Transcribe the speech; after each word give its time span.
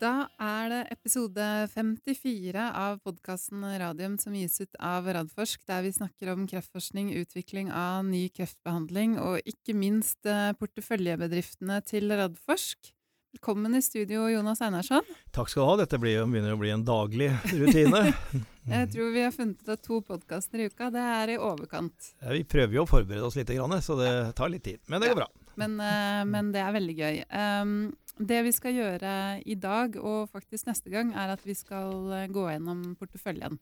Da 0.00 0.30
er 0.40 0.70
det 0.72 0.78
episode 0.94 1.46
54 1.74 2.62
av 2.72 3.02
podkasten 3.04 3.66
Radium 3.82 4.14
som 4.16 4.32
gis 4.32 4.54
ut 4.62 4.78
av 4.80 5.04
Radforsk, 5.12 5.60
der 5.68 5.82
vi 5.84 5.90
snakker 5.92 6.30
om 6.32 6.46
kreftforskning, 6.48 7.10
utvikling 7.20 7.68
av 7.68 8.06
ny 8.08 8.22
kreftbehandling 8.32 9.18
og 9.20 9.44
ikke 9.44 9.74
minst 9.76 10.24
eh, 10.24 10.54
porteføljebedriftene 10.56 11.82
til 11.84 12.08
Radforsk. 12.16 12.94
Velkommen 13.34 13.76
i 13.76 13.82
studio, 13.84 14.24
Jonas 14.32 14.64
Einarsson. 14.64 15.04
Takk 15.36 15.52
skal 15.52 15.66
du 15.66 15.68
ha. 15.68 15.76
Dette 15.82 16.00
blir, 16.00 16.24
begynner 16.24 16.56
å 16.56 16.62
bli 16.62 16.72
en 16.72 16.86
daglig 16.86 17.28
rutine. 17.52 18.06
Jeg 18.72 18.88
tror 18.96 19.12
vi 19.12 19.26
har 19.26 19.36
funnet 19.36 19.60
ut 19.60 19.70
at 19.76 19.84
to 19.84 20.00
podkaster 20.06 20.64
i 20.64 20.70
uka, 20.72 20.88
det 20.96 21.04
er 21.20 21.34
i 21.34 21.38
overkant. 21.38 22.14
Ja, 22.24 22.32
vi 22.32 22.46
prøver 22.48 22.80
jo 22.80 22.88
å 22.88 22.88
forberede 22.88 23.28
oss 23.28 23.36
litt, 23.36 23.52
så 23.84 24.00
det 24.00 24.10
tar 24.40 24.48
litt 24.48 24.64
tid. 24.64 24.80
Men 24.88 25.04
det 25.04 25.12
går 25.12 25.26
bra. 25.26 25.28
Men, 25.60 25.76
eh, 25.84 26.24
men 26.24 26.52
det 26.54 26.64
er 26.64 26.72
veldig 26.72 26.96
gøy. 26.96 27.22
Um, 27.28 27.74
det 28.20 28.40
vi 28.46 28.52
skal 28.52 28.76
gjøre 28.76 29.12
i 29.48 29.56
dag, 29.56 29.96
og 29.96 30.30
faktisk 30.32 30.68
neste 30.68 30.92
gang, 30.92 31.12
er 31.16 31.32
at 31.34 31.44
vi 31.46 31.56
skal 31.56 32.12
eh, 32.16 32.28
gå 32.32 32.46
gjennom 32.50 32.94
porteføljen. 33.00 33.58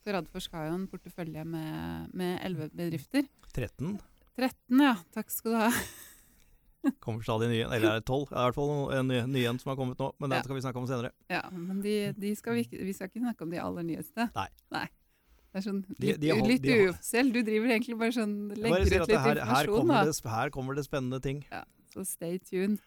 For 0.00 0.16
Radforsk 0.16 0.54
har 0.56 0.70
jo 0.70 0.76
en 0.78 0.86
portefølje 0.90 1.44
med 1.44 2.30
elleve 2.40 2.70
bedrifter. 2.72 3.26
13? 3.52 3.98
13, 4.38 4.80
ja. 4.80 4.94
Takk 5.12 5.34
skal 5.34 5.52
du 5.52 5.58
ha. 5.60 5.72
kommer 7.04 7.22
stadig 7.22 7.50
nye, 7.50 7.66
eller 7.66 7.90
er 7.90 7.98
det 8.00 8.06
12? 8.06 8.30
Det 8.30 8.36
er 8.36 8.40
i 8.40 8.46
hvert 8.48 8.56
fall 8.56 8.72
en 8.96 9.10
ny, 9.10 9.18
ny 9.28 9.42
en 9.50 9.58
som 9.60 9.72
har 9.72 9.76
kommet 9.80 10.00
nå, 10.00 10.08
men 10.22 10.32
den 10.32 10.46
skal 10.46 10.56
vi 10.56 10.62
snakke 10.64 10.80
om 10.80 10.86
senere. 10.88 11.10
Ja, 11.32 11.42
men 11.52 11.82
de, 11.84 11.96
de 12.16 12.32
skal 12.38 12.56
vi, 12.56 12.64
vi, 12.72 12.94
skal 12.96 13.10
ikke 13.10 13.22
snakke 13.26 13.44
om 13.44 13.52
de 13.52 13.60
aller 13.60 13.86
nyeste. 13.86 14.30
Nei. 14.36 14.48
Nei. 14.72 14.86
Det 15.50 15.58
er 15.58 15.66
sånn 15.66 15.80
litt, 15.82 16.20
de, 16.22 16.30
de 16.30 16.46
litt 16.46 16.68
uoffisiell. 16.70 17.32
Du 17.34 17.40
driver 17.42 17.74
egentlig 17.74 17.98
bare 18.00 18.14
sånn 18.14 18.34
legger 18.54 18.86
ut 18.86 18.92
litt 18.94 18.94
her, 18.94 19.40
informasjon. 19.42 19.50
Her 19.50 19.70
kommer, 19.74 20.06
det, 20.06 20.32
her 20.36 20.54
kommer 20.54 20.78
det 20.78 20.86
spennende 20.86 21.20
ting. 21.24 21.42
Ja, 21.50 21.64
så 21.90 22.06
stay 22.06 22.38
tuned. 22.38 22.78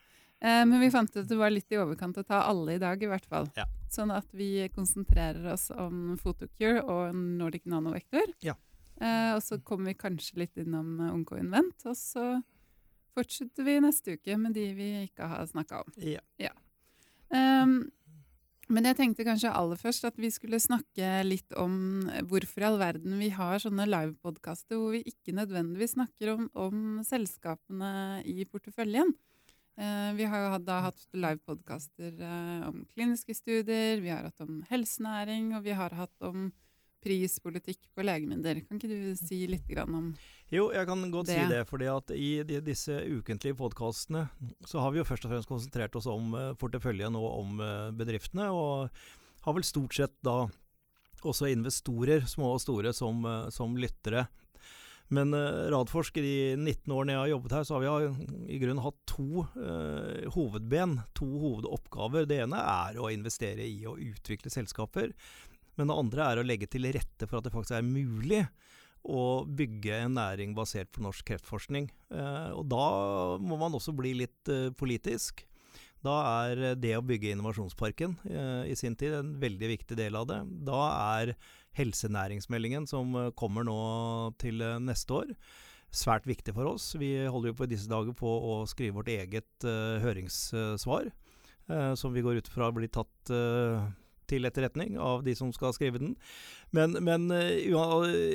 Eh, 0.43 0.65
men 0.67 0.79
vi 0.81 0.91
fant 0.91 1.09
ut 1.13 1.21
at 1.21 1.29
det 1.29 1.39
var 1.39 1.53
litt 1.53 1.71
i 1.71 1.79
overkant 1.79 2.17
å 2.19 2.25
ta 2.27 2.41
alle 2.49 2.75
i 2.75 2.81
dag, 2.81 2.99
i 2.99 3.09
hvert 3.09 3.27
fall. 3.29 3.47
Ja. 3.55 3.65
Sånn 3.93 4.11
at 4.11 4.27
vi 4.35 4.67
konsentrerer 4.75 5.45
oss 5.53 5.69
om 5.71 6.17
Photocure 6.19 6.83
og 6.83 7.15
Nordic 7.15 7.67
Nanovektor. 7.69 8.27
Ja. 8.43 8.57
Eh, 8.99 9.31
og 9.37 9.41
så 9.45 9.61
kommer 9.63 9.93
vi 9.93 10.01
kanskje 10.03 10.43
litt 10.43 10.59
innom 10.59 10.97
Onco 11.13 11.39
Invent, 11.39 11.87
og 11.87 11.95
så 11.97 12.27
fortsetter 13.15 13.65
vi 13.67 13.79
neste 13.83 14.17
uke 14.17 14.37
med 14.41 14.55
de 14.57 14.69
vi 14.75 14.91
ikke 15.05 15.31
har 15.31 15.47
snakka 15.47 15.83
om. 15.83 15.97
Ja. 16.01 16.23
ja. 16.41 16.53
Um, 17.33 17.91
men 18.73 18.87
jeg 18.87 18.97
tenkte 18.97 19.25
kanskje 19.27 19.51
aller 19.53 19.79
først 19.79 20.05
at 20.07 20.17
vi 20.21 20.29
skulle 20.33 20.59
snakke 20.61 21.19
litt 21.27 21.53
om 21.59 22.07
hvorfor 22.29 22.63
i 22.63 22.67
all 22.69 22.79
verden 22.81 23.17
vi 23.19 23.29
har 23.33 23.59
sånne 23.61 23.85
livepodkaster 23.89 24.79
hvor 24.79 24.95
vi 24.95 25.03
ikke 25.09 25.35
nødvendigvis 25.35 25.95
snakker 25.97 26.33
om, 26.33 26.47
om 26.55 26.79
selskapene 27.05 28.23
i 28.29 28.47
porteføljen. 28.49 29.13
Eh, 29.73 30.13
vi 30.13 30.25
har 30.29 30.43
jo 30.43 30.57
da 30.61 30.81
hatt 30.85 31.05
livepodkaster 31.17 32.19
eh, 32.21 32.65
om 32.67 32.83
kliniske 32.93 33.33
studier, 33.33 34.01
vi 34.03 34.11
har 34.13 34.27
hatt 34.27 34.43
om 34.45 34.59
helsenæring, 34.69 35.55
og 35.57 35.63
vi 35.65 35.73
har 35.73 35.95
hatt 35.97 36.27
om 36.27 36.51
prispolitikk 37.03 37.89
på 37.91 38.05
legemidler. 38.05 38.61
Kan 38.67 38.77
ikke 38.77 38.91
du 38.91 39.15
si 39.19 39.41
litt 39.49 39.67
om 39.81 40.13
Jo, 40.53 40.69
jeg 40.71 40.87
kan 40.87 41.01
godt 41.11 41.27
det? 41.27 41.39
si 41.39 41.49
det. 41.49 41.63
fordi 41.67 41.89
at 41.91 42.13
i 42.15 42.29
de, 42.47 42.61
disse 42.63 42.93
ukentlige 42.93 43.57
podkastene 43.59 44.27
så 44.63 44.79
har 44.79 44.93
vi 44.93 45.01
jo 45.01 45.07
først 45.09 45.25
og 45.25 45.33
fremst 45.33 45.49
konsentrert 45.49 45.97
oss 45.99 46.07
om 46.07 46.31
uh, 46.37 46.53
porteføljen 46.55 47.17
og 47.19 47.27
om 47.41 47.65
bedriftene. 47.97 48.47
Og 48.53 48.93
har 49.43 49.57
vel 49.57 49.67
stort 49.67 49.97
sett 49.97 50.15
da 50.23 50.45
også 51.23 51.49
investorer, 51.51 52.23
små 52.29 52.53
og 52.55 52.63
store, 52.63 52.93
som, 52.95 53.25
som 53.51 53.75
lyttere. 53.75 54.27
Men 55.11 55.33
uh, 55.35 55.69
Radforsker, 55.73 56.23
i 56.23 56.35
de 56.55 56.59
19 56.61 56.93
årene 56.95 57.15
jeg 57.15 57.21
har 57.21 57.31
jobbet 57.33 57.55
her, 57.57 57.65
så 57.67 57.77
har 57.77 57.83
vi 57.83 58.27
i 58.55 58.59
grunnen 58.61 58.83
hatt 58.83 58.99
to 59.09 59.45
uh, 59.57 60.29
hovedben, 60.35 60.99
to 61.17 61.27
hovedoppgaver. 61.27 62.27
Det 62.29 62.43
ene 62.45 62.59
er 62.59 62.99
å 63.01 63.11
investere 63.13 63.65
i 63.67 63.83
og 63.89 64.01
utvikle 64.01 64.53
selskaper. 64.53 65.13
Men 65.77 65.89
det 65.89 65.97
andre 65.97 66.27
er 66.27 66.39
å 66.39 66.45
legge 66.45 66.69
til 66.69 66.87
rette 66.93 67.27
for 67.27 67.39
at 67.39 67.47
det 67.47 67.53
faktisk 67.53 67.77
er 67.77 67.87
mulig 67.87 68.43
å 69.03 69.43
bygge 69.43 69.97
en 70.05 70.13
næring 70.15 70.53
basert 70.55 70.93
på 70.95 71.03
norsk 71.03 71.25
kreftforskning. 71.33 71.89
Uh, 72.13 72.53
og 72.59 72.69
da 72.71 72.85
må 73.43 73.59
man 73.59 73.75
også 73.75 73.95
bli 73.97 74.15
litt 74.23 74.53
politisk. 74.79 75.43
Da 76.03 76.15
er 76.43 76.73
det 76.75 76.97
å 76.97 77.03
bygge 77.05 77.31
innovasjonsparken 77.31 78.17
i 78.67 78.73
sin 78.75 78.97
tid 78.99 79.13
en 79.15 79.29
veldig 79.39 79.69
viktig 79.71 79.95
del 79.95 80.17
av 80.19 80.25
det. 80.27 80.41
Da 80.67 80.81
er 81.15 81.31
helsenæringsmeldingen 81.77 82.87
som 82.89 83.15
eh, 83.19 83.31
kommer 83.37 83.65
nå 83.67 83.77
til 84.41 84.61
eh, 84.63 84.79
neste 84.81 85.19
år. 85.21 85.33
Svært 85.93 86.27
viktig 86.29 86.55
for 86.55 86.73
oss. 86.73 86.93
Vi 86.97 87.15
holder 87.29 87.51
jo 87.51 87.57
på 87.59 87.67
i 87.67 87.73
disse 87.73 87.89
dager 87.91 88.15
på 88.17 88.29
å 88.29 88.53
skrive 88.69 88.97
vårt 88.97 89.11
eget 89.13 89.67
uh, 89.67 90.01
høringssvar, 90.01 91.11
som 91.93 92.15
vi 92.15 92.23
går 92.25 92.39
ut 92.41 92.49
fra 92.49 92.71
blir 92.73 92.89
tatt 92.89 93.29
til 94.25 94.49
etterretning 94.49 94.97
av 94.97 95.21
de 95.21 95.35
som 95.37 95.51
skal 95.53 95.75
skrive 95.77 96.01
den. 96.01 96.15
Men, 96.73 96.97
men 97.05 97.27
uh, 97.31 97.77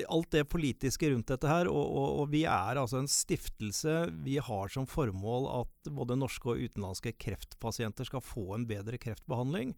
alt 0.09 0.31
det 0.31 0.45
politiske 0.53 1.11
rundt 1.11 1.31
dette 1.33 1.51
her, 1.51 1.67
og, 1.67 1.83
og, 1.83 2.09
og, 2.21 2.27
vi 2.31 2.45
er 2.47 2.79
altså 2.79 3.01
en 3.01 3.11
stiftelse. 3.11 3.95
Vi 4.23 4.37
har 4.39 4.71
som 4.71 4.87
formål 4.87 5.49
at 5.57 5.91
både 5.91 6.15
norske 6.21 6.53
og 6.53 6.63
utenlandske 6.63 7.17
kreftpasienter 7.19 8.07
skal 8.07 8.23
få 8.23 8.53
en 8.55 8.67
bedre 8.69 9.01
kreftbehandling. 9.03 9.73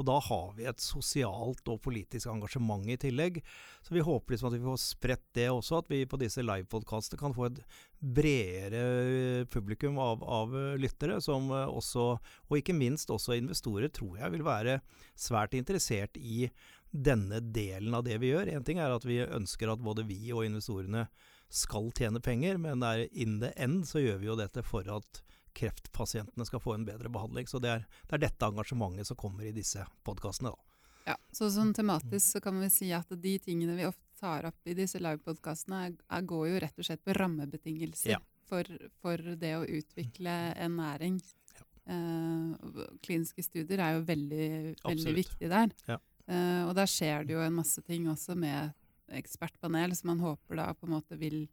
Og 0.00 0.08
da 0.08 0.16
har 0.30 0.54
vi 0.56 0.64
et 0.70 0.80
sosialt 0.80 1.68
og 1.68 1.82
politisk 1.84 2.30
engasjement 2.32 2.88
i 2.88 2.96
tillegg. 3.00 3.42
Så 3.84 3.92
vi 3.92 4.04
håper 4.04 4.32
liksom 4.32 4.48
at 4.48 4.56
vi 4.56 4.64
får 4.64 4.80
spredt 4.80 5.26
det 5.36 5.50
også, 5.52 5.82
at 5.82 5.92
vi 5.92 6.06
på 6.08 6.20
disse 6.20 6.44
livepodkastene 6.44 7.20
kan 7.20 7.36
få 7.36 7.50
et 7.50 7.60
bredere 7.96 9.44
publikum 9.52 10.00
av, 10.00 10.24
av, 10.24 10.56
lyttere, 10.80 11.18
som 11.24 11.48
også, 11.52 12.08
og 12.48 12.58
ikke 12.60 12.76
minst 12.76 13.12
også 13.12 13.36
investorer, 13.36 13.92
tror 13.92 14.20
jeg 14.20 14.32
vil 14.36 14.44
være 14.46 14.80
svært 15.16 15.56
interessert 15.58 16.16
i 16.16 16.46
denne 16.90 17.40
delen 17.40 17.94
av 17.94 18.04
det 18.06 18.18
vi 18.22 18.32
gjør. 18.32 18.50
Én 18.52 18.64
ting 18.64 18.80
er 18.82 18.94
at 18.94 19.04
vi 19.06 19.20
ønsker 19.24 19.72
at 19.72 19.82
både 19.82 20.06
vi 20.08 20.20
og 20.32 20.46
investorene 20.46 21.06
skal 21.52 21.92
tjene 21.94 22.20
penger, 22.20 22.58
men 22.58 22.82
in 23.12 23.38
the 23.42 23.52
end 23.56 23.86
så 23.86 24.02
gjør 24.02 24.22
vi 24.22 24.30
jo 24.30 24.38
dette 24.38 24.64
for 24.66 24.88
at 24.90 25.22
kreftpasientene 25.56 26.44
skal 26.46 26.60
få 26.60 26.74
en 26.74 26.84
bedre 26.84 27.08
behandling. 27.12 27.46
Så 27.48 27.60
det 27.62 27.72
er, 27.72 27.84
det 28.08 28.18
er 28.18 28.24
dette 28.26 28.48
engasjementet 28.48 29.08
som 29.08 29.18
kommer 29.20 29.46
i 29.46 29.54
disse 29.56 29.84
podkastene, 30.04 30.52
da. 30.52 30.62
Ja, 31.06 31.14
så 31.30 31.46
sånn 31.54 31.70
tematisk 31.74 32.34
så 32.34 32.42
kan 32.42 32.58
vi 32.58 32.68
si 32.72 32.88
at 32.94 33.12
de 33.22 33.36
tingene 33.38 33.76
vi 33.78 33.86
ofte 33.86 34.02
tar 34.18 34.48
opp 34.48 34.66
i 34.66 34.74
disse 34.74 34.98
livepodkastene, 34.98 35.92
går 36.26 36.46
jo 36.50 36.60
rett 36.64 36.80
og 36.80 36.88
slett 36.88 37.04
på 37.04 37.14
rammebetingelser 37.14 38.14
ja. 38.16 38.20
for, 38.48 38.66
for, 39.02 39.20
det 39.38 39.52
å 39.58 39.66
utvikle 39.68 40.34
en 40.56 40.78
næring. 40.80 41.20
Ja. 41.54 41.66
Eh, 41.94 42.82
kliniske 43.04 43.44
studier 43.44 43.84
er 43.84 43.98
jo 43.98 44.06
veldig, 44.08 44.48
veldig 44.82 45.14
viktig 45.20 45.52
der. 45.52 45.74
Ja. 45.86 46.00
Eh, 46.26 46.62
og 46.66 46.74
der 46.78 46.90
skjer 46.90 47.26
det 47.26 47.36
jo 47.36 47.44
en 47.44 47.58
masse 47.60 47.82
ting 47.86 48.08
også 48.10 48.34
med 48.38 48.74
ekspertpanel 49.14 49.94
som 49.94 50.10
man 50.10 50.22
håper 50.24 50.58
da 50.58 50.72
på 50.74 50.88
en 50.88 50.96
måte 50.96 51.18
vil 51.20 51.44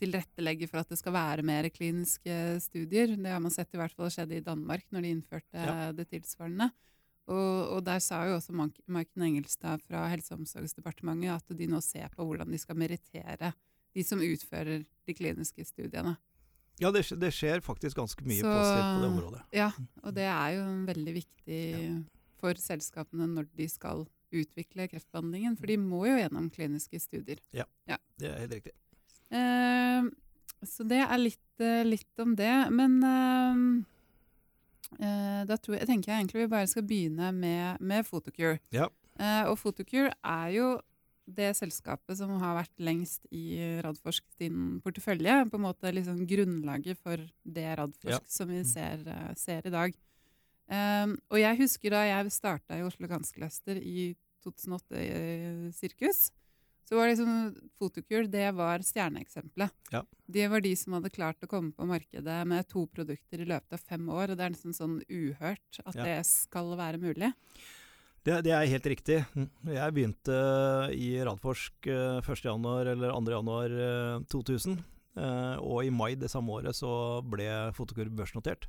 tilrettelegge 0.00 0.68
for 0.68 0.82
at 0.82 0.90
det 0.92 0.98
skal 1.00 1.14
være 1.16 1.44
mer 1.46 1.68
kliniske 1.72 2.34
studier. 2.62 3.16
Det 3.16 3.32
har 3.32 3.40
man 3.42 3.54
sett 3.54 3.72
i 3.74 3.80
hvert 3.80 3.94
fall 3.96 4.12
skjedde 4.12 4.38
i 4.38 4.44
Danmark 4.44 4.84
når 4.92 5.06
de 5.06 5.14
innførte 5.16 5.64
ja. 5.70 5.88
det 5.96 6.08
tilsvarende. 6.12 6.68
Og, 7.26 7.72
og, 7.74 7.80
der 7.82 7.98
sa 8.02 8.20
jo 8.28 8.36
også 8.36 8.54
Maiken 8.54 9.24
Engelstad 9.26 9.82
fra 9.82 10.04
Helse- 10.12 10.30
og 10.36 10.44
omsorgsdepartementet 10.44 11.32
at 11.34 11.56
de 11.58 11.66
nå 11.66 11.80
ser 11.82 12.12
på 12.14 12.22
hvordan 12.22 12.52
de 12.54 12.60
skal 12.62 12.78
merittere 12.78 13.50
de 13.96 14.04
som 14.06 14.22
utfører 14.22 14.84
de 14.84 15.16
kliniske 15.16 15.64
studiene. 15.66 16.14
Ja, 16.78 16.92
det, 16.92 17.06
det 17.16 17.32
skjer 17.32 17.64
faktisk 17.64 17.96
ganske 17.98 18.22
mye 18.28 18.44
Så, 18.44 18.52
positivt 18.52 18.84
på 18.84 19.00
det 19.00 19.08
området. 19.08 19.42
Ja, 19.56 19.70
og 20.04 20.14
det 20.14 20.28
er 20.28 20.50
jo 20.58 20.66
en 20.68 20.84
veldig 20.86 21.14
viktig 21.16 21.60
ja. 21.72 21.94
For 22.40 22.58
selskapene 22.60 23.28
når 23.30 23.48
de 23.56 23.68
skal 23.70 24.06
utvikle 24.34 24.88
kreftbehandlingen. 24.90 25.56
For 25.58 25.70
de 25.70 25.76
må 25.80 26.04
jo 26.08 26.16
gjennom 26.18 26.48
kliniske 26.52 27.00
studier. 27.02 27.40
Ja, 27.56 27.66
ja. 27.88 27.98
det 28.20 28.30
er 28.30 28.40
helt 28.44 28.56
riktig. 28.58 28.74
Eh, 29.34 30.08
så 30.66 30.86
det 30.88 31.02
er 31.04 31.20
litt, 31.20 31.52
uh, 31.62 31.82
litt, 31.86 32.12
om 32.22 32.34
det. 32.38 32.54
Men 32.74 32.98
eh, 34.96 35.42
da 35.46 35.58
tror 35.60 35.78
jeg, 35.78 35.88
tenker 35.90 36.12
jeg 36.12 36.22
egentlig 36.22 36.44
vi 36.44 36.52
bare 36.54 36.70
skal 36.70 36.86
begynne 36.86 37.32
med, 37.36 37.80
med 37.80 38.06
Photocure. 38.08 38.58
Ja. 38.74 38.88
og 39.50 39.58
Photocure 39.60 40.12
er 40.24 40.48
jo 40.56 40.68
det 41.26 41.56
selskapet 41.58 42.20
som 42.20 42.30
har 42.38 42.54
vært 42.54 42.82
lengst 42.86 43.24
i 43.34 43.58
Radforsk 43.82 44.24
sin 44.38 44.80
portefølje. 44.84 45.40
På 45.50 45.58
en 45.58 45.66
måte 45.66 45.90
liksom 45.92 46.22
grunnlaget 46.30 46.98
for 47.02 47.20
det 47.42 47.70
Radforsk 47.80 48.22
ja. 48.22 48.34
som 48.38 48.52
vi 48.52 48.62
mm. 48.62 48.68
ser, 48.70 49.02
ser 49.38 49.66
i 49.66 49.74
dag. 49.74 49.96
Um, 50.66 51.14
og 51.30 51.38
jeg 51.38 51.58
husker 51.60 51.94
da 51.94 52.02
jeg 52.08 52.32
starta 52.34 52.78
i 52.78 52.82
Oslo 52.86 53.06
Ganskeløster 53.10 53.78
i 53.78 54.10
2008 54.46 55.02
i 55.02 55.70
Sirkus. 55.74 56.28
Så 56.86 56.94
var 56.94 57.08
det 57.08 57.16
liksom, 57.16 57.70
Fotokur 57.78 58.28
det 58.30 58.46
var 58.54 58.82
stjerneeksempelet. 58.86 59.72
Ja. 59.90 60.04
Det 60.26 60.46
var 60.50 60.62
de 60.62 60.70
som 60.78 60.94
hadde 60.94 61.10
klart 61.10 61.42
å 61.42 61.48
komme 61.50 61.74
på 61.74 61.86
markedet 61.88 62.36
med 62.46 62.68
to 62.70 62.84
produkter 62.86 63.42
i 63.42 63.48
løpet 63.48 63.74
av 63.74 63.82
fem 63.82 64.06
år. 64.06 64.30
og 64.30 64.38
Det 64.38 64.46
er 64.46 64.54
nesten 64.54 64.76
sånn 64.76 65.00
uhørt 65.10 65.80
at 65.82 65.98
ja. 65.98 66.06
det 66.06 66.20
skal 66.30 66.76
være 66.78 67.02
mulig. 67.02 67.32
Det, 68.26 68.40
det, 68.42 68.52
er 68.54 68.70
helt 68.70 68.86
riktig. 68.90 69.18
Jeg 69.70 69.94
begynte 69.94 70.36
i 70.94 71.12
Radforsk 71.26 71.90
1.1. 71.90 72.46
Eh, 72.46 72.92
eller 72.94 73.14
2.1.2000. 73.14 74.78
Eh, 75.16 75.54
og 75.62 75.86
i 75.86 75.92
mai 75.94 76.14
det 76.18 76.30
samme 76.30 76.54
året 76.54 76.76
så 76.76 76.90
ble 77.26 77.46
Fotokur 77.74 78.10
børsnotert. 78.14 78.66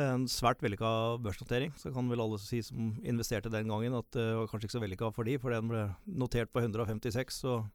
En 0.00 0.24
svært 0.26 0.62
vellykka 0.64 0.88
børsnotering. 1.22 1.70
Så 1.78 1.92
kan 1.94 2.08
vel 2.10 2.22
alle 2.24 2.40
si 2.42 2.58
som 2.66 2.96
investerte 3.06 3.52
den 3.52 3.70
gangen 3.70 3.94
at 3.94 4.08
det 4.16 4.26
var 4.40 4.48
kanskje 4.50 4.66
ikke 4.66 4.76
så 4.76 4.82
vellykka 4.82 5.10
for 5.14 5.28
de, 5.28 5.36
for 5.38 5.54
den 5.54 5.70
ble 5.70 5.84
notert 6.10 6.50
på 6.50 6.64
156 6.64 7.44
og 7.52 7.68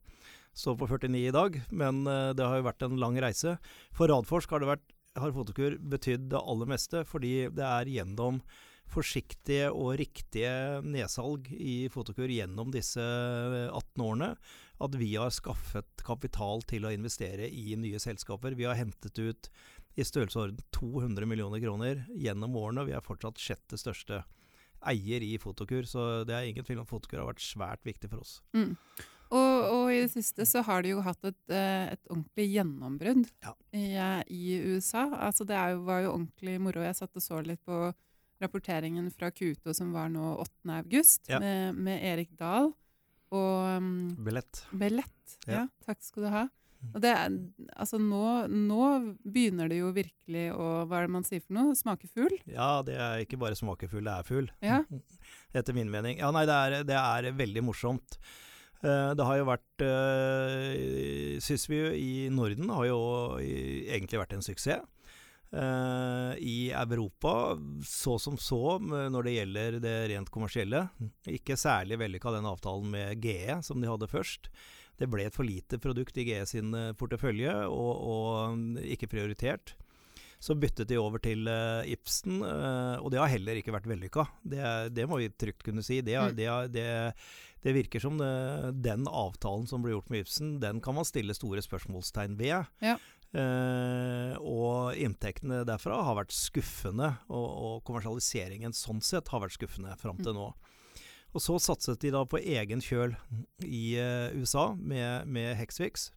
står 0.57 0.79
på 0.79 0.89
49 0.91 1.21
i 1.21 1.35
dag. 1.35 1.59
Men 1.71 2.01
uh, 2.07 2.31
det 2.35 2.45
har 2.45 2.59
jo 2.59 2.67
vært 2.67 2.87
en 2.87 2.99
lang 2.99 3.19
reise. 3.23 3.55
For 3.95 4.11
Radforsk 4.11 4.51
har, 4.51 4.63
det 4.63 4.73
vært, 4.73 4.89
har 5.19 5.35
Fotokur 5.35 5.77
betydd 5.79 6.27
det 6.33 6.43
aller 6.43 6.73
meste, 6.73 7.05
fordi 7.07 7.35
det 7.55 7.65
er 7.65 7.93
gjennom 7.99 8.43
forsiktige 8.89 9.69
og 9.69 9.99
riktige 10.01 10.81
nedsalg 10.81 11.45
i 11.53 11.83
Fotokur 11.93 12.31
gjennom 12.31 12.71
disse 12.73 13.03
18 13.69 14.01
årene 14.01 14.31
at 14.79 14.95
vi 14.95 15.11
har 15.15 15.33
skaffet 15.35 16.03
kapital 16.07 16.63
til 16.67 16.87
å 16.87 16.93
investere 16.95 17.49
i 17.51 17.75
nye 17.79 17.99
selskaper. 17.99 18.55
Vi 18.55 18.67
har 18.67 18.79
hentet 18.79 19.19
ut 19.19 19.49
i 19.99 20.05
størrelsesorden 20.07 20.59
200 20.75 21.27
millioner 21.27 21.61
kroner 21.63 22.03
gjennom 22.15 22.55
årene, 22.59 22.83
og 22.83 22.91
vi 22.91 22.95
er 22.95 23.03
fortsatt 23.03 23.41
sjette 23.41 23.79
største 23.79 24.23
eier 24.87 25.23
i 25.25 25.35
Fotokur. 25.41 25.87
Så 25.89 26.23
det 26.27 26.35
er 26.35 26.49
ingen 26.49 26.67
tvil 26.67 26.81
om 26.83 26.87
Fotokur 26.87 27.23
har 27.23 27.31
vært 27.33 27.43
svært 27.43 27.83
viktig 27.87 28.11
for 28.11 28.23
oss. 28.23 28.39
Mm. 28.55 28.75
Og, 29.29 29.57
og, 29.69 29.83
i 29.93 29.99
det 30.01 30.09
siste 30.09 30.45
så 30.49 30.63
har 30.65 30.81
du 30.81 30.93
jo 30.93 31.03
hatt 31.05 31.27
et, 31.27 31.41
eh, 31.53 31.91
et 31.93 32.07
ordentlig 32.09 32.47
gjennombrudd 32.49 33.27
ja. 33.45 33.53
i, 33.77 33.83
eh, 33.93 34.21
i, 34.33 34.45
USA. 34.71 35.05
Altså 35.27 35.45
det 35.45 35.59
jo, 35.75 35.83
var 35.85 36.05
jo 36.05 36.13
ordentlig 36.15 36.55
moro. 36.63 36.81
Jeg 36.87 36.97
satt 36.97 37.19
og 37.19 37.25
så 37.25 37.41
litt 37.45 37.61
på 37.67 37.91
rapporteringen 38.39 39.11
fra 39.13 39.29
Kuto 39.35 39.75
som 39.75 39.91
var 39.93 40.09
nå 40.09 40.31
8. 40.39 40.71
august, 40.79 41.27
ja. 41.29 41.41
med, 41.43 41.77
med, 41.77 42.01
Erik 42.07 42.31
Dahl 42.39 42.71
og 43.35 43.81
um, 43.81 43.91
Billett. 44.25 44.63
Billett. 44.71 45.35
Ja. 45.45 45.61
ja. 45.61 45.67
takk 45.85 46.01
skal 46.05 46.25
du 46.25 46.31
ha. 46.33 46.47
Og 46.93 47.01
det 47.03 47.09
er, 47.11 47.33
altså 47.75 47.97
nå, 47.99 48.47
nå, 48.47 48.83
begynner 49.27 49.67
det 49.67 49.81
jo 49.81 49.89
virkelig 49.91 50.45
å 50.55 50.67
Hva 50.87 51.01
er 51.01 51.09
det 51.09 51.13
man 51.17 51.25
sier 51.27 51.41
for 51.43 51.57
noe? 51.57 51.75
Smake 51.75 52.07
fugl? 52.07 52.37
Ja, 52.47 52.79
det 52.87 52.95
er 52.95 53.23
ikke 53.25 53.39
bare 53.41 53.57
smakefugl, 53.59 54.05
det 54.07 54.13
er 54.13 54.27
fugl. 54.27 54.47
Ja. 54.63 54.79
Etter 55.57 55.75
min 55.75 55.91
mening. 55.91 56.21
Ja, 56.21 56.31
nei, 56.35 56.45
det 56.47 56.55
er, 56.55 56.77
det 56.87 56.95
er 56.95 57.33
veldig 57.35 57.65
morsomt. 57.67 58.19
Uh, 58.79 59.11
det 59.11 59.25
har 59.27 59.41
jo 59.41 59.47
vært 59.49 59.83
uh, 59.83 61.39
Syns 61.43 61.65
vi 61.67 61.81
jo 61.81 61.89
i 61.91 62.11
Norden 62.31 62.71
har 62.71 62.85
jo 62.87 62.99
egentlig 63.43 64.21
vært 64.21 64.37
en 64.37 64.45
suksess. 64.45 64.87
Uh, 65.49 66.37
I 66.37 66.69
Europa 66.77 67.57
så 67.85 68.19
som 68.21 68.35
så 68.37 68.77
når 68.79 69.25
det 69.25 69.33
gjelder 69.33 69.79
det 69.81 69.95
rent 70.11 70.29
kommersielle. 70.33 70.83
Ikke 71.25 71.57
særlig 71.57 71.97
vellykka 72.01 72.35
den 72.35 72.49
avtalen 72.49 72.91
med 72.93 73.23
GE 73.23 73.57
som 73.65 73.81
de 73.81 73.89
hadde 73.89 74.11
først. 74.11 74.51
Det 74.99 75.09
ble 75.09 75.25
et 75.25 75.35
for 75.35 75.47
lite 75.47 75.79
produkt 75.81 76.17
i 76.19 76.27
GE 76.27 76.43
sin 76.45 76.73
eh, 76.75 76.91
portefølje, 76.99 77.53
og, 77.71 78.01
og 78.13 78.81
ikke 78.83 79.07
prioritert. 79.09 79.77
Så 80.43 80.55
byttet 80.55 80.87
de 80.87 80.99
over 80.99 81.19
til 81.23 81.47
uh, 81.51 81.83
Ibsen, 81.87 82.37
og 82.39 83.09
det 83.11 83.19
har 83.19 83.31
heller 83.31 83.57
ikke 83.59 83.73
vært 83.75 83.89
vellykka. 83.91 84.23
Det, 84.39 84.61
det, 84.95 85.07
må 85.09 85.17
vi 85.19 85.27
trygt 85.35 85.65
kunne 85.65 85.83
si. 85.83 85.97
Det, 85.99 86.15
mm. 86.15 86.37
det, 86.71 86.85
det 87.65 87.73
virker 87.75 87.99
som 87.99 88.21
den 88.71 89.03
avtalen 89.03 89.67
som 89.67 89.83
ble 89.83 89.97
gjort 89.97 90.07
med 90.13 90.23
Ibsen, 90.23 90.53
den 90.63 90.79
kan 90.83 90.95
man 90.95 91.07
stille 91.07 91.35
store 91.35 91.63
spørsmålstegn 91.65 92.39
ved. 92.39 92.69
Ja. 92.79 92.95
Uh, 93.29 94.33
og 94.41 94.97
inntektene 94.97 95.61
derfra 95.67 95.99
har 96.01 96.15
vært 96.17 96.33
skuffende, 96.33 97.11
og, 97.29 97.45
og, 97.45 97.73
kommersialiseringen 97.85 98.73
sånn 98.73 99.03
sett 99.05 99.29
har 99.29 99.43
vært 99.43 99.53
skuffende 99.53 99.93
fram 100.01 100.17
til 100.17 100.33
nå. 100.33 100.47
Og 101.29 101.43
så 101.45 101.59
satset 101.61 102.01
de 102.01 102.09
da 102.15 102.23
på 102.25 102.41
egen 102.41 102.81
kjøl 102.81 103.13
i 103.61 103.83
eh, 104.01 104.33
USA 104.33 104.71
med, 104.73 105.27
med 105.29 105.51
Hexvix. 105.59 106.07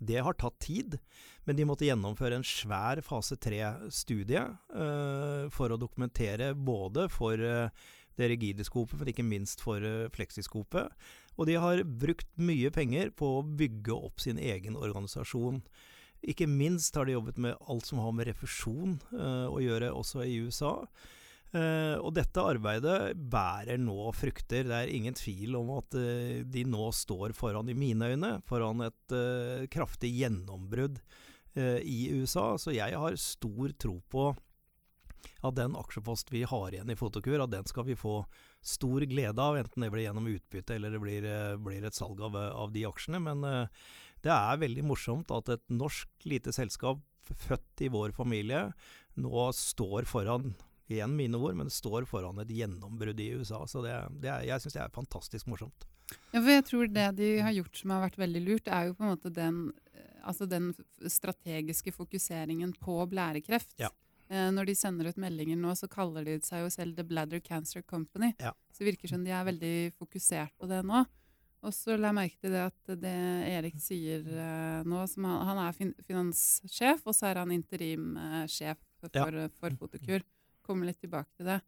Det 0.00 0.22
har 0.24 0.38
tatt 0.40 0.56
tid, 0.64 0.96
men 1.44 1.58
de 1.58 1.66
måtte 1.68 1.84
gjennomføre 1.84 2.38
en 2.38 2.46
svær 2.48 3.02
fase 3.04 3.36
tre-studie 3.36 4.40
eh, 4.40 5.44
for 5.52 5.68
å 5.68 5.76
dokumentere 5.76 6.54
både 6.56 7.10
for 7.12 7.36
det 7.36 8.30
rigide 8.30 8.64
skopet, 8.64 8.96
men 8.96 9.12
ikke 9.12 9.26
minst 9.28 9.60
for 9.60 9.84
fleksiskopet. 10.16 10.96
Og 11.36 11.50
de 11.50 11.60
har 11.60 11.84
brukt 11.84 12.30
mye 12.40 12.72
penger 12.72 13.12
på 13.12 13.34
å 13.42 13.44
bygge 13.44 14.00
opp 14.08 14.24
sin 14.24 14.40
egen 14.40 14.80
organisasjon. 14.80 15.60
Ikke 16.30 16.48
minst 16.48 16.96
har 16.96 17.06
de 17.06 17.16
jobbet 17.16 17.40
med 17.40 17.58
alt 17.68 17.86
som 17.88 18.00
har 18.00 18.14
med 18.16 18.28
refusjon 18.30 18.96
uh, 19.12 19.50
å 19.52 19.60
gjøre, 19.60 19.92
også 19.92 20.24
i 20.24 20.38
USA. 20.44 20.78
Uh, 21.54 22.00
og 22.00 22.14
dette 22.16 22.42
arbeidet 22.42 23.14
bærer 23.30 23.78
nå 23.78 24.08
frukter. 24.16 24.64
Det 24.70 24.78
er 24.78 24.94
ingen 24.94 25.16
tvil 25.18 25.58
om 25.60 25.74
at 25.76 25.98
uh, 25.98 26.40
de 26.42 26.64
nå 26.68 26.88
står 26.96 27.36
foran, 27.36 27.68
i 27.68 27.76
mine 27.76 28.14
øyne, 28.14 28.32
foran 28.48 28.86
et 28.88 29.18
kraftig 29.72 30.14
gjennombrudd 30.16 30.98
i 31.54 32.08
USA. 32.10 32.56
Så 32.58 32.72
jeg 32.74 32.96
har 32.98 33.14
stor 33.20 33.74
tro 33.78 34.00
på 34.10 34.32
at 35.46 35.54
den 35.54 35.76
aksjepost 35.78 36.32
vi 36.34 36.40
har 36.48 36.74
igjen 36.74 36.90
i 36.90 36.96
Fotokur, 36.98 37.38
at 37.44 37.52
den 37.52 37.68
skal 37.70 37.86
vi 37.86 37.94
få 37.96 38.16
stor 38.64 39.04
glede 39.06 39.38
av, 39.38 39.54
enten 39.60 39.84
det 39.84 39.92
blir 39.92 40.02
gjennom 40.08 40.26
utbytte 40.32 40.74
eller 40.74 40.96
det 40.96 41.00
blir, 41.04 41.28
blir 41.62 41.86
et 41.86 41.94
salg 41.94 42.18
av, 42.26 42.34
av, 42.34 42.72
de 42.74 42.82
aksjene. 42.88 43.20
Men 43.22 43.68
det 44.24 44.32
er 44.32 44.60
veldig 44.62 44.84
morsomt 44.88 45.32
at 45.34 45.50
et 45.56 45.64
norsk 45.72 46.28
lite 46.28 46.54
selskap 46.56 47.02
født 47.24 47.84
i 47.84 47.90
vår 47.92 48.12
familie 48.16 48.66
nå 49.20 49.48
står 49.56 50.08
foran 50.08 50.52
igjen 50.90 51.14
mine 51.16 51.38
ord, 51.40 51.56
men 51.56 51.72
står 51.72 52.04
foran 52.08 52.40
et 52.42 52.52
gjennombrudd 52.52 53.20
i 53.20 53.30
USA. 53.38 53.62
Så 53.70 53.80
det, 53.84 53.94
det 54.20 54.30
er, 54.30 54.44
jeg 54.50 54.64
syns 54.64 54.76
det 54.76 54.82
er 54.84 54.94
fantastisk 54.94 55.48
morsomt. 55.48 55.86
Ja, 56.34 56.40
for 56.40 56.50
jeg 56.52 56.64
tror 56.68 56.90
det 56.92 57.06
de 57.16 57.30
har 57.40 57.54
gjort 57.56 57.80
som 57.80 57.94
har 57.94 58.04
vært 58.04 58.20
veldig 58.20 58.42
lurt, 58.44 58.68
er 58.68 58.90
jo 58.90 58.96
på 58.98 59.06
en 59.06 59.14
måte 59.14 59.32
den, 59.32 59.60
altså 60.20 60.48
den 60.50 60.72
strategiske 61.00 61.94
fokuseringen 61.96 62.74
på 62.82 62.98
blærekreft. 63.08 63.72
Ja. 63.80 63.88
Eh, 64.28 64.50
når 64.52 64.68
de 64.68 64.76
sender 64.76 65.08
ut 65.08 65.20
meldinger 65.20 65.58
nå, 65.60 65.72
så 65.78 65.88
kaller 65.90 66.26
de 66.28 66.36
seg 66.44 66.64
jo 66.64 66.70
selv 66.72 66.98
The 66.98 67.06
Bladder 67.08 67.40
Cancer 67.44 67.84
Company. 67.86 68.34
Ja. 68.42 68.52
Så 68.72 68.82
det 68.82 68.92
virker 68.92 69.14
som 69.14 69.24
de 69.24 69.32
er 69.32 69.48
veldig 69.48 69.76
fokusert 69.96 70.52
på 70.60 70.68
det 70.68 70.82
nå. 70.84 71.04
Og 71.64 71.72
så 71.72 71.96
la 71.96 72.10
jeg 72.10 72.18
merke 72.18 72.40
til 72.42 72.52
det 72.52 72.62
at 72.66 72.94
det 73.00 73.18
Erik 73.48 73.78
sier 73.80 74.24
uh, 74.28 74.80
nå 74.84 75.04
som 75.08 75.26
han, 75.28 75.38
han, 75.48 75.60
er 75.64 75.76
fin 75.76 75.92
finanssjef, 76.04 77.04
og 77.08 77.16
så 77.16 77.30
er 77.30 77.40
han 77.40 77.54
interimsjef 77.54 78.80
for, 79.00 79.12
ja. 79.16 79.48
for 79.60 79.78
Fotokur. 79.80 80.26
Kommer 80.64 80.90
litt 80.90 81.00
tilbake 81.00 81.32
til 81.38 81.48
det. 81.48 81.60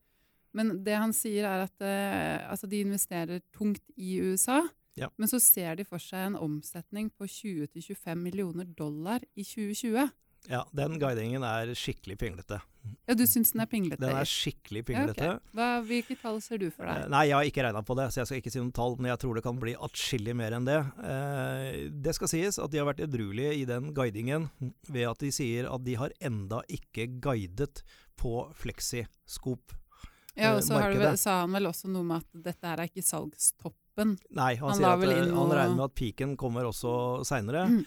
Men 0.56 0.78
det 0.84 0.96
han 0.96 1.12
sier, 1.12 1.44
er 1.44 1.66
at 1.66 1.82
altså 2.48 2.68
de 2.70 2.78
investerer 2.80 3.42
tungt 3.52 3.82
i 4.00 4.14
USA. 4.24 4.62
Ja. 4.96 5.10
Men 5.20 5.28
så 5.28 5.40
ser 5.42 5.76
de 5.76 5.84
for 5.84 6.00
seg 6.00 6.30
en 6.30 6.38
omsetning 6.40 7.10
på 7.12 7.28
20-25 7.28 8.16
millioner 8.16 8.68
dollar 8.78 9.20
i 9.36 9.44
2020. 9.44 10.08
Ja, 10.48 10.62
den 10.72 10.96
guidingen 11.02 11.44
er 11.44 11.72
skikkelig 11.76 12.16
pinglete. 12.22 12.62
Ja, 13.06 13.14
Du 13.14 13.22
syns 13.28 13.52
den 13.54 13.62
er 13.62 13.68
pinglete? 13.70 14.00
Den 14.02 14.16
er 14.18 14.28
skikkelig 14.28 14.82
pinglete. 14.88 15.28
Ja, 15.28 15.36
okay. 15.38 15.86
hvilke 15.88 16.16
tall 16.20 16.40
ser 16.44 16.60
du 16.62 16.66
for 16.70 16.88
deg? 16.88 17.04
Eh, 17.04 17.08
nei, 17.12 17.24
Jeg 17.28 17.36
har 17.36 17.50
ikke 17.50 17.64
regna 17.68 17.82
på 17.86 17.96
det, 17.98 18.08
så 18.12 18.20
jeg 18.20 18.30
skal 18.30 18.42
ikke 18.42 18.52
si 18.54 18.60
noen 18.60 18.74
tall. 18.76 18.96
Men 18.98 19.12
jeg 19.12 19.22
tror 19.22 19.38
det 19.38 19.44
kan 19.46 19.60
bli 19.62 19.76
atskillig 19.88 20.36
mer 20.38 20.56
enn 20.58 20.68
det. 20.68 20.78
Eh, 21.12 21.78
det 22.06 22.16
skal 22.18 22.32
sies 22.32 22.60
at 22.62 22.72
de 22.72 22.82
har 22.82 22.88
vært 22.90 23.04
edruelige 23.06 23.54
i 23.62 23.64
den 23.68 23.92
guidingen 23.96 24.50
ved 24.90 25.10
at 25.10 25.22
de 25.22 25.32
sier 25.34 25.70
at 25.70 25.86
de 25.86 25.98
har 26.00 26.14
enda 26.20 26.62
ikke 26.66 27.08
guidet 27.22 27.84
på 28.16 28.46
fleksiskop. 28.56 29.76
Ja, 30.36 30.52
og 30.56 30.64
så 30.64 30.76
sa 31.16 31.40
han 31.44 31.54
vel 31.56 31.68
også 31.70 31.88
noe 31.88 32.04
med 32.04 32.24
at 32.24 32.42
dette 32.50 32.68
her 32.68 32.82
er 32.82 32.90
ikke 32.90 33.04
salgstoppen. 33.04 34.18
Nei, 34.36 34.56
han, 34.60 34.68
han 34.68 34.76
sier 34.76 34.90
at 34.92 35.06
eh, 35.08 35.30
han 35.32 35.54
regner 35.54 35.78
med 35.78 35.86
at 35.86 35.94
piken 35.96 36.34
kommer 36.40 36.68
også 36.68 37.24
seinere. 37.24 37.64
Mm. 37.72 37.86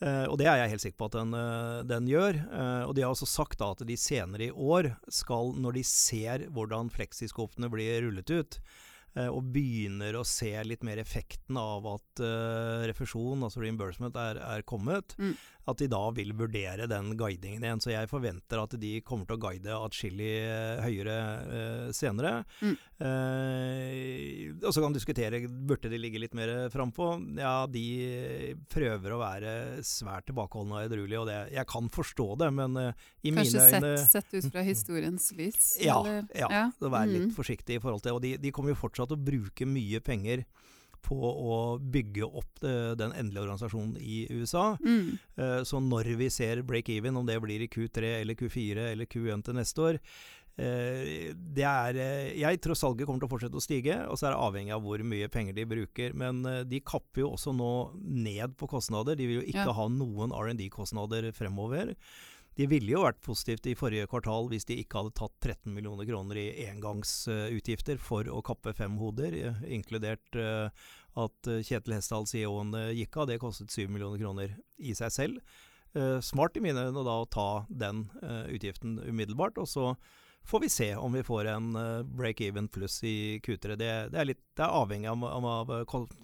Uh, 0.00 0.26
og 0.32 0.38
det 0.40 0.46
er 0.48 0.62
jeg 0.62 0.72
helt 0.72 0.84
sikker 0.86 1.00
på 1.02 1.08
at 1.10 1.16
den, 1.18 1.34
uh, 1.36 1.80
den 1.84 2.06
gjør. 2.08 2.38
Uh, 2.48 2.84
og 2.88 2.94
de 2.96 3.04
har 3.04 3.12
også 3.12 3.28
sagt 3.28 3.60
da 3.60 3.72
at 3.74 3.82
de 3.84 3.96
senere 4.00 4.48
i 4.48 4.54
år 4.54 4.94
skal, 5.12 5.52
når 5.60 5.76
de 5.76 5.84
ser 5.84 6.46
hvordan 6.54 6.88
fleksiskopene 6.94 7.68
blir 7.72 8.00
rullet 8.06 8.32
ut, 8.32 8.60
Eh, 8.60 8.88
og 9.18 9.42
begynner 9.50 10.14
å 10.14 10.26
se 10.26 10.52
litt 10.62 10.84
mer 10.86 11.00
effekten 11.02 11.58
av 11.58 11.86
at 11.90 12.22
uh, 12.22 12.86
refusjon, 12.86 13.42
altså 13.42 13.62
reimbursement, 13.62 14.14
er, 14.14 14.38
er 14.38 14.62
kommet, 14.62 15.16
mm. 15.18 15.32
at 15.70 15.80
de 15.82 15.88
da 15.90 16.02
vil 16.14 16.30
vurdere 16.38 16.86
den 16.90 17.14
guidingen 17.18 17.64
igjen. 17.66 17.82
Så 17.82 17.90
jeg 17.90 18.10
forventer 18.10 18.62
at 18.62 18.76
de 18.80 18.92
kommer 19.06 19.26
til 19.26 19.38
å 19.38 19.42
guide 19.42 19.80
atskillig 19.88 20.30
uh, 20.46 20.84
høyere 20.86 21.16
uh, 21.40 21.88
senere. 21.96 22.40
Mm. 22.60 22.76
og 24.60 24.74
så 24.74 24.76
kan 24.76 24.90
man 24.90 24.96
diskutere 24.96 25.38
burde 25.48 25.88
de 25.88 25.98
ligge 25.98 26.20
litt 26.20 26.36
mer 26.36 26.68
frampå. 26.72 27.14
Ja, 27.40 27.64
de 27.70 28.54
prøver 28.70 29.14
å 29.16 29.20
være 29.22 29.52
svært 29.86 30.28
tilbakeholdne 30.28 30.76
og 30.76 30.86
edruelige, 30.86 31.22
og 31.22 31.30
det, 31.30 31.38
jeg 31.56 31.68
kan 31.70 31.88
forstå 31.92 32.28
det, 32.44 32.50
men 32.54 32.76
i 32.80 33.32
Kanskje 33.32 33.32
mine 33.32 33.64
øyne 33.64 33.80
Kanskje 33.80 34.04
sett, 34.04 34.28
sett 34.28 34.36
ut 34.36 34.52
fra 34.52 34.64
historiens 34.66 35.30
lys? 35.38 35.70
Ja, 35.80 35.98
ja, 36.36 36.50
ja. 36.52 36.64
Så 36.76 36.92
være 36.92 37.10
litt 37.10 37.30
mm. 37.30 37.34
forsiktig 37.36 37.78
i 37.78 37.82
forhold 37.82 38.04
til 38.04 38.16
Og 38.16 38.22
de, 38.24 38.34
de 38.40 38.52
kommer 38.54 38.74
jo 38.74 38.80
fortsatt 38.80 38.99
fortsatt 39.00 39.16
å 39.16 39.24
bruke 39.24 39.66
mye 39.68 40.00
penger 40.00 40.44
på 41.00 41.16
å 41.16 41.78
bygge 41.80 42.26
opp 42.26 42.60
det, 42.60 42.96
den 43.00 43.14
endelige 43.16 43.46
organisasjonen 43.46 43.96
i 43.96 44.26
USA. 44.30 44.76
Mm. 44.84 45.16
Uh, 45.38 45.62
så 45.64 45.80
når 45.80 46.12
vi 46.20 46.28
ser 46.30 46.60
break-even, 46.62 47.16
om 47.16 47.24
det 47.24 47.40
blir 47.40 47.62
i 47.64 47.70
Q3 47.70 48.20
eller 48.20 48.36
Q4 48.36 48.90
eller 48.92 49.08
Q1 49.08 49.46
til 49.46 49.56
neste 49.56 49.80
år 49.80 49.96
uh, 49.96 51.32
det 51.32 51.64
er, 51.64 52.00
Jeg 52.36 52.60
tror 52.60 52.76
salget 52.76 53.08
kommer 53.08 53.22
til 53.22 53.30
å 53.30 53.32
fortsette 53.32 53.56
å 53.56 53.64
stige, 53.64 53.96
og 54.10 54.20
så 54.20 54.28
er 54.28 54.34
det 54.34 54.44
avhengig 54.44 54.74
av 54.76 54.84
hvor 54.84 55.00
mye 55.00 55.30
penger 55.32 55.56
de 55.56 55.64
bruker. 55.70 56.12
Men 56.12 56.44
de 56.68 56.82
kapper 56.84 57.24
jo 57.24 57.32
også 57.32 57.56
nå 57.56 57.72
ned 58.04 58.58
på 58.60 58.68
kostnader. 58.68 59.16
De 59.16 59.24
vil 59.24 59.40
jo 59.40 59.46
ikke 59.46 59.70
ja. 59.70 59.78
ha 59.80 59.88
noen 59.88 60.36
R&D-kostnader 60.36 61.32
fremover. 61.32 61.94
De 62.58 62.66
ville 62.68 62.92
jo 62.92 63.04
vært 63.04 63.20
positivt 63.24 63.68
i 63.70 63.76
forrige 63.78 64.08
kvartal 64.10 64.48
hvis 64.50 64.66
de 64.68 64.80
ikke 64.82 65.00
hadde 65.00 65.16
tatt 65.20 65.36
13 65.38 65.74
millioner 65.74 66.08
kroner 66.08 66.40
i 66.40 66.66
engangsutgifter 66.66 68.00
for 68.02 68.26
å 68.28 68.42
kappe 68.44 68.74
fem 68.76 68.98
hoder, 69.00 69.36
eh, 69.38 69.60
inkludert 69.78 70.38
eh, 70.38 70.88
at 71.20 71.50
eh, 71.50 71.62
Kjetil 71.66 71.96
Hesdal, 71.96 72.26
CEO-en, 72.30 72.74
gikk 72.96 73.20
av. 73.20 73.30
Det 73.30 73.40
kostet 73.42 73.72
7 73.72 73.86
millioner 73.88 74.20
kroner 74.20 74.56
i 74.78 74.96
seg 74.98 75.14
selv. 75.14 75.58
Smart 76.22 76.54
i 76.54 76.60
mine 76.62 76.84
øyne 76.86 77.02
å 77.02 77.24
ta 77.26 77.64
den 77.66 78.04
utgiften 78.54 79.00
umiddelbart. 79.02 79.56
og 79.58 79.66
så 79.66 79.88
får 80.46 80.60
vi 80.62 80.68
se 80.70 80.86
om 80.94 81.12
vi 81.12 81.24
får 81.26 81.48
en 81.50 81.72
break-even 82.14 82.68
pluss 82.70 83.00
i 83.02 83.40
Q3. 83.42 83.74
Det, 83.74 83.88
det, 84.12 84.20
er 84.20 84.28
litt, 84.28 84.42
det, 84.54 84.62
er 84.62 84.70
avhengig 84.70 85.10
av, 85.10 85.24
av 85.26 85.72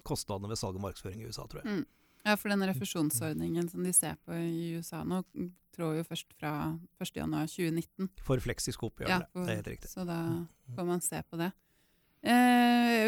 kostnadene 0.07 0.53
ved 0.53 0.61
salg 0.61 0.79
og 0.79 0.85
markedsføring 0.85 1.19
i 1.19 1.27
USA, 1.27 1.49
tror 1.51 1.65
jeg. 1.65 1.81
Mm. 1.81 1.83
Ja, 2.23 2.37
for 2.39 2.51
den 2.51 2.63
refusjonsordningen 2.67 3.67
som 3.69 3.83
de 3.83 3.91
ser 3.95 4.15
på 4.23 4.39
i 4.39 4.71
USA 4.79 5.03
nå, 5.03 5.21
trår 5.77 5.99
jo 5.99 6.07
først 6.07 6.33
fra 6.39 6.51
1.1.2019. 7.03 8.09
For 8.25 8.41
fleksiskop, 8.43 9.05
ja, 9.05 9.21
det. 9.21 9.45
Det 9.45 9.53
er 9.53 9.61
helt 9.61 9.71
riktig. 9.75 9.91
Så 9.93 10.05
da 10.07 10.19
mm. 10.25 10.75
får 10.75 10.89
man 10.89 11.03
se 11.05 11.21
på 11.29 11.39
det. 11.39 11.51
Eh, 12.27 13.07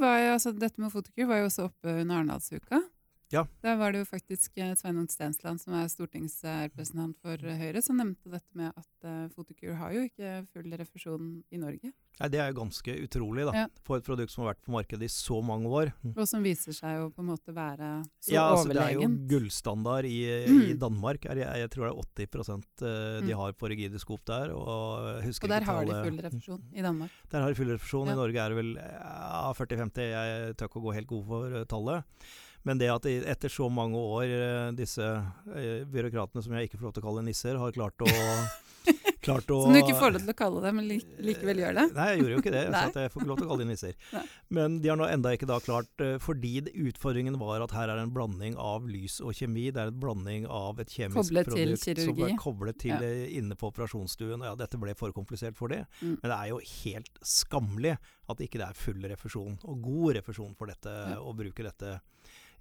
var 0.00 0.18
jo, 0.22 0.32
altså 0.32 0.52
Dette 0.56 0.80
med 0.80 0.90
Fotokur 0.90 1.28
var 1.28 1.42
jo 1.42 1.50
også 1.50 1.68
oppe 1.68 2.00
under 2.00 2.16
Arendalsuka. 2.16 2.80
Ja. 3.28 3.44
Da 3.60 3.74
var 3.76 3.92
det 3.92 4.00
jo 4.02 4.08
faktisk 4.08 4.56
eh, 4.56 4.72
Sveinung 4.78 5.08
Stensland, 5.12 5.60
som 5.60 5.74
er 5.76 5.88
stortingsrepresentant 5.92 7.18
for 7.20 7.36
Høyre, 7.60 7.82
som 7.84 7.98
nevnte 8.00 8.30
dette 8.32 8.56
med 8.56 8.72
at 8.72 9.04
uh, 9.04 9.26
Photocure 9.34 9.76
har 9.76 9.92
jo 9.92 10.04
ikke 10.08 10.30
full 10.54 10.72
refusjon 10.80 11.34
i 11.52 11.60
Norge. 11.60 11.92
Nei, 12.18 12.28
Det 12.32 12.40
er 12.40 12.48
jo 12.50 12.56
ganske 12.62 12.94
utrolig, 13.04 13.44
da. 13.50 13.52
Ja. 13.64 13.66
For 13.84 14.00
et 14.00 14.06
produkt 14.06 14.32
som 14.32 14.44
har 14.44 14.54
vært 14.54 14.64
på 14.64 14.72
markedet 14.74 15.06
i 15.06 15.12
så 15.12 15.42
mange 15.44 15.68
år. 15.68 15.92
Og 16.14 16.24
som 16.30 16.42
viser 16.44 16.74
seg 16.76 17.04
å 17.04 17.10
på 17.12 17.22
en 17.22 17.30
måte 17.34 17.52
være 17.54 17.90
så 18.24 18.32
ja, 18.32 18.46
altså, 18.48 18.72
Det 18.72 18.80
er 18.86 18.96
jo 18.96 19.10
gullstandard 19.34 20.08
i, 20.08 20.18
mm. 20.48 20.64
i 20.72 20.78
Danmark. 20.80 21.28
Er, 21.28 21.44
jeg, 21.60 21.72
tror 21.74 21.86
det 21.86 21.92
er 21.92 22.32
80 22.32 22.50
uh, 22.56 22.88
de 23.20 23.28
mm. 23.28 23.36
har 23.42 23.54
på 23.60 23.72
rigide 23.74 24.00
skop 24.00 24.24
der. 24.28 24.56
Og, 24.56 25.20
og 25.20 25.52
der 25.52 25.68
har 25.68 25.84
de 25.84 26.00
full 26.00 26.20
refusjon 26.24 26.66
i 26.72 26.88
Danmark? 26.88 27.22
Der 27.28 27.44
har 27.44 27.52
de 27.52 27.60
full 27.60 27.76
refusjon. 27.76 28.08
Ja. 28.08 28.16
I 28.16 28.22
Norge 28.24 28.40
er 28.40 28.56
det 28.56 28.62
vel 28.62 28.74
ja, 28.80 29.48
40-50, 29.52 30.12
jeg 30.16 30.52
tør 30.56 30.72
ikke 30.72 30.80
å 30.80 30.86
gå 30.88 30.96
helt 30.96 31.12
god 31.12 31.26
for 31.28 31.64
tallet. 31.68 32.28
Men 32.68 32.80
det 32.80 32.90
at 32.92 33.06
etter 33.08 33.52
så 33.52 33.70
mange 33.72 33.96
år 33.96 34.28
eh, 34.28 34.70
disse 34.76 35.04
eh, 35.08 35.84
byråkratene, 35.88 36.44
som 36.44 36.56
jeg 36.56 36.68
ikke 36.68 36.80
får 36.80 36.90
lov 36.90 36.96
til 36.96 37.04
å 37.04 37.08
kalle 37.08 37.24
nisser, 37.24 37.60
har 37.60 37.76
klart 37.76 38.04
å 38.04 38.08
klart 39.24 39.50
å 39.52 39.58
Som 39.64 39.74
du 39.74 39.80
ikke 39.80 39.96
får 39.98 40.14
lov 40.14 40.24
til 40.24 40.32
å 40.32 40.36
kalle 40.36 40.62
det, 40.64 40.72
men 40.76 40.88
likevel 40.88 41.62
gjør 41.62 41.78
det? 41.78 41.84
Nei, 41.96 42.08
jeg 42.12 42.20
gjorde 42.20 42.34
jo 42.34 42.42
ikke 42.42 42.52
det. 42.54 42.64
så 42.72 43.04
jeg 43.04 43.12
får 43.12 43.22
ikke 43.22 43.30
lov 43.30 43.40
til 43.40 43.46
å 43.46 43.50
kalle 43.50 43.64
dem 43.64 43.72
nisser. 43.72 43.96
Nei. 44.14 44.24
Men 44.58 44.76
de 44.84 44.92
har 44.92 45.00
nå 45.00 45.08
enda 45.08 45.32
ikke 45.36 45.48
da 45.48 45.58
klart, 45.64 46.04
eh, 46.04 46.16
fordi 46.22 46.52
utfordringen 46.88 47.38
var 47.40 47.64
at 47.64 47.74
her 47.76 47.92
er 47.92 48.02
en 48.02 48.12
blanding 48.14 48.58
av 48.60 48.88
lys 48.88 49.18
og 49.24 49.36
kjemi. 49.38 49.68
Det 49.74 49.84
er 49.84 49.92
en 49.92 50.02
blanding 50.04 50.46
av 50.60 50.82
et 50.84 50.92
kjemisk 50.92 51.20
koblet 51.20 51.50
produkt 51.50 52.04
som 52.04 52.22
er 52.28 52.36
koblet 52.44 52.80
til 52.84 53.08
ja. 53.08 53.24
inne 53.40 53.58
på 53.58 53.72
operasjonsstuen. 53.72 54.44
Ja, 54.44 54.54
dette 54.58 54.80
ble 54.80 54.96
for 54.98 55.16
komplisert 55.16 55.58
for 55.58 55.72
det. 55.72 55.84
Mm. 56.02 56.18
Men 56.20 56.28
det 56.28 56.36
er 56.36 56.52
jo 56.52 56.60
helt 56.60 57.24
skammelig 57.36 57.96
at 58.28 58.44
ikke 58.44 58.60
det 58.60 58.68
er 58.68 58.76
full 58.76 59.04
refusjon, 59.08 59.56
og 59.64 59.82
god 59.88 60.18
refusjon 60.20 60.54
for 60.58 60.68
dette, 60.68 60.92
ja. 60.92 61.20
å 61.24 61.32
bruke 61.36 61.64
dette 61.64 61.96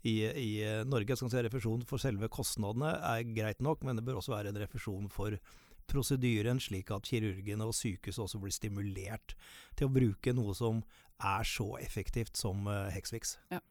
i, 0.03 0.17
i 0.27 0.49
Norge. 0.85 1.17
Skal 1.17 1.31
si 1.33 1.45
refusjon 1.45 1.85
for 1.87 2.01
selve 2.01 2.29
kostnadene 2.33 2.93
er 3.13 3.23
greit 3.31 3.63
nok, 3.63 3.85
men 3.87 3.99
det 3.99 4.05
bør 4.07 4.21
også 4.21 4.35
være 4.35 4.53
en 4.53 4.61
refusjon 4.61 5.09
for 5.13 5.37
prosedyren, 5.87 6.59
slik 6.59 6.91
at 6.91 7.07
kirurgene 7.07 7.65
og 7.65 7.75
sykehuset 7.75 8.25
også 8.25 8.41
blir 8.43 8.55
stimulert 8.55 9.37
til 9.79 9.87
å 9.87 9.93
bruke 9.93 10.33
noe 10.35 10.55
som 10.57 10.83
er 11.23 11.47
så 11.47 11.69
effektivt 11.79 12.37
som 12.37 12.67
uh, 12.67 12.91
Hexvix. 12.93 13.37
Ja. 13.53 13.61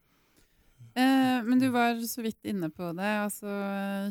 Eh, 0.97 1.43
men 1.45 1.59
du 1.61 1.69
var 1.73 1.99
så 2.09 2.23
vidt 2.25 2.45
inne 2.47 2.69
på 2.73 2.91
det. 2.97 3.09
altså 3.25 3.49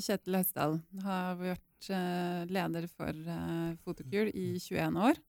Kjetil 0.02 0.38
Hesdal 0.38 0.76
har 1.04 1.38
vært 1.40 1.90
eh, 1.90 2.42
leder 2.50 2.87
for 2.90 3.11
eh, 3.11 3.73
Fotokur 3.85 4.30
i 4.30 4.52
21 4.58 5.00
år. 5.08 5.20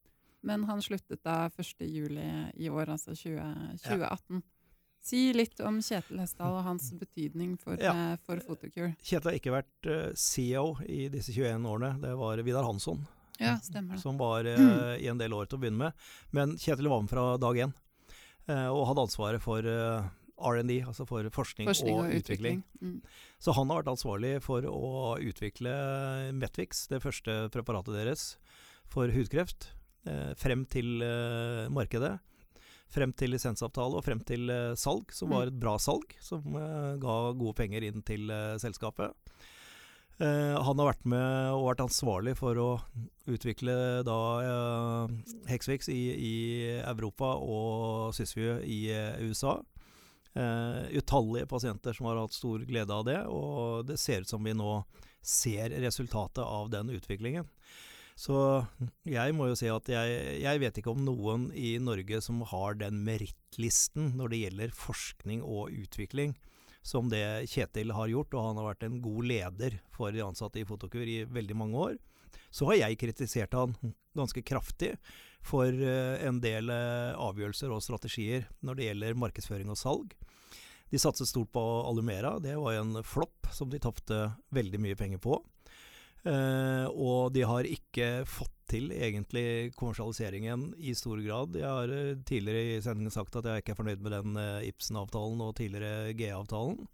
Men 0.46 0.64
han 0.68 0.82
sluttet 0.82 1.24
da 1.26 1.48
1.7 1.50 2.14
i 2.54 2.70
år, 2.70 2.92
altså 2.94 3.14
20, 3.14 3.42
2018. 3.82 4.38
Ja. 4.38 4.57
Si 5.04 5.28
litt 5.32 5.60
om 5.64 5.78
Kjetil 5.84 6.20
Hesdal 6.20 6.56
og 6.58 6.64
hans 6.66 6.90
betydning 6.98 7.54
for, 7.60 7.78
ja. 7.80 7.94
uh, 7.94 8.16
for 8.26 8.40
Photocure. 8.44 8.92
Kjetil 9.00 9.30
har 9.30 9.38
ikke 9.38 9.54
vært 9.54 9.88
uh, 9.88 10.10
CEO 10.18 10.74
i 10.84 11.06
disse 11.12 11.32
21 11.32 11.64
årene. 11.70 11.94
Det 12.02 12.12
var 12.18 12.42
Vidar 12.44 12.66
Hansson 12.66 13.06
ja, 13.38 13.54
som 14.02 14.18
var 14.20 14.48
uh, 14.48 14.94
i 15.04 15.08
en 15.08 15.20
del 15.20 15.36
år 15.36 15.48
til 15.48 15.58
å 15.58 15.62
begynne 15.62 15.88
med. 15.88 16.08
Men 16.36 16.56
Kjetil 16.60 16.90
var 16.90 17.04
med 17.04 17.12
fra 17.12 17.30
dag 17.40 17.66
én 17.66 17.76
og 18.48 18.86
hadde 18.88 19.02
ansvaret 19.04 19.42
for 19.44 19.60
R&D, 19.60 20.78
altså 20.88 21.04
for 21.04 21.26
forskning, 21.34 21.66
forskning 21.68 21.98
og, 21.98 22.06
og, 22.06 22.14
utvikling. 22.16 22.62
utvikling. 22.62 22.94
Mm. 22.96 23.26
Så 23.44 23.52
han 23.52 23.68
har 23.68 23.82
vært 23.82 23.90
ansvarlig 23.92 24.30
for 24.40 24.64
å 24.64 25.18
utvikle 25.20 25.74
Metvix, 26.32 26.86
det 26.88 27.02
første 27.04 27.34
preparatet 27.52 27.92
deres 27.98 28.22
for 28.88 29.12
hudkreft, 29.12 29.68
frem 30.40 30.64
til 30.72 31.04
markedet 31.76 32.14
frem 32.92 33.12
til 33.16 33.34
lisensavtale 33.34 33.98
og 33.98 34.04
frem 34.06 34.20
til 34.26 34.48
uh, 34.50 34.74
salg, 34.78 35.12
som 35.14 35.32
var 35.34 35.46
mm. 35.46 35.52
et 35.52 35.60
bra 35.60 35.76
salg, 35.82 36.14
som 36.24 36.44
uh, 36.56 36.96
ga 37.00 37.16
gode 37.38 37.56
penger 37.58 37.88
inn 37.88 38.04
til 38.06 38.30
uh, 38.32 38.56
selskapet. 38.60 39.14
han 40.18 40.80
har 40.80 40.86
vært 40.88 41.04
med 41.06 41.52
og 41.54 41.68
vært 41.68 41.80
ansvarlig 41.84 42.32
for 42.34 42.58
å 42.58 42.70
utvikle 43.30 44.02
da 44.02 44.16
Hexvix 45.46 45.86
i, 45.94 46.00
i, 46.10 46.38
Europa 46.80 47.36
og 47.38 48.10
Sysview 48.16 48.56
i 48.66 48.80
USA. 49.22 49.60
utallige 50.90 51.46
pasienter 51.46 51.94
som 51.94 52.10
har 52.10 52.18
hatt 52.18 52.34
stor 52.34 52.66
glede 52.66 52.90
av 52.90 53.06
det, 53.06 53.20
og 53.30 53.86
det 53.86 54.00
ser 54.02 54.26
ut 54.26 54.32
som 54.34 54.42
vi 54.42 54.56
nå 54.58 54.82
ser 55.22 55.70
resultatet 55.86 56.42
av 56.42 56.66
den 56.74 56.90
utviklingen. 56.90 57.46
Så 58.18 58.34
jeg 59.06 59.34
må 59.38 59.46
jo 59.46 59.56
si 59.58 59.68
at 59.70 59.88
jeg, 59.92 60.14
jeg, 60.42 60.58
vet 60.58 60.80
ikke 60.80 60.90
om 60.90 61.04
noen 61.06 61.48
i 61.54 61.76
Norge 61.78 62.18
som 62.24 62.40
har 62.50 62.74
den 62.80 63.04
merittlisten 63.06 64.10
når 64.18 64.32
det 64.32 64.40
gjelder 64.42 64.74
forskning 64.74 65.44
og 65.46 65.70
utvikling, 65.70 66.34
som 66.82 67.06
det 67.12 67.22
Kjetil 67.52 67.94
har 67.94 68.10
gjort. 68.10 68.34
Og 68.34 68.48
han 68.48 68.58
har 68.58 68.70
vært 68.72 68.88
en 68.88 68.98
god 69.04 69.30
leder 69.30 69.78
for 69.94 70.10
de 70.10 70.24
ansatte 70.26 70.58
i 70.58 70.66
Fotokur 70.66 71.06
i 71.06 71.22
veldig 71.30 71.58
mange 71.60 71.84
år. 71.84 71.98
Så 72.50 72.66
har 72.66 72.80
jeg 72.80 72.98
kritisert 72.98 73.54
han 73.54 73.76
ganske 74.18 74.42
kraftig 74.42 74.96
for 75.46 75.68
eh, 75.70 76.16
en 76.26 76.40
del 76.42 76.72
eh, 76.74 77.14
avgjørelser 77.14 77.70
og 77.70 77.84
strategier 77.84 78.48
når 78.66 78.78
det 78.78 78.88
gjelder 78.88 79.20
markedsføring 79.22 79.70
og 79.70 79.78
salg. 79.78 80.16
De 80.90 80.98
satset 80.98 81.28
stort 81.28 81.52
på 81.52 81.62
Alumera. 81.86 82.38
Det 82.42 82.56
var 82.58 82.80
en 82.80 82.98
flopp 83.04 83.50
som 83.54 83.70
de 83.70 83.78
tapte 83.78 84.24
veldig 84.56 84.80
mye 84.82 84.98
penger 84.98 85.22
på. 85.22 85.38
Uh, 86.28 86.86
og 86.92 87.32
de 87.32 87.44
har 87.46 87.68
ikke 87.68 88.08
fått 88.28 88.52
til 88.68 88.90
egentlig 88.92 89.72
kommersialiseringen 89.78 90.74
i 90.76 90.92
stor 90.96 91.22
grad. 91.24 91.56
Jeg 91.56 91.68
har 91.68 91.88
uh, 91.92 92.20
tidligere 92.28 92.76
i 92.76 92.82
sendingen 92.84 93.14
sagt 93.14 93.38
at 93.40 93.48
jeg 93.48 93.62
ikke 93.62 93.72
er 93.72 93.78
fornøyd 93.78 94.04
med 94.04 94.12
den 94.12 94.36
uh, 94.36 94.66
Ibsen-avtalen 94.66 95.40
og 95.46 95.56
tidligere 95.56 96.12
GE-avtalen. 96.18 96.84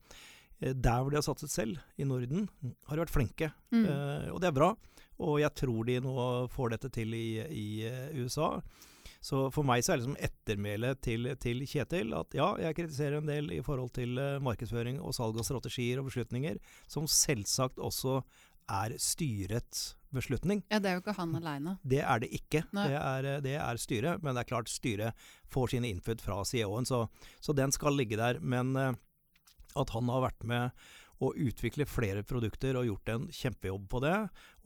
der 0.61 1.03
hvor 1.03 1.11
de 1.11 1.19
har 1.19 1.27
satset 1.27 1.51
selv, 1.51 1.79
i 1.99 2.05
Norden, 2.07 2.49
har 2.87 2.97
de 2.97 3.03
vært 3.03 3.13
flinke. 3.13 3.51
Mm. 3.75 3.87
og 4.33 4.41
det 4.41 4.49
er 4.49 4.55
bra. 4.57 4.75
Og 5.19 5.41
jeg 5.41 5.55
tror 5.55 5.85
de 5.85 6.01
nå 6.01 6.15
får 6.49 6.71
dette 6.71 6.89
til 6.95 7.13
i, 7.15 7.43
i 7.51 7.67
USA. 8.23 8.61
Så 9.21 9.51
for 9.51 9.67
meg 9.67 9.83
så 9.83 9.93
er 9.93 10.01
liksom 10.01 10.17
ettermælet 10.21 11.01
til, 11.03 11.29
til, 11.41 11.65
Kjetil 11.67 12.15
at 12.15 12.35
ja, 12.37 12.49
jeg 12.61 12.77
kritiserer 12.77 13.19
en 13.19 13.29
del 13.29 13.51
i 13.57 13.61
forhold 13.65 13.91
til 13.97 14.17
markedsføring 14.45 15.01
og 15.03 15.15
salg 15.17 15.37
og 15.41 15.47
strategier 15.49 16.01
og 16.01 16.09
beslutninger, 16.09 16.61
som 16.87 17.09
selvsagt 17.11 17.83
også 17.83 18.23
er 18.71 18.97
styrets 19.01 19.95
beslutning. 20.15 20.63
Ja, 20.71 20.79
Det 20.79 20.91
er 20.91 20.99
jo 20.99 21.03
ikke 21.03 21.17
han 21.19 21.35
aleine. 21.37 21.77
Det 21.83 22.01
er 22.01 22.21
det 22.23 22.31
ikke. 22.33 22.65
Det 22.71 22.99
er, 22.99 23.31
det 23.45 23.57
er, 23.59 23.81
styret. 23.81 24.23
Men 24.23 24.35
det 24.35 24.45
er 24.45 24.51
klart 24.53 24.71
styret 24.71 25.25
får 25.51 25.75
sine 25.75 25.91
input 25.91 26.23
fra 26.23 26.43
CEO-en, 26.45 26.87
så, 26.87 27.07
så, 27.41 27.53
den 27.53 27.73
skal 27.75 27.97
ligge 27.99 28.19
der. 28.21 28.41
Men 28.41 28.77
uh, 28.77 28.93
at 29.75 29.91
han 29.95 30.09
har 30.13 30.29
vært 30.29 30.47
med 30.47 30.85
å 31.23 31.31
utvikle 31.39 31.87
flere 31.87 32.25
produkter 32.27 32.77
og 32.77 32.89
gjort 32.89 33.11
en 33.13 33.27
kjempejobb 33.33 33.89
på 33.91 34.01
det, 34.05 34.17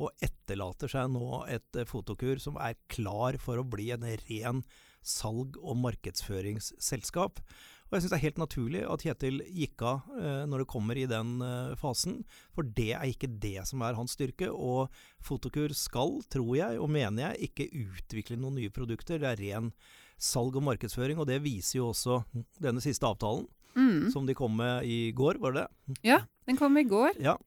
og 0.00 0.24
etterlater 0.24 0.90
seg 0.90 1.10
nå 1.12 1.42
et 1.48 1.80
uh, 1.80 1.86
fotokur 1.88 2.40
som 2.42 2.60
er 2.60 2.78
klar 2.92 3.38
for 3.40 3.60
å 3.60 3.66
bli 3.68 3.90
en 3.94 4.06
ren 4.28 4.62
salg- 5.04 5.58
og 5.62 5.78
markedsføringsselskap. 5.84 7.40
Og 7.88 7.96
jeg 7.96 8.04
syns 8.04 8.12
det 8.12 8.18
er 8.18 8.26
helt 8.26 8.40
naturlig 8.42 8.80
at 8.84 9.04
Kjetil 9.04 9.38
gikk 9.48 9.84
av 9.88 10.08
eh, 10.20 10.42
når 10.48 10.62
det 10.62 10.68
kommer 10.68 10.98
i 11.00 11.06
den 11.08 11.38
eh, 11.44 11.76
fasen, 11.80 12.18
for 12.52 12.68
det 12.76 12.90
er 12.98 13.06
ikke 13.08 13.30
det 13.40 13.64
som 13.68 13.84
er 13.86 13.96
hans 13.96 14.12
styrke. 14.18 14.50
Og 14.52 14.92
Fotokur 15.24 15.72
skal, 15.76 16.18
tror 16.28 16.52
jeg 16.58 16.82
og 16.82 16.92
mener 16.92 17.30
jeg, 17.30 17.48
ikke 17.48 17.70
utvikle 17.86 18.36
noen 18.40 18.60
nye 18.60 18.72
produkter. 18.74 19.20
Det 19.22 19.30
er 19.32 19.40
ren 19.40 19.72
salg 20.20 20.58
og 20.58 20.66
markedsføring, 20.68 21.20
og 21.22 21.30
det 21.30 21.40
viser 21.44 21.78
jo 21.80 21.90
også 21.94 22.20
denne 22.60 22.82
siste 22.84 23.08
avtalen. 23.08 23.48
Mm. 23.78 24.08
Som 24.12 24.26
de 24.26 24.34
kom 24.36 24.56
med 24.58 24.84
i 24.90 25.12
går, 25.16 25.38
var 25.40 25.54
det 25.54 25.64
det? 25.64 25.98
Ja, 26.08 26.22
den 26.48 26.58
kom 26.58 26.76
i 26.80 26.84
går. 26.88 27.16
Ja. 27.22 27.38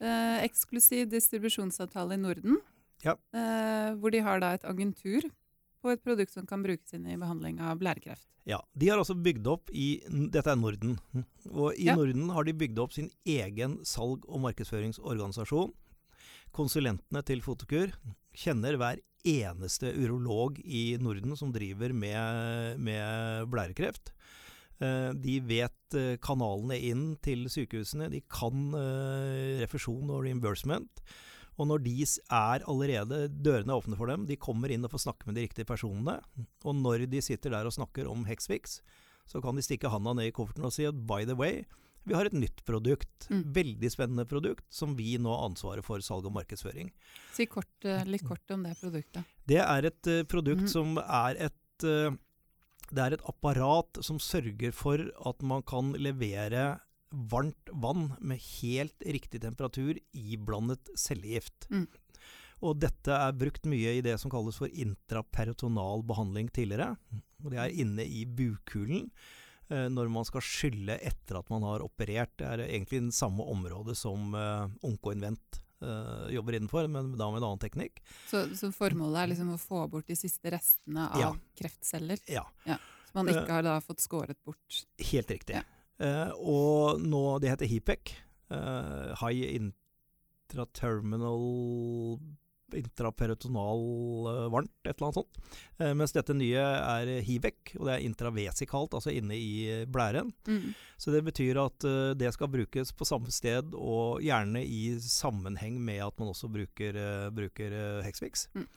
Eh, 0.00 0.38
eksklusiv 0.44 1.08
distribusjonsavtale 1.12 2.16
i 2.16 2.20
Norden. 2.20 2.60
Ja. 3.04 3.16
Eh, 3.32 3.92
hvor 3.96 4.12
de 4.12 4.20
har 4.24 4.42
da 4.42 4.54
et 4.56 4.66
agentur 4.68 5.24
på 5.80 5.92
et 5.92 6.02
produkt 6.04 6.32
som 6.34 6.46
kan 6.48 6.62
brukes 6.64 6.94
inn 6.96 7.06
i 7.08 7.18
behandling 7.20 7.60
av 7.64 7.78
blærekreft. 7.80 8.26
Ja, 8.48 8.60
De 8.72 8.88
har 8.88 8.98
altså 8.98 9.14
bygd 9.14 9.46
opp 9.52 9.70
i 9.72 10.00
Dette 10.08 10.50
er 10.50 10.58
Norden. 10.58 10.96
Og 11.52 11.76
i 11.76 11.90
ja. 11.90 11.96
Norden 11.98 12.30
har 12.34 12.46
de 12.46 12.56
bygd 12.56 12.80
opp 12.82 12.96
sin 12.96 13.10
egen 13.28 13.78
salg- 13.84 14.26
og 14.26 14.42
markedsføringsorganisasjon. 14.46 15.72
konsulentene 16.50 17.22
til 17.22 17.40
Fotokur 17.44 17.92
kjenner 18.34 18.74
hver 18.76 18.98
eneste 19.24 19.92
urolog 19.94 20.58
i 20.64 20.96
Norden 20.98 21.36
som 21.36 21.52
driver 21.52 21.92
med, 21.92 22.80
med 22.80 23.46
blærekreft. 23.52 24.10
Eh, 24.80 25.10
de 25.12 25.36
vet 25.44 25.96
eh, 25.98 26.16
kanalene 26.24 26.78
inn 26.80 27.04
til 27.22 27.44
sykehusene. 27.52 28.08
De 28.12 28.22
kan 28.32 28.70
eh, 28.76 29.60
refusjon 29.60 30.08
og 30.10 30.24
reimbursement. 30.24 31.02
Og 31.60 31.68
når 31.68 31.82
de 31.84 31.94
er 32.06 32.64
allerede 32.64 33.26
dørene 33.44 33.76
åpne 33.76 33.98
for 33.98 34.08
dem, 34.08 34.24
de 34.28 34.38
kommer 34.40 34.72
inn 34.72 34.86
og 34.86 34.94
får 34.94 35.04
snakke 35.04 35.28
med 35.28 35.36
de 35.36 35.44
riktige 35.44 35.68
personene. 35.68 36.16
Og 36.64 36.78
når 36.78 37.04
de 37.12 37.20
sitter 37.24 37.52
der 37.52 37.68
og 37.68 37.76
snakker 37.76 38.08
om 38.08 38.24
Hexfix, 38.28 38.78
så 39.28 39.42
kan 39.44 39.58
de 39.58 39.64
stikke 39.64 39.90
handa 39.92 40.14
ned 40.16 40.30
i 40.30 40.34
kofferten 40.34 40.64
og 40.66 40.72
si 40.74 40.88
at 40.88 41.04
by 41.06 41.26
the 41.28 41.36
way, 41.38 41.60
vi 42.08 42.16
har 42.16 42.26
et 42.26 42.34
nytt 42.34 42.64
produkt. 42.66 43.28
Mm. 43.28 43.44
Veldig 43.54 43.90
spennende 43.92 44.24
produkt, 44.26 44.64
som 44.72 44.96
vi 44.98 45.12
nå 45.20 45.30
har 45.34 45.50
ansvaret 45.50 45.84
for 45.86 46.02
salg 46.04 46.26
og 46.30 46.34
markedsføring. 46.38 46.88
Si 47.36 47.46
kort, 47.50 47.70
litt 48.08 48.24
kort 48.26 48.56
om 48.56 48.64
det 48.66 48.74
produktet. 48.80 49.36
Det 49.46 49.60
er 49.60 49.90
et 49.92 50.10
uh, 50.10 50.24
produkt 50.30 50.64
mm. 50.64 50.72
som 50.72 50.96
er 51.04 51.44
et 51.50 51.86
uh, 51.86 52.16
det 52.90 53.02
er 53.04 53.14
et 53.14 53.26
apparat 53.30 54.00
som 54.02 54.18
sørger 54.18 54.72
for 54.74 54.98
at 54.98 55.44
man 55.46 55.62
kan 55.62 55.92
levere 55.94 56.80
varmt 57.10 57.72
vann 57.72 58.12
med 58.20 58.40
helt 58.60 59.02
riktig 59.06 59.42
temperatur 59.42 59.98
iblandet 60.12 60.92
cellegift. 60.98 61.66
Mm. 61.70 61.86
Og 62.60 62.76
dette 62.76 63.14
er 63.16 63.36
brukt 63.36 63.64
mye 63.68 63.96
i 63.96 64.02
det 64.04 64.16
som 64.20 64.32
kalles 64.32 64.58
for 64.60 64.68
intraperitonal 64.68 66.04
behandling 66.06 66.50
tidligere. 66.52 66.92
Og 67.40 67.54
det 67.54 67.60
er 67.62 67.78
inne 67.82 68.04
i 68.04 68.26
bukhulen 68.26 69.08
eh, 69.70 69.88
når 69.88 70.12
man 70.12 70.28
skal 70.28 70.44
skylle 70.44 70.98
etter 71.00 71.40
at 71.40 71.48
man 71.52 71.64
har 71.66 71.84
operert. 71.84 72.36
Det 72.36 72.46
er 72.46 72.66
egentlig 72.66 73.02
det 73.08 73.16
samme 73.16 73.46
området 73.48 73.96
som 73.98 74.36
eh, 74.36 74.76
Onkoinvent 74.86 75.62
eh, 75.80 76.28
jobber 76.36 76.60
innenfor, 76.60 76.90
men 76.92 77.14
da 77.16 77.30
med 77.32 77.40
en 77.40 77.48
annen 77.48 77.64
teknikk. 77.64 78.04
Så, 78.28 78.44
så 78.58 78.70
formålet 78.76 79.24
er 79.24 79.32
liksom 79.32 79.56
å 79.56 79.60
få 79.60 79.86
bort 79.88 80.12
de 80.12 80.20
siste 80.20 80.52
restene 80.52 81.08
av 81.08 81.24
ja. 81.24 81.34
kreftceller? 81.62 82.20
Ja. 82.28 82.44
ja. 82.68 82.76
Som 83.08 83.22
man 83.22 83.32
ikke 83.32 83.48
uh, 83.48 83.56
har 83.56 83.64
da 83.66 83.80
fått 83.82 84.04
skåret 84.04 84.38
bort? 84.44 84.84
Helt 85.10 85.32
riktig. 85.32 85.56
Ja. 85.58 85.64
Uh, 86.00 86.30
og 86.40 87.00
nå, 87.04 87.38
det 87.42 87.52
heter 87.52 87.70
HIPEC. 87.70 88.16
high 89.20 89.46
intraterminal 89.54 91.44
intraperotonal 92.76 93.80
varmt, 94.52 94.72
et 94.84 94.94
eller 94.94 95.06
annet 95.08 95.18
sånt. 95.20 95.38
Uh, 95.80 95.92
mens 95.98 96.14
dette 96.14 96.36
nye 96.36 96.62
er 96.62 97.10
Hivec, 97.26 97.74
og 97.78 97.88
det 97.88 97.96
er 97.96 98.06
intravesikalt, 98.06 98.96
altså 98.96 99.14
inne 99.14 99.36
i 99.36 99.84
blæren. 99.90 100.32
Mm. 100.48 100.72
Så 101.00 101.14
det 101.14 101.24
betyr 101.26 101.60
at 101.64 101.86
uh, 101.88 102.12
det 102.18 102.32
skal 102.36 102.52
brukes 102.52 102.92
på 102.96 103.08
samme 103.08 103.32
sted, 103.34 103.74
og 103.74 104.22
gjerne 104.24 104.64
i 104.64 104.96
sammenheng 105.04 105.80
med 105.82 106.04
at 106.06 106.18
man 106.20 106.32
også 106.34 106.50
bruker, 106.52 106.98
uh, 106.98 107.30
bruker 107.34 107.74
uh, 107.74 108.04
Hexfix. 108.06 108.48
Mm. 108.54 108.68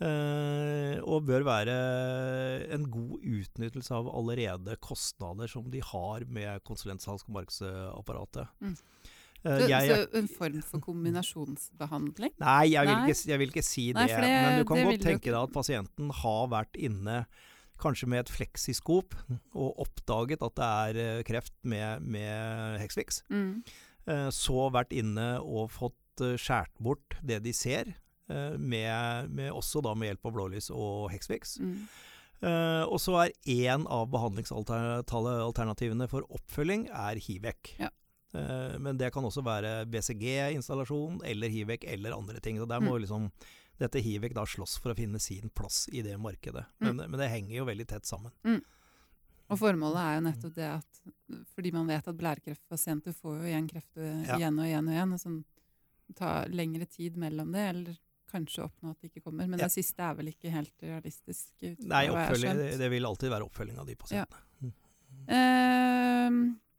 Uh, 0.00 0.96
og 1.04 1.26
bør 1.28 1.42
være 1.44 1.72
en 2.72 2.86
god 2.88 3.20
utnyttelse 3.20 3.92
av 3.92 4.06
allerede 4.08 4.78
kostnader 4.80 5.50
som 5.52 5.66
de 5.68 5.82
har 5.84 6.24
med 6.24 6.62
konsulentsalgs- 6.64 7.26
og 7.28 7.34
markedsapparatet. 7.36 8.48
Mm. 8.64 8.72
Uh, 9.44 9.44
så, 9.44 9.68
jeg, 9.68 9.90
så, 9.90 10.08
en 10.22 10.32
form 10.38 10.64
for 10.64 10.84
kombinasjonsbehandling? 10.88 12.32
Nei, 12.40 12.72
jeg 12.72 12.88
vil, 12.88 12.96
nei. 12.96 13.12
Ikke, 13.12 13.28
jeg 13.28 13.42
vil 13.44 13.52
ikke, 13.52 13.66
si 13.66 13.86
nei, 13.92 14.08
det. 14.08 14.16
det. 14.24 14.32
Men 14.40 14.58
du 14.62 14.66
kan 14.72 14.82
godt 14.88 15.04
tenke 15.04 15.28
deg 15.28 15.40
at 15.42 15.56
pasienten 15.60 16.16
har 16.22 16.50
vært 16.56 16.80
inne 16.80 17.20
kanskje 17.80 18.08
med 18.12 18.24
et 18.24 18.32
fleksiskop 18.32 19.16
og 19.52 19.84
oppdaget 19.84 20.40
at 20.48 20.56
det 20.56 20.72
er 20.88 21.04
uh, 21.20 21.22
kreft 21.28 21.56
med, 21.60 22.08
med 22.08 22.80
Hexfix. 22.80 23.20
Mm. 23.28 23.60
Så 24.32 24.62
vært 24.72 24.94
inne 24.96 25.34
og 25.44 25.68
fått 25.70 26.22
skjært 26.40 26.72
bort 26.82 27.14
det 27.22 27.36
de 27.44 27.52
ser, 27.54 27.92
med, 28.58 29.30
med, 29.34 29.50
også 29.50 29.82
da 29.84 29.94
med 29.98 30.12
hjelp 30.12 30.26
av 30.28 30.34
blålys 30.36 30.70
og 30.70 31.10
Hexfix. 31.10 31.58
Mm. 31.60 31.88
og 32.88 32.96
så 33.02 33.16
er 33.24 33.34
én 33.52 33.82
av 33.90 34.06
behandlingsalternativene 34.12 36.06
for 36.08 36.24
oppfølging 36.32 36.86
er 36.88 37.20
Hivec. 37.20 37.74
Ja. 37.80 37.90
Uh, 38.34 38.78
men 38.78 38.98
det 38.98 39.10
kan 39.10 39.24
også 39.26 39.42
være 39.42 39.84
BCG-installasjon 39.90 41.18
eller 41.26 41.50
Hivec 41.50 41.84
eller 41.90 42.14
andre 42.14 42.40
ting. 42.40 42.58
Så 42.58 42.68
der 42.70 42.82
må 42.82 42.94
mm. 42.94 43.00
liksom 43.04 43.30
dette 43.80 44.02
Hivec 44.04 44.34
da 44.36 44.44
slåss 44.46 44.76
for 44.82 44.92
å 44.92 44.98
finne 44.98 45.18
sin 45.22 45.50
plass 45.56 45.86
i 45.92 46.04
det 46.06 46.16
markedet. 46.20 46.66
Men, 46.78 47.00
mm. 47.00 47.08
men 47.08 47.20
det 47.20 47.30
henger 47.32 47.56
jo 47.58 47.66
veldig 47.68 47.88
tett 47.90 48.06
sammen. 48.06 48.34
Mm. 48.46 48.60
Og 49.50 49.58
formålet 49.58 50.02
er 50.02 50.12
jo 50.14 50.26
nettopp 50.28 50.52
det 50.54 50.68
at 50.76 51.00
fordi 51.56 51.72
man 51.74 51.88
vet 51.88 52.06
at 52.06 52.18
blærekreftpasienter 52.18 53.16
får 53.16 53.40
jo 53.40 53.48
igjen 53.48 53.66
kreft 53.70 53.98
ja. 53.98 54.36
igjen 54.36 54.60
og 54.60 54.68
igjen 54.68 54.90
og 54.90 54.94
igjen, 54.94 55.14
og 55.16 55.22
sånn 55.22 55.40
tar 56.18 56.50
lengre 56.54 56.86
tid 56.90 57.16
mellom 57.18 57.50
det, 57.54 57.64
eller 57.72 57.98
kanskje 58.30 58.64
oppnå 58.66 58.94
at 58.94 59.02
de 59.02 59.10
ikke 59.10 59.22
kommer. 59.24 59.46
Men 59.46 59.58
ja. 59.58 59.66
det 59.66 59.74
siste 59.74 60.04
er 60.06 60.16
vel 60.18 60.32
ikke 60.32 60.52
helt 60.54 60.86
realistisk? 60.86 61.52
Nei, 61.60 62.06
det, 62.08 62.56
det, 62.80 62.88
vil 62.92 63.06
alltid 63.08 63.32
være 63.32 63.46
oppfølging 63.46 63.78
av 63.82 63.88
de 63.90 63.96
pasientene. 64.00 64.42
Ja. 64.62 64.70
Mm. 64.70 64.74
Uh, 65.30 66.70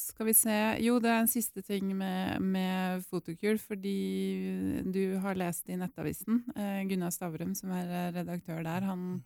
skal 0.00 0.26
vi 0.26 0.34
se 0.34 0.54
Jo, 0.82 0.96
det 1.02 1.10
er 1.12 1.20
en 1.22 1.30
siste 1.30 1.62
ting 1.64 1.92
med, 1.96 2.40
med 2.42 3.04
Fotokur, 3.06 3.58
fordi 3.62 4.82
du 4.86 5.18
har 5.22 5.38
lest 5.38 5.68
i 5.70 5.78
Nettavisen. 5.78 6.42
uh, 6.56 6.80
Gunnar 6.90 7.14
Stavrum, 7.14 7.54
som 7.58 7.74
er 7.76 8.10
redaktør 8.16 8.64
der, 8.66 8.88
han 8.88 9.22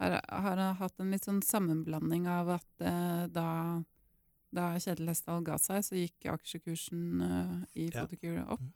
har, 0.00 0.20
har, 0.28 0.60
hatt 0.80 1.00
en 1.00 1.12
litt 1.12 1.26
sånn 1.28 1.42
sammenblanding 1.44 2.28
av 2.30 2.54
at 2.56 2.84
uh, 2.84 3.24
da, 3.32 3.48
da 4.54 4.72
Kjetil 4.80 5.10
Hestdal 5.12 5.44
ga 5.46 5.58
seg, 5.60 5.84
så 5.84 5.98
gikk 5.98 6.30
aksjekursen 6.32 7.24
uh, 7.24 7.56
i 7.76 7.90
Fotokur 7.92 8.40
opp. 8.56 8.68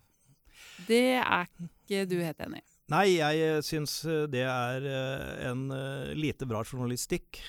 Det 0.88 1.18
er 1.20 1.48
ikke 1.48 2.04
du 2.10 2.18
helt 2.20 2.40
enig 2.44 2.62
i? 2.62 2.68
Nei, 2.92 3.14
jeg 3.16 3.40
eh, 3.40 3.62
syns 3.64 4.02
eh, 4.04 4.26
det 4.28 4.42
er 4.44 4.84
eh, 4.84 5.46
en 5.48 5.70
lite 6.18 6.44
bra 6.48 6.60
journalistikk. 6.66 7.40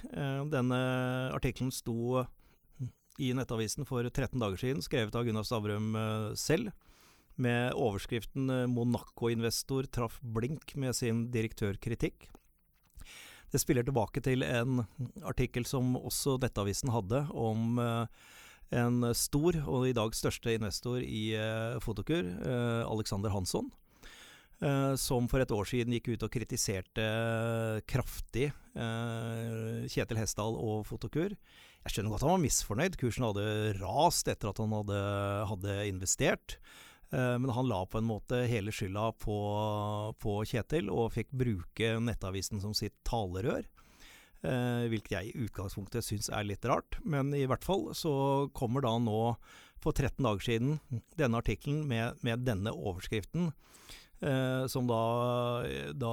Denne 0.51 0.79
artikkelen 1.35 1.73
sto 1.75 2.23
i 3.19 3.31
Nettavisen 3.35 3.87
for 3.87 4.07
13 4.07 4.39
dager 4.39 4.59
siden, 4.59 4.83
skrevet 4.83 5.15
av 5.15 5.27
Gunnar 5.27 5.45
Stavrum 5.47 5.95
selv, 6.39 6.71
med 7.35 7.75
overskriften 7.75 8.47
'Monaco-investor 8.71 9.87
traff 9.91 10.21
blink 10.23 10.75
med 10.79 10.95
sin 10.95 11.25
direktørkritikk'. 11.31 12.29
Det 13.51 13.59
spiller 13.59 13.83
tilbake 13.87 14.23
til 14.23 14.43
en 14.43 14.83
artikkel 15.23 15.67
som 15.67 15.95
også 15.99 16.37
Nettavisen 16.43 16.91
hadde, 16.95 17.25
om 17.31 17.79
en 18.73 19.11
stor, 19.13 19.57
og 19.69 19.87
i 19.89 19.93
dag 19.93 20.15
største 20.17 20.55
investor 20.57 21.01
i 21.03 21.27
Fotokur, 21.83 22.25
Alexander 22.89 23.29
Hansson. 23.33 23.69
som 24.97 25.27
for 25.27 25.43
et 25.43 25.51
år 25.51 25.67
siden 25.67 25.93
gikk 25.93 26.13
ut 26.15 26.23
og 26.23 26.31
kritiserte 26.31 27.05
kraftig 27.85 28.47
Kjetil 29.91 30.17
Hesdal 30.21 30.55
og 30.55 30.85
Fotokur 30.87 31.35
jeg 31.85 31.93
skjønner 31.93 32.15
godt 32.15 32.23
han 32.25 32.33
var 32.33 32.41
misfornøyd. 32.41 32.95
Kursen 32.97 33.27
hadde 33.27 33.45
rast 33.77 34.29
etter 34.31 34.49
at 34.49 34.57
han 34.57 34.73
hadde, 34.73 35.01
hadde 35.51 35.73
investert. 35.91 36.57
Eh, 37.13 37.35
men 37.37 37.51
han 37.53 37.69
la 37.69 37.83
på 37.85 37.99
en 38.01 38.07
måte 38.09 38.41
hele 38.49 38.73
skylda 38.73 39.11
på, 39.21 39.37
på, 40.17 40.39
Kjetil, 40.49 40.89
og 40.89 41.13
fikk 41.13 41.29
bruke 41.29 41.91
Nettavisen 42.01 42.63
som 42.63 42.73
sitt 42.77 42.97
talerør. 43.05 43.69
Eh, 44.45 44.85
hvilket 44.91 45.15
jeg 45.15 45.31
i 45.31 45.45
utgangspunktet 45.47 46.05
syns 46.05 46.29
er 46.29 46.45
litt 46.45 46.65
rart. 46.69 46.99
Men 47.03 47.33
i 47.35 47.45
hvert 47.49 47.65
fall 47.65 47.89
så 47.97 48.13
kommer 48.57 48.85
da 48.85 48.95
nå, 49.01 49.21
for 49.81 49.93
13 49.93 50.23
dager 50.25 50.45
siden, 50.45 50.77
denne 51.19 51.41
artikkelen 51.41 51.83
med, 51.89 52.21
med 52.25 52.45
denne 52.47 52.73
overskriften. 52.73 53.51
Eh, 54.23 54.67
som 54.71 54.87
da, 54.87 54.99
da, 55.91 56.11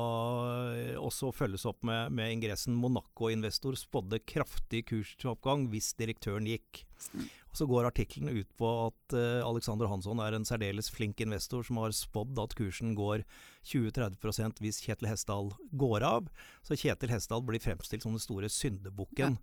også 0.99 1.31
følges 1.33 1.63
opp 1.71 1.85
med, 1.87 2.11
med 2.11 2.35
ingressen 2.35 2.75
'Monaco-investor 2.75 3.79
spådde 3.79 4.19
kraftig 4.27 4.83
kursoppgang 4.91 5.69
hvis 5.71 5.93
direktøren 5.95 6.49
gikk'. 6.51 6.83
Mm. 7.15 7.29
Og 7.53 7.57
Så 7.57 7.69
går 7.69 7.87
artikkelen 7.87 8.33
ut 8.33 8.49
på 8.59 8.69
at 8.89 9.15
eh, 9.15 9.47
Alexander 9.47 9.87
Hansson 9.87 10.19
er 10.19 10.35
en 10.35 10.45
særdeles 10.49 10.91
flink 10.91 11.21
investor 11.21 11.63
som 11.63 11.79
har 11.79 11.95
spådd 11.95 12.39
at 12.43 12.57
kursen 12.59 12.97
går 12.99 13.23
20-30 13.71 14.59
hvis 14.59 14.83
Kjetil 14.83 15.09
Hesdal 15.09 15.53
går 15.71 16.03
av. 16.03 16.33
Så 16.67 16.75
Kjetil 16.75 17.13
Hesdal 17.13 17.45
blir 17.47 17.63
fremstilt 17.63 18.03
som 18.03 18.17
den 18.17 18.25
store 18.25 18.51
syndebukken. 18.51 19.39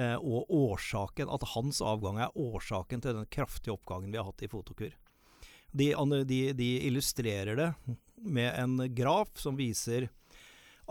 Uh, 0.00 0.16
og 0.16 0.48
årsaken, 0.48 1.28
at 1.28 1.42
hans 1.52 1.82
avgang 1.84 2.16
er 2.16 2.32
årsaken 2.32 3.02
til 3.04 3.12
den 3.12 3.26
kraftige 3.28 3.74
oppgangen 3.74 4.08
vi 4.08 4.16
har 4.16 4.24
hatt 4.24 4.40
i 4.40 4.48
Fotokur. 4.48 4.94
De, 5.72 5.92
de, 6.28 6.40
de, 6.52 6.70
illustrerer 6.86 7.56
det 7.56 7.70
med 8.22 8.52
en 8.60 8.76
graf 8.94 9.32
som 9.40 9.56
viser 9.56 10.10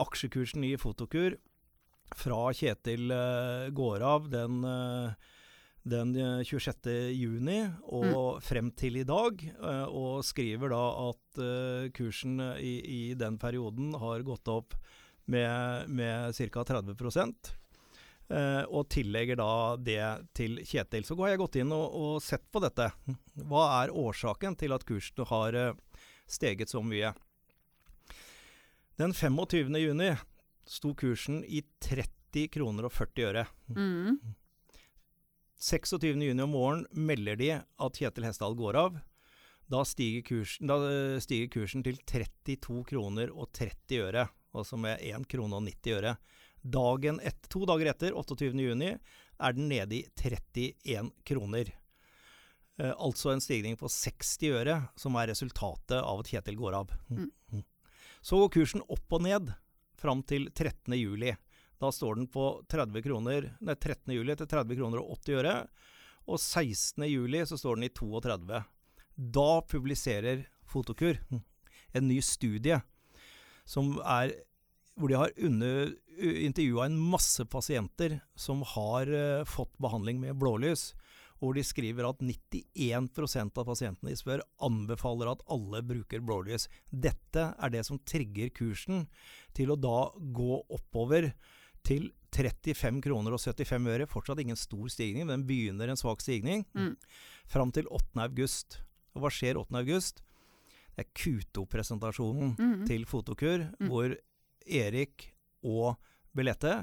aksjekursen 0.01 0.65
i 0.65 0.73
Fotokur 0.81 1.37
fra 2.17 2.39
Kjetil 2.57 3.13
uh, 3.13 3.69
går 3.71 4.03
av 4.03 4.25
den, 4.31 4.65
uh, 4.65 5.13
den 5.87 6.15
26. 6.43 6.89
Eh, 6.91 7.11
juni 7.13 7.61
og 7.85 8.09
mm. 8.09 8.41
frem 8.45 8.73
til 8.77 8.99
i 9.01 9.05
dag, 9.07 9.39
og 9.89 10.25
skriver 10.25 10.73
da 10.73 10.81
at 11.07 11.39
kursen 11.97 12.35
i, 12.59 12.75
i, 12.85 13.01
den 13.17 13.39
perioden 13.41 13.95
har 13.97 14.21
gått 14.27 14.51
opp 14.51 14.75
med, 15.25 15.89
med 15.89 16.35
ca. 16.35 16.63
30 16.63 16.95
Eh, 16.97 17.60
og 18.31 18.87
tillegger 18.93 19.39
da 19.39 19.51
det 19.75 20.01
til 20.37 20.59
Kjetil. 20.63 21.05
Så 21.07 21.17
har 21.19 21.33
jeg 21.33 21.41
gått 21.41 21.57
inn 21.61 21.73
og, 21.75 21.87
og 21.91 22.23
sett 22.23 22.45
på 22.51 22.61
dette. 22.63 22.87
Hva 23.49 23.65
er 23.81 23.93
årsaken 23.95 24.57
til 24.59 24.75
at 24.75 24.85
kursen 24.87 25.27
har 25.31 25.57
eh, 25.57 25.77
steget 26.29 26.71
så 26.71 26.83
mye? 26.85 27.13
Den 29.01 29.15
25. 29.15 29.75
juni 29.81 30.11
sto 30.67 30.93
kursen 30.95 31.41
i 31.43 31.63
30 31.81 32.47
kroner 32.53 32.87
og 32.87 32.93
40 32.93 33.27
øre. 33.31 33.45
Mm. 33.73 34.19
26. 35.61 36.05
juni 36.05 36.43
om 36.43 36.53
morgenen 36.55 37.07
melder 37.07 37.37
de 37.37 37.49
at 37.59 37.97
Kjetil 37.97 38.27
Hesdal 38.27 38.57
går 38.57 38.77
av. 38.79 38.99
Da 39.71 39.83
stiger 39.87 40.25
kursen, 40.27 40.67
da 40.67 40.77
eh, 40.89 41.19
stiger 41.23 41.51
kursen 41.53 41.83
til 41.85 41.99
32 42.03 42.83
kroner 42.89 43.31
og 43.31 43.51
30 43.55 44.01
øre, 44.07 44.27
altså 44.57 44.79
med 44.79 44.99
1 44.99 45.27
krone 45.31 45.59
og 45.59 45.67
90 45.67 45.99
øre. 45.99 46.15
Dagen 46.61 47.19
et, 47.25 47.37
to 47.49 47.65
dager 47.65 47.91
etter, 47.91 48.15
28. 48.17 48.51
juni, 48.53 48.95
er 49.41 49.53
den 49.57 49.69
nede 49.71 49.97
i 49.97 50.03
31 50.21 51.11
kroner. 51.25 51.71
Eh, 52.77 52.93
altså 52.97 53.31
en 53.31 53.41
stigning 53.41 53.77
på 53.77 53.89
60 53.89 54.53
øre, 54.53 54.77
som 54.95 55.17
er 55.17 55.31
resultatet 55.31 55.97
av 55.99 56.21
at 56.21 56.31
Kjetil 56.31 56.59
går 56.59 56.77
av. 56.83 56.93
Mm. 57.09 57.63
Så 58.21 58.37
går 58.37 58.53
kursen 58.53 58.85
opp 58.85 59.17
og 59.17 59.25
ned 59.25 59.53
fram 60.01 60.21
til 60.25 60.49
13. 60.53 60.93
juli. 60.97 61.33
Da 61.81 61.89
står 61.93 62.19
den 62.19 62.29
på 62.29 62.45
30 62.69 63.01
kroner, 63.05 63.49
nei, 63.61 63.75
13. 63.75 64.13
juli 64.13 64.35
til 64.37 64.49
30 64.49 64.77
kroner 64.77 65.01
og 65.01 65.17
80 65.17 65.39
øre. 65.41 65.55
Og 66.29 66.37
16. 66.37 67.07
juli 67.09 67.41
så 67.49 67.57
står 67.57 67.79
den 67.79 67.89
i 67.89 67.93
32. 67.97 68.61
Da 69.17 69.49
publiserer 69.65 70.45
Fotokur 70.69 71.17
en 71.31 72.07
ny 72.07 72.21
studie 72.23 72.77
som 73.67 73.97
er 74.05 74.35
hvor 74.99 75.09
de 75.09 75.17
har 75.17 75.33
intervjua 76.21 76.85
en 76.85 76.97
masse 76.99 77.45
pasienter 77.49 78.19
som 78.37 78.61
har 78.75 79.09
uh, 79.11 79.43
fått 79.49 79.73
behandling 79.81 80.19
med 80.21 80.37
blålys. 80.39 80.93
Hvor 81.41 81.55
de 81.57 81.63
skriver 81.65 82.05
at 82.05 82.19
91% 82.21 83.57
av 83.57 83.65
pasientene 83.65 84.11
de 84.11 84.17
spør, 84.19 84.43
anbefaler 84.61 85.31
at 85.31 85.41
alle 85.49 85.81
bruker 85.81 86.21
blålys. 86.21 86.67
Dette 86.93 87.47
er 87.57 87.69
det 87.73 87.81
som 87.87 87.97
trigger 88.05 88.51
kursen 88.53 89.07
til 89.57 89.73
å 89.73 89.79
da 89.81 90.11
gå 90.37 90.59
oppover 90.69 91.31
til 91.81 92.11
35 92.31 93.01
kroner 93.01 93.33
og 93.33 93.41
75 93.41 93.89
øre. 93.89 94.05
Fortsatt 94.07 94.39
ingen 94.43 94.55
stor 94.59 94.85
stigning, 94.93 95.25
men 95.25 95.41
den 95.41 95.47
begynner 95.49 95.89
en 95.89 95.97
svak 95.99 96.21
stigning. 96.21 96.61
Mm. 96.77 96.93
Fram 97.49 97.73
til 97.73 97.89
8. 97.89 98.21
august. 98.27 98.77
Og 99.17 99.25
hva 99.25 99.33
skjer 99.33 99.57
8. 99.59 99.81
august? 99.81 100.21
Det 100.95 101.07
er 101.07 101.11
Q2-presentasjonen 101.17 102.53
Mm. 102.59 102.85
til 102.85 103.05
Fotokur, 103.05 103.65
Mm. 103.79 103.89
hvor 103.89 104.15
Erik 104.67 105.31
og 105.63 105.97
Billette 106.37 106.75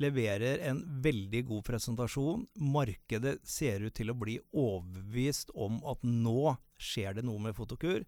leverer 0.00 0.62
en 0.70 0.80
veldig 1.02 1.44
god 1.46 1.64
presentasjon. 1.66 2.46
Markedet 2.54 3.38
ser 3.44 3.84
ut 3.84 3.94
til 3.96 4.12
å 4.12 4.16
bli 4.16 4.38
overbevist 4.56 5.52
om 5.54 5.80
at 5.88 6.04
nå 6.06 6.54
skjer 6.80 7.18
det 7.18 7.26
noe 7.28 7.42
med 7.44 7.56
Fotokur. 7.56 8.06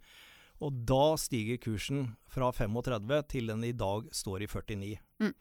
Og 0.62 0.82
da 0.88 1.16
stiger 1.18 1.60
kursen 1.60 2.12
fra 2.30 2.52
35 2.54 3.22
til 3.32 3.50
den 3.50 3.64
i 3.66 3.74
dag 3.76 4.08
står 4.14 4.46
i 4.46 4.48
49. 4.48 4.92
Mm. 5.20 5.34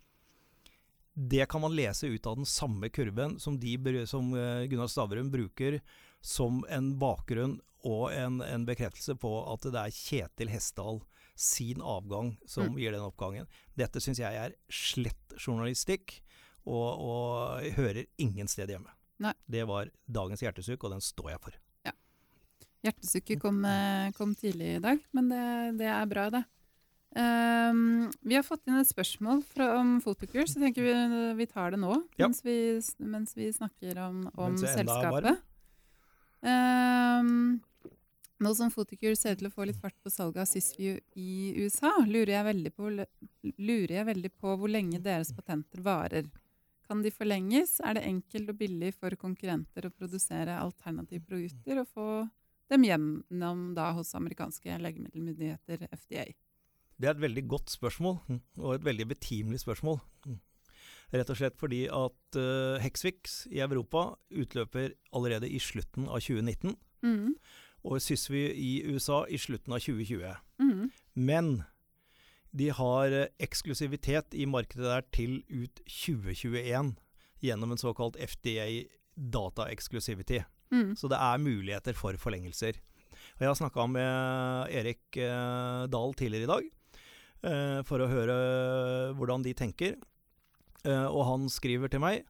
Det 1.13 1.45
kan 1.51 1.61
man 1.61 1.75
lese 1.75 2.07
ut 2.07 2.27
av 2.27 2.39
den 2.39 2.47
samme 2.47 2.89
kurven 2.89 3.37
som, 3.39 3.59
de, 3.59 3.75
som 4.07 4.33
eh, 4.33 4.67
Gunnar 4.71 4.89
Stavrum 4.91 5.31
bruker 5.31 5.79
som 6.21 6.63
en 6.69 6.93
bakgrunn 6.99 7.59
og 7.87 8.11
en, 8.13 8.41
en 8.45 8.65
bekreftelse 8.65 9.15
på 9.19 9.31
at 9.51 9.65
det 9.73 9.81
er 9.81 9.95
Kjetil 9.95 10.51
Hessdal 10.53 11.01
sin 11.35 11.81
avgang 11.81 12.37
som 12.45 12.67
Mm. 12.69 12.77
gir 12.77 12.91
den 12.91 13.01
oppgangen. 13.01 13.47
Dette 13.77 13.99
syns 13.99 14.19
jeg 14.19 14.33
er 14.35 14.53
slett 14.69 15.33
journalistikk, 15.37 16.21
og, 16.65 16.99
og 16.99 17.63
hører 17.75 18.05
ingen 18.17 18.47
sted 18.47 18.69
hjemme. 18.69 18.89
Nei. 19.19 19.33
Det 19.49 19.65
var 19.67 19.89
dagens 20.09 20.41
hjertesukk, 20.41 20.83
og 20.83 20.91
den 20.91 21.01
står 21.01 21.29
jeg 21.31 21.39
for. 21.41 21.51
Hjertesukket 22.81 23.37
kom, 23.39 23.59
eh, 23.63 24.09
kom 24.17 24.31
tidlig 24.33 24.77
i 24.77 24.81
dag, 24.81 24.97
men 25.13 25.27
det, 25.29 25.77
det 25.77 25.85
er 25.85 26.05
bra, 26.09 26.23
det. 26.33 26.39
Um, 27.13 28.09
vi 28.23 28.33
har 28.33 28.41
fått 28.41 28.65
inn 28.65 28.79
et 28.79 28.87
spørsmål 28.89 29.43
fra, 29.45 29.67
om 29.77 29.99
Fotokur, 30.01 30.47
så 30.49 30.57
tenker 30.63 30.81
vi 30.87 30.95
vi 31.37 31.45
tar 31.45 31.75
det 31.75 31.79
nå. 31.79 31.91
Ja. 32.17 32.25
Mens, 32.25 32.41
vi, 32.41 32.79
mens 33.05 33.35
vi 33.37 33.51
snakker 33.53 33.99
om, 34.01 34.23
om 34.33 34.57
selskapet. 34.57 35.37
Ehm, 36.41 37.61
nå 38.41 38.51
som 38.57 38.71
Fotokur 38.73 39.15
ser 39.17 39.35
ut 39.35 39.41
til 39.41 39.49
å 39.49 39.53
få 39.53 39.65
litt 39.69 39.79
fart 39.81 39.97
på 40.03 40.11
salget 40.11 40.41
av 40.43 40.49
Sysview 40.49 40.97
i 41.19 41.53
USA, 41.61 41.93
lurer 42.07 42.33
jeg, 42.33 42.73
på, 42.75 42.89
lurer 42.91 43.95
jeg 43.99 44.07
veldig 44.07 44.31
på 44.41 44.55
hvor 44.57 44.71
lenge 44.71 45.01
deres 45.03 45.33
patenter 45.37 45.83
varer. 45.85 46.29
Kan 46.89 47.03
de 47.05 47.13
forlenges? 47.13 47.77
Er 47.85 47.97
det 47.97 48.05
enkelt 48.09 48.51
og 48.51 48.59
billig 48.59 48.91
for 48.97 49.15
konkurrenter 49.19 49.87
å 49.87 49.93
produsere 49.93 50.59
alternative 50.59 51.23
produkter 51.29 51.83
og 51.83 51.89
få 51.93 52.07
dem 52.71 52.85
gjennom 52.87 53.71
da 53.77 53.91
hos 53.95 54.13
amerikanske 54.17 54.77
legemiddelmyndigheter, 54.83 55.87
FDA? 55.93 56.29
Det 57.01 57.09
er 57.09 57.15
et 57.15 57.23
veldig 57.23 57.47
godt 57.49 57.73
spørsmål, 57.73 58.19
mm, 58.27 58.41
og 58.61 58.75
et 58.75 58.85
veldig 58.85 59.07
betimelig 59.15 59.63
spørsmål. 59.63 59.97
Mm. 60.27 60.37
Rett 61.11 61.31
og 61.33 61.37
slett 61.37 61.57
fordi 61.59 61.81
at 61.91 62.37
uh, 62.39 62.77
Hexvix 62.79 63.43
i 63.51 63.59
Europa 63.63 64.13
utløper 64.31 64.93
allerede 65.11 65.49
i 65.49 65.59
slutten 65.59 66.07
av 66.07 66.21
2019, 66.23 66.77
Mm. 67.01 67.35
Og 67.83 68.01
Sysvi 68.03 68.45
i 68.53 68.71
USA 68.89 69.23
i 69.29 69.39
slutten 69.41 69.73
av 69.75 69.83
2020. 69.83 70.33
Mm. 70.61 70.89
Men 71.15 71.51
de 72.51 72.69
har 72.75 73.15
eh, 73.15 73.29
eksklusivitet 73.41 74.35
i 74.35 74.47
markedet 74.49 74.87
der 74.87 75.07
til 75.15 75.39
ut 75.49 75.81
2021 75.87 76.95
gjennom 77.41 77.73
en 77.73 77.81
såkalt 77.81 78.19
FDA 78.19 78.85
Data 79.15 79.67
Exclusivity. 79.71 80.41
Mm. 80.71 80.95
Så 80.95 81.09
det 81.11 81.19
er 81.19 81.41
muligheter 81.41 81.97
for 81.97 82.15
forlengelser. 82.19 82.77
Og 83.35 83.43
jeg 83.43 83.49
har 83.49 83.57
snakka 83.59 83.87
med 83.91 84.71
Erik 84.71 85.17
eh, 85.19 85.87
Dahl 85.91 86.15
tidligere 86.17 86.47
i 86.47 86.51
dag 86.51 86.69
eh, 87.49 87.79
for 87.87 88.03
å 88.03 88.09
høre 88.11 88.37
hvordan 89.17 89.45
de 89.45 89.55
tenker. 89.57 89.97
Eh, 90.85 91.07
og 91.07 91.25
han 91.27 91.49
skriver 91.51 91.91
til 91.91 92.03
meg 92.03 92.25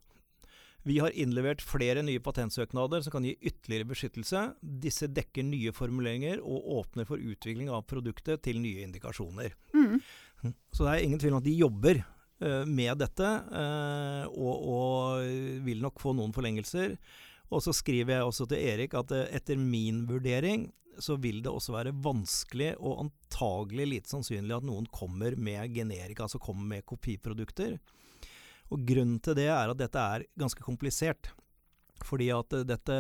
vi 0.88 0.98
har 1.00 1.14
innlevert 1.14 1.62
flere 1.62 2.02
nye 2.06 2.22
patentsøknader 2.24 3.04
som 3.06 3.14
kan 3.14 3.26
gi 3.28 3.36
ytterligere 3.38 3.90
beskyttelse. 3.92 4.46
Disse 4.62 5.10
dekker 5.14 5.46
nye 5.46 5.74
formuleringer 5.76 6.42
og 6.42 6.72
åpner 6.80 7.06
for 7.10 7.22
utvikling 7.22 7.70
av 7.70 7.86
produktet 7.90 8.42
til 8.48 8.62
nye 8.64 8.88
indikasjoner. 8.88 9.54
Mm. 9.78 10.00
Så 10.74 10.88
det 10.88 10.96
er 10.96 11.06
ingen 11.06 11.22
tvil 11.22 11.36
om 11.36 11.44
at 11.44 11.46
de 11.46 11.54
jobber 11.54 12.02
uh, 12.02 12.64
med 12.66 12.98
dette, 13.04 13.30
uh, 13.54 14.26
og, 14.34 14.66
og 14.74 15.66
vil 15.68 15.86
nok 15.86 16.02
få 16.02 16.16
noen 16.18 16.34
forlengelser. 16.34 16.98
Og 17.52 17.62
så 17.62 17.76
skriver 17.76 18.18
jeg 18.18 18.30
også 18.32 18.50
til 18.50 18.66
Erik 18.74 18.98
at 18.98 19.14
uh, 19.14 19.28
etter 19.30 19.62
min 19.62 20.08
vurdering 20.10 20.72
så 21.02 21.16
vil 21.22 21.40
det 21.46 21.52
også 21.52 21.76
være 21.76 21.94
vanskelig 22.04 22.74
og 22.80 23.06
antagelig 23.06 23.86
lite 23.88 24.12
sannsynlig 24.12 24.58
at 24.58 24.66
noen 24.68 24.90
kommer 24.92 25.38
med 25.40 25.72
generika, 25.76 26.26
altså 26.26 26.42
kommer 26.42 26.68
med 26.76 26.86
kopiprodukter. 26.90 27.78
Og 28.72 28.84
grunnen 28.88 29.20
til 29.24 29.38
det 29.38 29.50
er 29.52 29.72
at 29.72 29.80
dette 29.80 30.00
er 30.16 30.28
ganske 30.40 30.64
komplisert. 30.64 31.32
Fordi 32.08 32.32
at 32.34 32.54
eh, 32.58 32.66
dette 32.66 32.96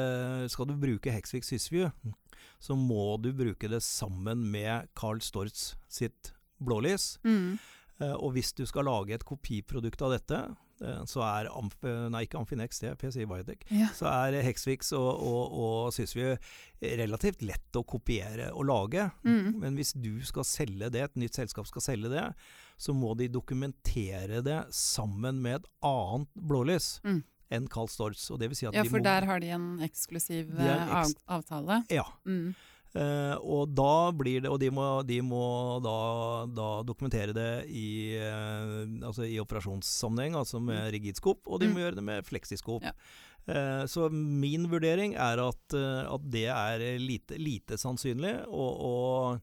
Skal 0.54 0.70
du 0.70 0.76
bruke 0.80 1.14
Hexvik 1.14 1.48
Sysview, 1.48 1.90
så 2.62 2.76
må 2.78 3.18
du 3.22 3.32
bruke 3.34 3.70
det 3.70 3.82
sammen 3.86 4.46
med 4.52 4.90
Carl 4.98 5.22
Storz 5.22 5.76
sitt 5.90 6.34
blålys. 6.62 7.16
Mm. 7.26 7.58
Eh, 8.02 8.14
og 8.14 8.36
hvis 8.36 8.54
du 8.54 8.66
skal 8.70 8.86
lage 8.86 9.16
et 9.16 9.26
kopiprodukt 9.26 10.02
av 10.06 10.16
dette, 10.18 10.42
så 11.06 11.22
er 11.26 11.50
Amf 11.54 11.76
nei, 11.84 12.24
ikke 12.26 12.40
Amfinex, 12.40 12.80
det 12.82 12.90
er 12.92 12.96
PCI 13.02 13.26
Biotech. 13.30 13.62
Ja. 13.70 13.88
Så 13.94 14.08
er 14.10 14.40
Hexfix 14.46 14.92
og, 14.98 15.10
og, 15.22 15.54
og 15.62 15.94
Sysview 15.94 16.36
relativt 16.82 17.42
lett 17.46 17.78
å 17.78 17.84
kopiere 17.86 18.50
og 18.56 18.66
lage. 18.70 19.08
Mm. 19.28 19.60
Men 19.62 19.76
hvis 19.78 19.94
du 19.94 20.16
skal 20.26 20.48
selge 20.48 20.90
det, 20.94 21.04
et 21.10 21.20
nytt 21.22 21.38
selskap 21.38 21.68
skal 21.70 21.86
selge 21.86 22.10
det, 22.14 22.26
så 22.82 22.96
må 22.98 23.14
de 23.20 23.28
dokumentere 23.30 24.42
det 24.46 24.60
sammen 24.74 25.42
med 25.44 25.60
et 25.62 25.70
annet 25.86 26.28
blålys 26.36 27.00
Mm. 27.06 27.22
enn 27.52 27.68
Carl 27.70 27.88
Storz. 27.92 28.30
Og 28.32 28.40
det 28.40 28.50
vil 28.50 28.56
si 28.58 28.66
at 28.66 28.74
Ja, 28.74 28.84
de 28.84 28.90
for 28.90 28.98
må 29.00 29.04
der 29.06 29.26
har 29.28 29.40
de 29.44 29.50
en 29.54 29.80
eksklusiv 29.86 30.50
De 30.56 30.66
eh, 30.66 30.88
eks- 31.02 31.16
avtale. 31.28 31.84
Ja. 31.92 32.06
Mm. 32.26 32.56
Eh, 32.94 33.36
og 33.40 33.70
da 33.72 34.12
blir 34.12 34.42
det 34.44 34.50
Og 34.52 34.58
de 34.60 34.68
må, 34.70 34.84
de 35.08 35.22
må 35.24 35.80
da, 35.80 36.46
da 36.52 36.66
dokumentere 36.84 37.32
det 37.32 37.66
i, 37.72 38.18
eh, 38.20 38.82
altså 39.08 39.24
i 39.24 39.38
operasjonssammenheng, 39.40 40.36
altså 40.36 40.60
med 40.60 40.90
rigidskop, 40.92 41.48
og 41.48 41.62
de 41.62 41.70
må 41.72 41.80
Mm. 41.80 41.84
gjøre 41.86 41.96
det 41.96 42.04
med 42.04 42.26
fleksiskop. 42.28 42.84
Ja. 42.84 42.92
Eh, 43.48 43.86
så 43.88 44.10
min 44.12 44.68
vurdering 44.70 45.16
er 45.16 45.40
at, 45.40 45.74
at 45.74 46.28
det 46.30 46.46
er 46.52 46.84
lite, 47.00 47.38
lite 47.40 47.78
sannsynlig. 47.80 48.36
Og, 48.52 48.84
og 48.84 49.40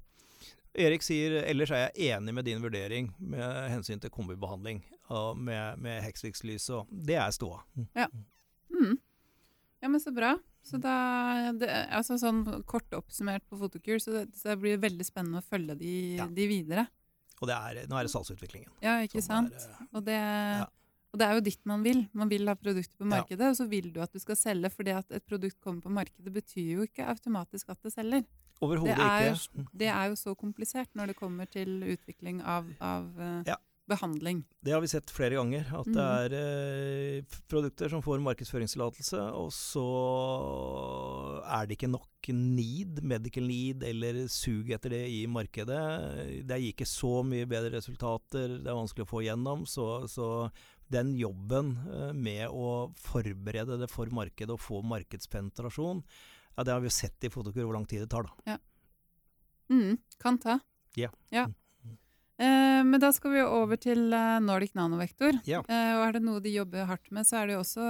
Erik 0.78 1.02
sier 1.02 1.40
ellers 1.48 1.72
er 1.72 1.88
jeg 1.88 2.12
enig 2.14 2.34
med 2.34 2.44
din 2.44 2.60
vurdering 2.62 3.08
med 3.18 3.70
hensyn 3.72 3.98
til 3.98 4.10
kombibehandling 4.10 4.84
med, 5.36 5.78
med 5.80 6.02
Hexvix-lys, 6.04 6.68
og 6.76 6.86
det 6.92 7.16
er 7.16 7.30
ståa. 7.32 7.62
Mm. 7.74 8.98
Ja, 9.80 9.88
men 9.88 10.00
så 10.00 10.12
bra. 10.14 10.34
Så 10.68 10.80
da, 10.82 10.94
det, 11.56 11.68
altså 11.96 12.18
sånn 12.20 12.42
Kort 12.68 12.90
oppsummert 12.98 13.42
på 13.48 13.58
Fotokur, 13.60 13.98
så 14.02 14.12
det, 14.18 14.24
så 14.36 14.52
det 14.52 14.58
blir 14.62 14.80
veldig 14.82 15.06
spennende 15.06 15.40
å 15.40 15.46
følge 15.48 15.76
de, 15.80 15.92
Ja. 16.18 16.26
de 16.26 16.46
videre. 16.50 16.86
Og 17.40 17.46
det 17.48 17.54
er, 17.56 17.86
nå 17.88 17.96
er 17.98 18.02
det 18.08 18.10
salgsutviklingen. 18.12 18.68
Ja, 18.82 18.96
ikke 19.06 19.22
sant? 19.22 19.52
er, 19.54 19.70
eh, 19.70 19.86
Og 19.94 20.04
det, 20.04 20.18
ja. 20.18 20.66
Og 21.08 21.18
det 21.22 21.24
er 21.24 21.34
jo 21.38 21.40
ditt 21.40 21.62
man 21.64 21.82
vil. 21.82 22.02
Man 22.12 22.28
vil 22.28 22.44
ha 22.50 22.54
produkter 22.54 22.98
på 22.98 23.06
Ja. 23.08 23.22
markedet, 23.22 23.46
og 23.48 23.56
så 23.56 23.66
vil 23.70 23.92
du 23.94 24.00
at 24.02 24.12
du 24.12 24.18
skal 24.20 24.36
selge. 24.36 24.70
For 24.70 24.82
det 24.84 24.94
at 24.94 25.10
et 25.10 25.24
produkt 25.26 25.56
kommer 25.64 25.80
på 25.80 25.88
markedet, 25.90 26.32
betyr 26.34 26.74
jo 26.76 26.82
ikke 26.84 27.06
automatisk 27.08 27.70
at 27.70 27.80
det 27.82 27.94
selger. 27.94 28.26
Overhodet 28.60 28.96
Det 28.96 29.06
er, 29.06 29.32
ikke. 29.32 29.64
det 29.78 29.88
er 29.88 30.08
jo 30.10 30.16
så 30.18 30.34
komplisert 30.36 30.88
når 30.98 31.06
det 31.06 31.16
kommer 31.16 31.46
til 31.48 31.80
utvikling 31.94 32.42
av, 32.42 32.66
av 32.80 33.06
eh, 33.18 33.42
Ja. 33.46 33.56
Behandling. 33.88 34.42
Det 34.62 34.72
har 34.74 34.80
vi 34.84 34.90
sett 34.90 35.10
flere 35.10 35.34
ganger. 35.38 35.64
At 35.74 35.86
det 35.88 35.96
Mhm. 35.96 36.18
er 36.20 36.34
eh, 36.38 37.22
produkter 37.48 37.88
som 37.90 38.02
får 38.04 38.20
markedsføringstillatelse, 38.22 39.18
og 39.34 39.50
så 39.50 41.42
er 41.48 41.66
det 41.66 41.76
ikke 41.78 41.90
nok 41.90 42.28
need, 42.28 43.02
medical 43.02 43.46
need, 43.48 43.82
eller 43.82 44.26
sug 44.28 44.70
etter 44.74 44.90
det 44.92 45.02
i 45.08 45.26
markedet. 45.26 46.44
Det 46.46 46.58
gir 46.60 46.72
ikke 46.74 46.88
så 46.88 47.22
mye 47.24 47.46
bedre 47.48 47.72
resultater, 47.78 48.58
det 48.62 48.68
er 48.68 48.76
vanskelig 48.78 49.06
å 49.06 49.12
få 49.12 49.22
igjennom. 49.24 49.64
Så, 49.66 49.86
så 50.10 50.50
den 50.90 51.14
jobben 51.18 51.74
eh, 51.92 52.12
med 52.16 52.48
å 52.48 52.92
forberede 53.00 53.78
det 53.80 53.90
for 53.92 54.06
markedet 54.14 54.50
og 54.54 54.60
få 54.60 54.82
markedspenetrasjon, 54.84 56.02
ja, 56.56 56.64
det 56.64 56.72
har 56.74 56.80
vi 56.82 56.88
jo 56.90 56.96
sett 56.96 57.24
i 57.24 57.30
Fotokur 57.30 57.64
hvor 57.68 57.74
lang 57.76 57.86
tid 57.86 58.00
det 58.02 58.10
tar, 58.10 58.26
da. 58.26 58.58
Mm, 59.70 59.98
kan 60.18 60.38
ta. 60.38 60.58
Ja. 60.96 61.46
Eh, 62.38 62.82
men 62.86 63.00
da 63.02 63.08
skal 63.10 63.32
vi 63.34 63.40
over 63.42 63.76
til 63.82 64.12
eh, 64.14 64.36
Nordic 64.44 64.76
Nanovektor. 64.78 65.40
Ja. 65.48 65.58
Eh, 65.66 65.92
og 65.98 66.04
er 66.06 66.12
det 66.18 66.22
noe 66.22 66.42
de 66.44 66.52
jobber 66.54 66.86
hardt 66.86 67.10
med, 67.10 67.26
så 67.26 67.40
er 67.40 67.48
det 67.50 67.56
jo 67.56 67.62
også 67.64 67.86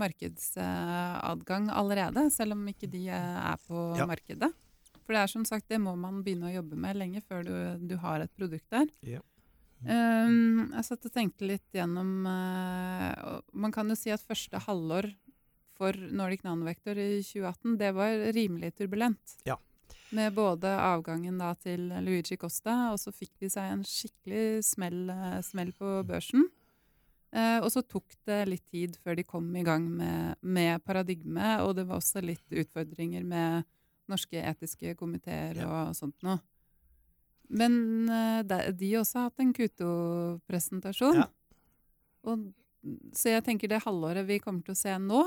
markedsadgang 0.00 1.68
allerede, 1.70 2.26
selv 2.34 2.56
om 2.56 2.64
ikke 2.70 2.90
de 2.90 3.04
er 3.08 3.56
på 3.68 3.96
Ja. 3.98 4.06
markedet. 4.06 4.50
For 5.04 5.12
det 5.12 5.20
er 5.22 5.26
som 5.30 5.44
sagt, 5.44 5.68
det 5.68 5.78
må 5.80 5.94
man 5.96 6.22
begynne 6.24 6.48
å 6.50 6.54
jobbe 6.56 6.76
med 6.80 6.96
lenge 6.96 7.20
før 7.22 7.44
du, 7.44 7.54
du 7.86 7.96
har 8.00 8.20
et 8.24 8.32
produkt 8.36 8.66
der. 8.72 8.86
Ja. 9.02 9.20
Um, 9.84 10.70
jeg 10.72 10.84
satt 10.86 11.04
og 11.04 11.12
tenkte 11.12 11.44
litt 11.44 11.66
gjennom 11.76 12.24
uh, 12.24 13.40
Man 13.52 13.70
kan 13.70 13.86
jo 13.92 13.96
si 13.98 14.08
at 14.14 14.22
første 14.24 14.56
halvår 14.64 15.10
for 15.76 15.92
Nordic 15.92 16.40
Nanovektor 16.46 16.96
i 16.96 17.18
2018, 17.20 17.74
det 17.82 17.90
var 17.92 18.14
rimelig 18.32 18.70
turbulent. 18.78 19.34
Ja. 19.44 19.58
Med 20.12 20.34
både 20.36 20.68
avgangen 20.78 21.38
da 21.40 21.54
til 21.58 21.88
Luigi 22.04 22.36
Costa, 22.36 22.92
og 22.92 22.98
så 23.00 23.12
fikk 23.14 23.32
de 23.40 23.48
seg 23.50 23.72
en 23.72 23.84
skikkelig 23.88 24.64
smell, 24.66 25.08
eh, 25.10 25.40
smell 25.42 25.72
på 25.72 26.02
børsen. 26.06 26.44
Eh, 27.34 27.58
og 27.58 27.70
så 27.72 27.82
tok 27.82 28.12
det 28.28 28.42
litt 28.46 28.66
tid 28.70 28.98
før 29.02 29.16
de 29.18 29.24
kom 29.26 29.48
i 29.56 29.64
gang 29.66 29.88
med, 29.90 30.36
med 30.40 30.84
paradigme, 30.86 31.56
og 31.64 31.74
det 31.78 31.86
var 31.88 31.98
også 31.98 32.22
litt 32.22 32.44
utfordringer 32.52 33.24
med 33.26 33.64
norske 34.06 34.38
etiske 34.38 34.94
komiteer 34.94 35.56
Ja. 35.56 35.70
og 35.88 35.96
sånt 35.96 36.20
noe. 36.22 36.38
Men 37.48 38.08
eh, 38.08 38.42
de, 38.46 38.60
de 38.76 38.92
også 39.00 39.18
har 39.18 39.30
hatt 39.30 39.42
en 39.42 39.54
Kuto-presentasjon. 39.56 41.24
Ja. 41.24 41.26
Og, 42.28 42.52
så 43.16 43.32
jeg 43.34 43.44
tenker 43.44 43.68
det 43.72 43.82
halvåret 43.84 44.28
vi 44.28 44.38
kommer 44.38 44.62
til 44.62 44.76
å 44.76 44.78
se 44.78 44.94
nå, 45.00 45.24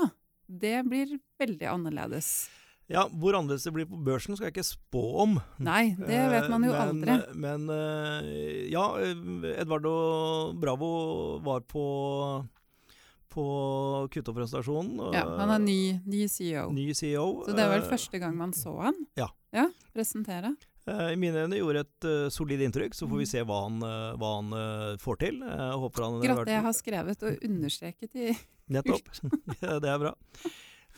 det 0.48 0.78
blir 0.88 1.18
veldig 1.38 1.68
annerledes. 1.68 2.48
Ja, 2.88 3.02
Hvor 3.12 3.36
annerledes 3.36 3.64
det 3.68 3.72
blir 3.76 3.84
på 3.88 3.98
børsen, 4.00 4.34
skal 4.36 4.48
jeg 4.48 4.54
ikke 4.56 4.64
spå 4.64 5.02
om. 5.20 5.34
Nei, 5.60 5.90
det 5.98 6.20
vet 6.32 6.46
man 6.48 6.62
jo 6.64 6.72
Eh, 6.72 6.92
men, 6.92 7.08
aldri. 7.08 7.34
Men 7.36 7.66
eh, 7.68 8.70
ja, 8.72 8.84
eh, 8.96 9.60
Edvardo 9.60 9.92
Bravo 10.56 10.88
var 11.44 11.60
på, 11.68 11.84
på 13.28 13.44
Kutto-presentasjonen. 14.14 14.96
Ja, 15.12 15.24
han 15.36 15.52
er 15.52 15.60
ny, 15.62 15.80
ny 16.08 16.24
CEO. 16.32 16.70
ny 16.72 16.88
CEO. 16.96 17.26
Så 17.44 17.52
det 17.56 17.64
er 17.66 17.74
vel 17.74 17.84
eh, 17.84 17.90
første 17.92 18.20
gang 18.22 18.36
man 18.40 18.54
så 18.56 18.72
han 18.86 19.04
Ja. 19.20 19.28
presentere. 19.94 20.54
eh, 20.88 21.12
I 21.12 21.16
mine 21.20 21.44
øyne 21.44 21.58
gjorde 21.60 21.80
et 21.84 22.04
uh, 22.08 22.28
solid 22.32 22.60
inntrykk, 22.64 22.94
så 22.96 23.04
får 23.04 23.18
vi 23.20 23.24
Mhm. 23.26 23.32
se 23.34 23.42
hva 23.44 23.58
han, 23.68 23.82
uh, 23.84 24.16
hva 24.16 24.30
han 24.38 24.48
uh, 24.56 24.96
får 24.96 25.18
til. 25.20 25.42
Jeg 25.44 25.76
håper 25.84 26.04
han 26.04 26.20
det 26.46 26.52
jeg 26.56 26.62
har 26.64 26.72
skrevet 26.72 27.22
og 27.22 27.44
understreket 27.44 28.16
i 28.16 28.32
Nettopp. 28.68 29.08
Det 29.60 29.88
er 29.88 29.98
bra. 29.98 30.14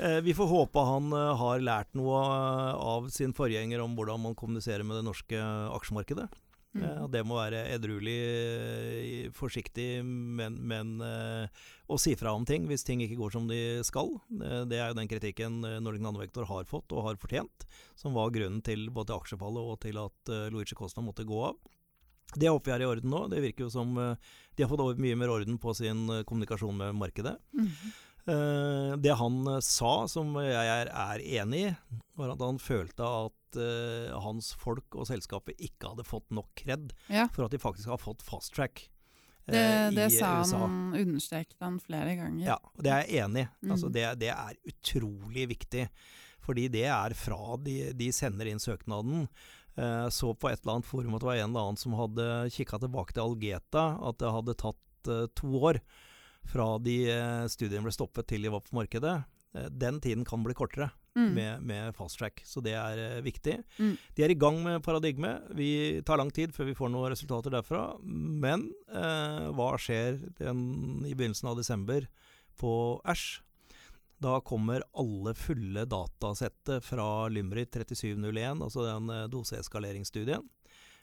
Eh, 0.00 0.20
Vi 0.24 0.34
får 0.34 0.46
håpe 0.48 0.84
han 0.86 1.12
eh, 1.12 1.32
har 1.36 1.60
lært 1.64 1.92
noe 1.98 2.20
eh, 2.24 2.74
av 2.94 3.08
sin 3.12 3.34
forgjenger 3.36 3.82
om 3.84 3.96
hvordan 3.98 4.22
man 4.24 4.38
kommuniserer 4.38 4.86
med 4.86 4.96
det 5.00 5.06
norske 5.08 5.40
aksjemarkedet. 5.76 6.30
Mm. 6.70 7.10
Det 7.10 7.24
må 7.26 7.34
være 7.34 7.64
edruelig, 7.74 9.32
forsiktig, 9.34 10.04
men, 10.06 10.54
men 10.70 10.92
eh, 11.02 11.64
å 11.90 11.98
si 11.98 12.12
fra 12.14 12.30
om 12.36 12.44
ting 12.46 12.68
hvis 12.70 12.86
ting 12.86 13.02
ikke 13.02 13.18
går 13.18 13.34
som 13.34 13.48
de 13.50 13.58
skal. 13.86 14.12
Det 14.70 14.78
er 14.78 14.92
jo 14.92 14.98
den 15.00 15.10
kritikken 15.10 15.58
Nordic 15.82 16.04
Nanovektor 16.04 16.46
har 16.46 16.68
fått 16.70 16.94
og 16.94 17.08
har 17.08 17.18
fortjent, 17.18 17.66
som 17.98 18.14
var 18.14 18.30
grunnen 18.30 18.62
til 18.62 18.86
både 18.94 19.16
aksjefallet 19.18 19.72
og 19.72 19.80
til 19.82 19.98
at 19.98 20.30
eh, 20.32 20.46
Luigi 20.54 20.78
Costa 20.78 21.02
måtte 21.02 21.26
gå 21.26 21.42
av. 21.50 21.58
Det 22.38 22.46
håper 22.46 22.70
jeg 22.70 22.78
er 22.78 22.84
i 22.84 22.90
orden 22.92 23.10
nå. 23.10 23.24
Det 23.32 23.42
virker 23.42 23.66
jo 23.66 23.72
som 23.74 23.98
eh, 23.98 24.30
de 24.54 24.62
har 24.62 24.70
fått 24.70 25.02
mye 25.02 25.18
mer 25.18 25.34
orden 25.34 25.58
på 25.58 25.74
sin 25.74 26.06
kommunikasjon 26.22 26.78
med 26.84 26.94
markedet. 27.02 27.34
Mhm. 27.58 27.90
Eh, 28.28 28.96
det 29.00 29.14
han 29.16 29.40
eh, 29.48 29.60
sa, 29.64 30.06
som 30.10 30.34
jeg 30.42 30.70
er, 30.74 30.90
er 30.92 31.22
enig 31.40 31.62
i, 31.70 31.74
var 32.20 32.34
at 32.34 32.42
han 32.44 32.58
følte 32.60 33.06
at 33.06 33.56
uh, 33.58 34.18
hans 34.22 34.52
folk 34.60 34.94
og 34.94 35.08
selskapet 35.08 35.56
ikke 35.58 35.88
hadde 35.90 36.04
fått 36.06 36.28
nok 36.30 36.50
kred 36.60 36.92
Ja, 37.10 37.24
for 37.34 37.46
at 37.46 37.54
de 37.54 37.58
faktisk 37.58 37.88
har 37.90 37.98
fått 37.98 38.22
fast 38.22 38.52
track 38.54 38.84
det, 39.48 39.58
eh, 39.58 39.86
det 39.96 40.04
i 40.12 40.18
sa 40.20 40.34
USA. 40.44 40.60
han, 40.62 40.92
understreket 40.94 41.56
han 41.64 41.80
flere 41.82 42.12
ganger. 42.18 42.44
Ja, 42.46 42.58
og 42.60 42.84
det 42.84 42.92
er 42.92 43.06
jeg 43.08 43.24
enig 43.24 43.46
i. 43.46 43.70
Altså, 43.70 43.88
Mm. 43.88 43.94
det, 43.96 44.04
det 44.20 44.28
er 44.34 44.60
utrolig 44.70 45.46
viktig. 45.56 45.88
Fordi 46.44 46.68
det 46.72 46.84
er 46.86 47.14
fra 47.18 47.56
de, 47.58 47.78
de 47.96 48.10
sender 48.14 48.46
inn 48.52 48.60
søknaden. 48.62 49.26
Uh, 49.80 50.06
så 50.12 50.30
på 50.36 50.50
et 50.52 50.60
eller 50.60 50.76
annet 50.78 50.86
forum 50.92 51.16
at 51.16 51.24
det 51.24 51.30
var 51.32 51.40
en 51.40 51.48
eller 51.50 51.66
annen 51.72 51.80
som 51.80 51.96
hadde 51.98 52.28
kikka 52.54 52.78
tilbake 52.84 53.16
til 53.16 53.24
Algeta, 53.24 53.84
at 54.06 54.20
det 54.22 54.30
hadde 54.36 54.58
tatt 54.60 55.10
to 55.34 55.50
år 55.64 55.80
fra 56.48 56.78
de 56.82 56.96
eh, 57.10 57.44
studiene 57.52 57.84
ble 57.86 57.92
stoppet 57.94 58.26
til 58.30 58.42
de 58.46 58.52
var 58.52 58.62
på 58.64 58.76
markedet. 58.78 59.18
Eh, 59.54 59.68
den 59.70 60.00
tiden 60.00 60.24
kan 60.24 60.42
bli 60.46 60.54
kortere 60.54 60.90
Mm. 61.18 61.32
med, 61.34 61.62
med 61.66 61.94
fast 61.96 62.20
track, 62.20 62.38
så 62.46 62.60
det 62.62 62.70
er 62.78 62.98
eh, 63.02 63.22
viktig. 63.26 63.56
Mm. 63.80 63.96
De 64.14 64.22
er 64.22 64.30
i 64.30 64.36
gang 64.38 64.60
med 64.62 64.82
paradigme. 64.86 65.32
Vi 65.58 66.00
tar 66.06 66.20
lang 66.20 66.30
tid 66.30 66.52
før 66.54 66.68
vi 66.68 66.74
får 66.78 66.92
noen 66.92 67.10
resultater 67.10 67.50
derfra. 67.50 67.80
Men 68.06 68.68
eh, 68.86 69.48
hva 69.50 69.72
skjer 69.74 70.20
den, 70.38 70.60
i 71.02 71.16
begynnelsen 71.18 71.50
av 71.50 71.58
desember 71.58 72.06
på 72.62 72.72
Æsj? 73.10 73.40
Da 74.22 74.36
kommer 74.46 74.84
alle 74.94 75.34
fulle 75.34 75.82
datasettet 75.90 76.84
fra 76.86 77.26
Limrit 77.32 77.72
3701, 77.74 78.62
altså 78.62 78.86
den 78.86 79.10
doseeskaleringsstudien, 79.32 80.44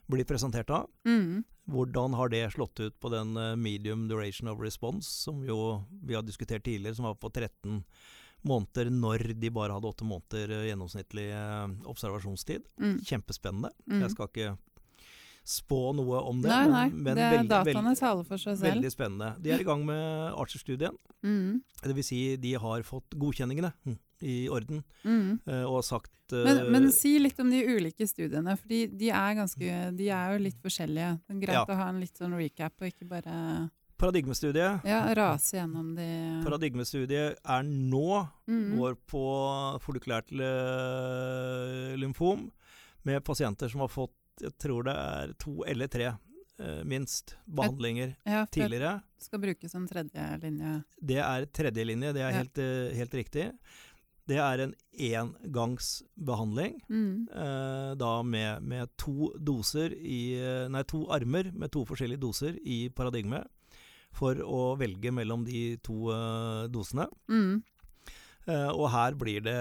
blir 0.07 0.27
presentert 0.27 0.69
av. 0.69 0.89
Mm. 1.05 1.43
Hvordan 1.67 2.13
har 2.15 2.29
det 2.31 2.45
slått 2.53 2.79
ut 2.79 2.99
på 2.99 3.11
den 3.11 3.35
eh, 3.37 3.55
medium 3.59 4.07
duration 4.07 4.47
of 4.47 4.61
response, 4.63 5.09
som 5.25 5.43
jo 5.45 5.83
vi 6.03 6.15
har 6.15 6.23
diskutert 6.23 6.63
tidligere, 6.63 6.95
som 6.95 7.09
var 7.09 7.17
på 7.19 7.29
13 7.29 7.83
måneder 8.47 8.91
når 8.93 9.33
de 9.41 9.51
bare 9.51 9.75
hadde 9.75 9.89
åtte 9.89 10.07
måneder 10.07 10.53
eh, 10.55 10.69
gjennomsnittlig 10.69 11.27
eh, 11.35 11.67
observasjonstid. 11.91 12.69
Mm. 12.79 12.97
Kjempespennende. 13.03 13.73
Mm. 13.89 14.01
Jeg 14.05 14.15
skal 14.15 14.31
ikke 14.31 14.55
spå 15.47 15.93
noe 15.95 16.19
om 16.27 16.41
det, 16.43 16.51
Nei, 16.51 16.63
nei, 16.67 16.87
men, 16.91 17.15
det, 17.15 17.27
veldig, 17.31 17.51
dataene 17.51 17.93
veldig, 17.93 17.99
taler 18.01 18.25
for 18.27 18.41
seg 18.41 18.57
selv. 18.57 18.67
veldig 18.67 18.91
spennende. 18.91 19.29
De 19.43 19.53
er 19.55 19.63
i 19.63 19.67
gang 19.67 19.85
med 19.87 20.33
Archer-studien. 20.35 20.97
Mm. 21.23 21.61
Det 21.83 21.95
vil 21.95 22.05
si, 22.05 22.19
de 22.41 22.51
har 22.59 22.83
fått 22.87 23.15
godkjenningene 23.15 23.71
hm, 23.87 23.95
i 24.21 24.47
orden, 24.49 24.83
Mm. 25.03 25.39
eh, 25.47 25.63
og 25.65 25.83
sagt 25.83 26.33
eh, 26.33 26.43
Men, 26.43 26.71
men 26.71 26.91
si 26.91 27.17
litt 27.19 27.39
om 27.39 27.49
de 27.49 27.63
ulike 27.65 28.07
studiene, 28.07 28.57
for 28.57 28.67
de 28.67 29.09
er, 29.09 29.35
ganske, 29.35 29.95
de 29.95 30.09
er 30.09 30.33
jo 30.33 30.43
litt 30.43 30.61
forskjellige. 30.61 31.19
Det 31.27 31.35
er 31.35 31.41
greit 31.45 31.53
Ja. 31.55 31.65
å 31.65 31.75
ha 31.77 31.89
en 31.89 31.99
litt 31.99 32.17
sånn 32.17 32.33
recap, 32.37 32.73
og 32.81 32.87
ikke 32.87 33.07
bare 33.07 33.69
Paradigmestudiet 33.97 34.83
ja, 34.85 34.99
rase 35.17 35.57
gjennom 35.57 35.95
de 35.97 36.43
Paradigmestudiet 36.45 37.39
er 37.43 37.63
nå 37.63 38.27
mm. 38.47 38.77
går 38.77 38.95
på 39.09 39.23
folikulært 39.81 40.29
lymfom 41.97 42.51
med 43.07 43.23
pasienter 43.25 43.69
som 43.71 43.81
har 43.81 43.91
fått, 43.91 44.13
jeg 44.41 44.53
tror 44.61 44.83
det 44.87 44.93
er 44.93 45.33
to 45.41 45.63
eller 45.65 45.87
tre, 45.89 46.11
eh, 46.59 46.81
minst, 46.85 47.35
behandlinger 47.47 48.15
ja, 48.27 48.45
tidligere. 48.51 48.99
skal 49.17 49.39
brukes 49.41 49.71
som 49.71 49.87
tredje 49.87 50.25
linje. 50.43 50.83
Det 51.01 51.17
er 51.23 51.45
tredje 51.45 51.85
linje, 51.85 52.13
det 52.13 52.21
er 52.21 52.31
Ja. 52.31 52.37
helt, 52.43 52.55
helt 52.97 53.13
riktig. 53.13 53.51
Det 54.27 54.37
er 54.43 54.59
en 54.65 54.73
engangsbehandling, 54.97 56.81
Mm. 56.89 57.27
eh, 57.31 57.95
da 57.95 58.21
med, 58.23 58.61
med 58.63 58.89
to 58.97 59.31
doser 59.39 59.93
i 59.95 60.67
Nei, 60.69 60.83
to 60.83 61.05
armer 61.09 61.51
med 61.53 61.71
to 61.71 61.85
forskjellige 61.85 62.19
doser 62.19 62.57
i 62.65 62.89
paradigme, 62.89 63.45
for 64.11 64.35
å 64.35 64.77
velge 64.79 65.11
mellom 65.13 65.45
de 65.45 65.77
to 65.77 66.09
eh, 66.11 66.67
dosene. 66.67 67.07
Mm. 67.29 67.63
Eh, 68.47 68.69
og 68.71 68.89
her 68.93 69.11
blir 69.19 69.41
det 69.43 69.57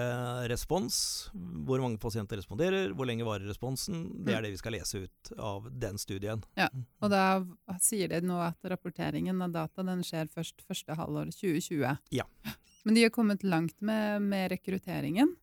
respons. 0.49 1.29
Hvor 1.67 1.81
mange 1.83 1.99
pasienter 1.99 2.37
responderer, 2.39 2.93
hvor 2.95 3.05
lenge 3.05 3.25
varer 3.27 3.43
responsen. 3.49 4.23
Det 4.23 4.31
Mm. 4.33 4.37
er 4.37 4.41
det 4.41 4.51
vi 4.51 4.57
skal 4.57 4.71
lese 4.71 5.03
ut 5.03 5.31
av 5.37 5.67
den 5.77 5.97
studien. 5.97 6.41
Ja, 6.55 6.69
Og 7.01 7.09
da 7.11 7.43
sier 7.81 8.07
de 8.07 8.21
nå 8.21 8.39
at 8.39 8.55
rapporteringen 8.63 9.41
av 9.43 9.51
data 9.51 9.83
den 9.83 9.99
skjer 10.03 10.29
først 10.31 10.63
første 10.65 10.95
halvår 10.95 11.27
2020. 11.35 11.97
Ja. 12.11 12.23
Men 12.87 12.95
de 12.95 13.03
har 13.03 13.11
kommet 13.13 13.43
langt 13.43 13.75
med, 13.83 14.21
med 14.23 14.47
rekrutteringen. 14.55 15.35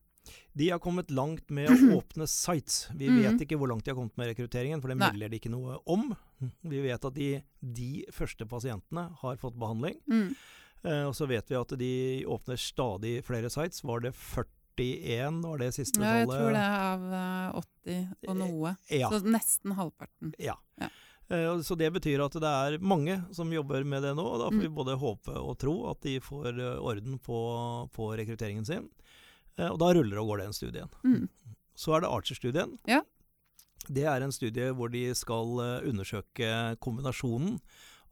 De 0.57 0.69
har 0.71 0.79
kommet 0.81 1.11
langt 1.13 1.51
med 1.53 1.69
å 1.69 1.75
åpne 1.99 2.25
sites. 2.31 2.87
Vi 2.97 3.05
Mhm. 3.11 3.21
vet 3.21 3.43
ikke 3.45 3.57
hvor 3.61 3.69
langt 3.69 3.85
de 3.85 3.91
har 3.93 3.97
kommet 3.99 4.17
med 4.17 4.31
rekrutteringen, 4.33 4.81
for 4.81 4.89
det 4.89 4.97
melder 4.97 5.29
de 5.29 5.37
ikke 5.37 5.51
noe 5.53 5.77
om. 5.85 6.07
Vi 6.65 6.81
vet 6.81 7.05
at 7.05 7.13
de, 7.13 7.27
de 7.61 8.05
første 8.11 8.47
pasientene 8.49 9.03
har 9.21 9.37
fått 9.37 9.59
behandling. 9.61 9.99
Mm. 10.09 10.31
Eh, 10.85 11.03
og 11.05 11.13
så 11.17 11.27
vet 11.29 11.47
vi 11.49 11.55
at 11.59 11.77
de 11.77 11.91
åpner 12.25 12.57
stadig 12.57 13.19
flere 13.27 13.49
sites. 13.53 13.83
Var 13.85 13.99
det 14.07 14.13
41, 14.15 15.41
var 15.45 15.57
det 15.61 15.69
siste 15.77 16.01
Ja, 16.01 16.15
jeg 16.23 16.27
tror 16.33 16.51
det 16.55 16.63
er 16.65 16.79
av 16.89 17.05
eh, 17.13 17.61
80 17.61 18.29
og 18.31 18.37
noe. 18.41 18.75
Ja. 18.89 19.09
Så 19.13 19.21
nesten 19.23 19.75
halvparten. 19.77 20.33
Ja. 20.39 20.57
Ja. 20.81 20.89
Eh, 21.29 21.61
Så 21.61 21.75
det 21.77 21.91
betyr 21.93 22.21
at 22.25 22.33
det 22.33 22.43
er 22.51 22.77
mange 22.79 23.15
som 23.33 23.49
jobber 23.51 23.83
med 23.83 24.03
det 24.03 24.15
nå. 24.15 24.23
og 24.25 24.39
Da 24.39 24.49
får 24.51 24.61
vi 24.61 24.67
Mm. 24.69 24.75
både 24.75 24.97
håpe 24.99 25.33
og 25.35 25.57
tro 25.57 25.89
at 25.89 26.01
de 26.01 26.19
får 26.19 26.59
eh, 26.59 26.79
orden 26.79 27.17
på, 27.19 27.89
på 27.91 28.11
rekrutteringen 28.17 28.65
sin. 28.65 28.89
Eh, 29.57 29.69
Og 29.71 29.79
da 29.79 29.93
ruller 29.93 30.17
og 30.19 30.27
går 30.27 30.37
den 30.43 30.53
studien. 30.53 30.89
Mm. 31.03 31.29
Så 31.75 31.95
er 31.95 32.01
det 32.01 32.09
Archer-studien. 32.09 32.77
Ja. 32.87 33.01
Det 33.87 34.03
er 34.05 34.21
en 34.23 34.31
studie 34.31 34.71
hvor 34.73 34.89
de 34.91 35.13
skal 35.13 35.59
undersøke 35.85 36.77
kombinasjonen 36.79 37.59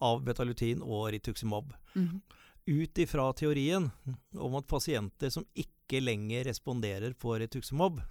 av 0.01 0.21
betalutin 0.23 0.81
og 0.83 1.11
rituximab. 1.13 1.71
Mm. 1.95 2.21
Ut 2.67 2.93
ifra 2.97 3.33
teorien 3.35 3.91
om 4.37 4.55
at 4.55 4.67
pasienter 4.67 5.29
som 5.31 5.45
ikke 5.55 6.01
lenger 6.01 6.45
responderer 6.45 7.13
på 7.13 7.37
rituximab, 7.39 8.01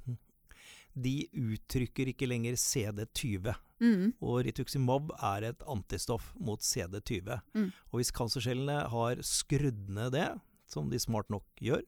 de 0.94 1.28
uttrykker 1.32 2.08
ikke 2.12 2.28
lenger 2.28 2.52
CD20. 2.60 3.54
Mm. 3.82 4.12
Og 4.22 4.44
rituximab 4.46 5.10
er 5.18 5.48
et 5.50 5.64
antistoff 5.66 6.30
mot 6.38 6.62
CD20. 6.62 7.34
Mm. 7.56 7.72
Og 7.90 7.98
hvis 7.98 8.12
cancercellene 8.14 8.78
har 8.92 9.22
skrudd 9.26 9.88
ned 9.90 10.14
det, 10.14 10.28
som 10.70 10.88
de 10.92 11.00
smart 11.02 11.28
nok 11.32 11.44
gjør, 11.60 11.82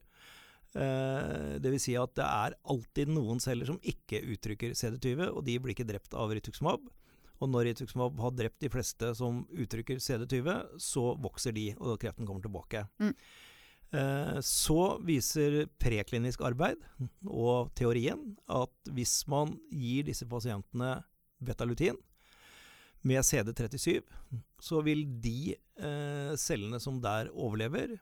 eh, 0.75 1.55
Dvs. 1.63 1.87
Si 1.87 1.95
at 1.99 2.13
det 2.19 2.27
er 2.27 2.57
alltid 2.67 3.15
noen 3.15 3.39
celler 3.39 3.71
som 3.71 3.79
ikke 3.81 4.21
uttrykker 4.35 4.75
CD20, 4.75 5.31
og 5.31 5.41
de 5.47 5.57
blir 5.57 5.75
ikke 5.75 5.87
drept 5.87 6.13
av 6.13 6.35
rituximab. 6.35 6.83
Og 7.43 7.51
når 7.51 7.71
rituximab 7.71 8.19
har 8.23 8.35
drept 8.35 8.61
de 8.63 8.69
fleste 8.71 9.09
som 9.17 9.43
uttrykker 9.51 9.99
CD20, 9.99 10.79
så 10.79 11.09
vokser 11.19 11.55
de, 11.55 11.71
og 11.79 11.99
kreften 11.99 12.27
kommer 12.27 12.43
tilbake. 12.43 12.85
Mm. 13.01 13.15
Eh, 13.95 14.39
Så 14.41 14.99
viser 15.05 15.65
preklinisk 15.79 16.41
arbeid 16.41 16.81
og 17.25 17.71
teorien 17.75 18.35
at 18.47 18.91
hvis 18.91 19.27
man 19.31 19.59
gir 19.71 20.07
disse 20.07 20.25
pasientene 20.27 21.03
betalutin 21.43 21.97
med 23.05 23.21
CD37, 23.21 24.01
så 24.59 24.81
vil 24.81 25.03
de 25.21 25.53
eh, 25.53 26.33
cellene 26.41 26.79
som 26.81 26.97
der 27.03 27.29
overlever, 27.33 27.97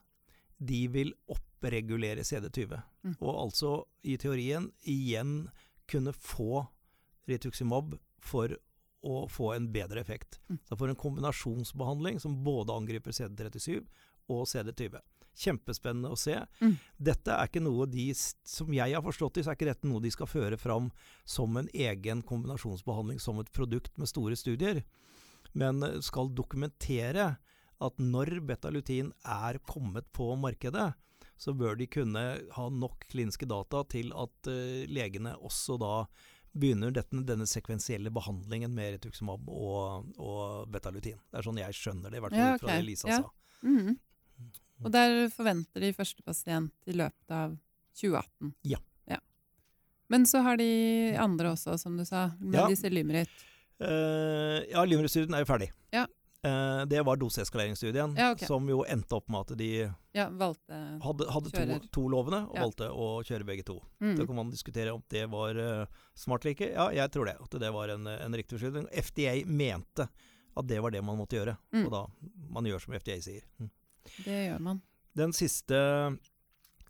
de 0.63 0.82
vil 0.88 1.12
oppregulere 1.28 2.24
CD20. 2.24 2.78
Mm. 3.04 3.17
Og 3.19 3.34
altså 3.41 3.74
i 4.08 4.15
teorien 4.22 4.69
igjen 4.88 5.50
kunne 5.91 6.13
få 6.15 6.63
rituximab 7.28 7.98
for 8.24 8.56
å 9.04 9.26
få 9.28 9.52
en 9.58 9.67
bedre 9.76 10.00
effekt. 10.00 10.39
Mm. 10.48 10.62
Så 10.69 10.80
får 10.80 10.93
en 10.93 11.02
kombinasjonsbehandling 11.04 12.22
som 12.24 12.39
både 12.46 12.76
angriper 12.76 13.12
CD37 13.12 13.82
og 14.31 14.45
CD20. 14.49 14.99
Kjempespennende 15.33 16.12
å 16.13 16.17
se. 16.19 16.36
Mm. 16.62 16.75
Dette 17.09 17.33
er 17.33 17.49
ikke 17.49 17.63
noe 17.65 17.88
de, 17.89 18.12
som 18.13 18.73
jeg 18.75 18.93
har 18.93 19.01
forstått 19.05 19.39
det, 19.39 19.45
så 19.45 19.51
er 19.53 19.57
ikke 19.57 19.71
dette 19.71 19.89
noe 19.89 20.03
de 20.03 20.12
skal 20.13 20.29
føre 20.29 20.59
fram 20.62 20.91
som 21.25 21.57
en 21.57 21.69
egen 21.73 22.21
kombinasjonsbehandling, 22.21 23.19
som 23.19 23.39
et 23.41 23.49
produkt 23.55 23.97
med 23.97 24.12
store 24.12 24.38
studier. 24.38 24.83
Men 25.57 25.81
eh, 25.83 25.97
skal 26.05 26.29
dokumentere 26.38 27.31
at 27.83 27.97
når 27.99 28.38
betalutin 28.45 29.09
er 29.25 29.57
kommet 29.67 30.05
på 30.15 30.29
markedet, 30.39 30.91
så 31.36 31.51
bør 31.57 31.75
de 31.75 31.88
kunne 31.89 32.21
ha 32.55 32.67
nok 32.69 33.07
kliniske 33.09 33.47
data 33.49 33.81
til 33.89 34.13
at 34.15 34.47
uh, 34.47 34.86
legene 34.88 35.33
også 35.43 35.75
da 35.81 36.05
begynner 36.53 36.93
dette, 36.93 37.17
denne 37.25 37.47
sekvensielle 37.49 38.12
behandlingen 38.13 38.71
med 38.71 38.93
retuximab 38.99 39.49
og, 39.49 40.12
og 40.21 40.69
betalutin. 40.71 41.17
Det 41.33 41.41
er 41.41 41.47
sånn 41.49 41.59
jeg 41.59 41.75
skjønner 41.75 42.13
det, 42.13 42.21
i 42.21 42.23
hvert 42.23 42.36
fall 42.38 42.45
Ja, 42.45 42.53
ut 42.53 42.63
fra 42.63 42.75
det 42.77 42.86
Lisa 42.86 43.09
Ja. 43.09 43.17
sa. 43.25 43.31
Mhm. 43.65 43.97
Og 44.86 44.91
der 44.91 45.30
forventer 45.34 45.80
de 45.82 45.93
første 45.93 46.24
pasient 46.24 46.74
i 46.88 46.91
løpet 47.00 47.32
av 47.32 47.58
2018. 48.00 48.54
Ja. 48.63 48.78
Men 50.12 50.26
så 50.30 50.43
har 50.46 50.58
de 50.60 51.15
andre 51.17 51.54
også, 51.56 51.78
som 51.80 51.96
du 51.98 52.04
sa, 52.06 52.28
med 52.39 52.60
Ja. 52.60 52.67
disse 52.69 52.89
Lymrit. 52.91 53.30
Uh, 53.82 54.62
ja, 54.69 54.84
Limerick-studien 54.86 55.34
er 55.34 55.41
jo 55.41 55.48
ferdig. 55.50 55.69
Ja. 55.96 56.04
Uh, 56.46 56.84
det 56.86 57.00
var 57.08 57.15
doseeskaleringsstudien, 57.17 58.13
Ja, 58.19 58.32
okay. 58.36 58.46
som 58.46 58.67
jo 58.69 58.84
endte 58.84 59.15
opp 59.15 59.30
med 59.32 59.39
at 59.52 59.58
de 59.58 59.69
Ja, 60.13 60.28
valgte 60.30 60.76
hadde, 61.02 61.30
hadde 61.32 61.52
to, 61.56 61.88
to 61.91 62.04
lovene, 62.12 62.43
og 62.50 62.56
Ja. 62.56 62.62
valgte 62.67 62.89
å 62.91 63.24
kjøre 63.24 63.46
begge 63.48 63.63
to. 63.65 63.80
mm. 64.02 64.17
Så 64.17 64.28
kan 64.28 64.36
man 64.36 64.52
diskutere 64.52 64.93
om 64.93 65.02
det 65.10 65.26
var 65.32 65.56
uh, 65.58 65.86
smart 66.13 66.46
eller 66.46 66.54
ikke. 66.56 66.74
Ja, 66.74 66.89
jeg 66.91 67.10
tror 67.12 67.26
det. 67.26 67.38
At 67.41 67.50
det 67.60 67.74
var 67.74 67.88
en, 67.89 68.06
en 68.06 68.34
riktig 68.36 68.60
beslutning. 68.60 68.88
FDA 68.91 69.46
mente 69.48 70.10
at 70.56 70.67
det 70.67 70.80
var 70.84 70.91
det 70.91 71.02
man 71.04 71.17
måtte 71.17 71.39
gjøre. 71.39 71.58
Mm. 71.74 71.86
Og 71.88 71.91
da 71.91 72.06
man 72.52 72.65
gjør 72.65 72.82
som 72.82 72.93
FDA 72.93 73.17
sier. 73.22 73.41
Mm. 73.60 73.72
Det 74.25 74.39
gjør 74.49 74.59
man. 74.65 74.81
Den 75.17 75.33
siste, 75.33 75.77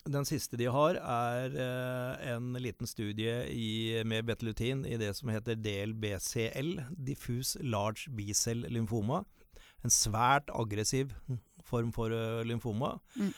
den 0.03 0.25
siste 0.27 0.57
de 0.59 0.67
har, 0.71 0.95
er 0.99 1.55
eh, 1.65 2.33
en 2.35 2.53
liten 2.59 2.87
studie 2.87 3.35
i, 3.51 4.01
med 4.07 4.25
betalutin 4.27 4.85
i 4.87 4.97
det 4.99 5.13
som 5.17 5.31
heter 5.33 5.59
DLBCL, 5.59 6.73
diffuse 7.07 7.59
large 7.63 8.11
B-cell 8.15 8.65
lymfoma. 8.71 9.23
En 9.83 9.91
svært 9.91 10.51
aggressiv 10.55 11.11
form 11.67 11.91
for 11.95 12.11
uh, 12.15 12.39
lymfoma. 12.47 12.95
Mm. 13.19 13.33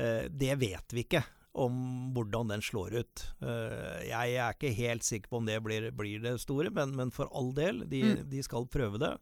Eh, 0.00 0.24
det 0.32 0.56
vet 0.60 0.94
vi 0.96 1.04
ikke 1.04 1.22
om 1.60 1.74
hvordan 2.14 2.52
den 2.52 2.62
slår 2.62 2.94
ut. 3.02 3.22
Eh, 3.42 4.06
jeg 4.08 4.36
er 4.38 4.54
ikke 4.54 4.70
helt 4.76 5.04
sikker 5.04 5.32
på 5.32 5.40
om 5.40 5.48
det 5.48 5.58
blir, 5.64 5.88
blir 5.92 6.22
det 6.22 6.36
store, 6.40 6.70
men, 6.72 6.94
men 6.96 7.10
for 7.12 7.28
all 7.36 7.52
del, 7.56 7.82
de, 7.90 8.02
Mm. 8.06 8.28
de 8.30 8.42
skal 8.46 8.68
prøve 8.70 9.00
det. 9.02 9.12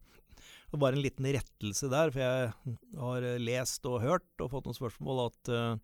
Og 0.73 0.81
bare 0.83 0.99
en 0.99 1.03
liten 1.03 1.25
rettelse 1.33 1.89
der, 1.89 2.11
for 2.13 2.21
jeg 2.21 2.77
har 3.01 3.23
eh, 3.25 3.39
lest 3.41 3.87
og 3.89 4.03
hørt 4.05 4.43
og 4.45 4.51
fått 4.53 4.67
noen 4.69 4.77
spørsmål 4.77 5.23
at 5.31 5.49
uh, 5.55 5.79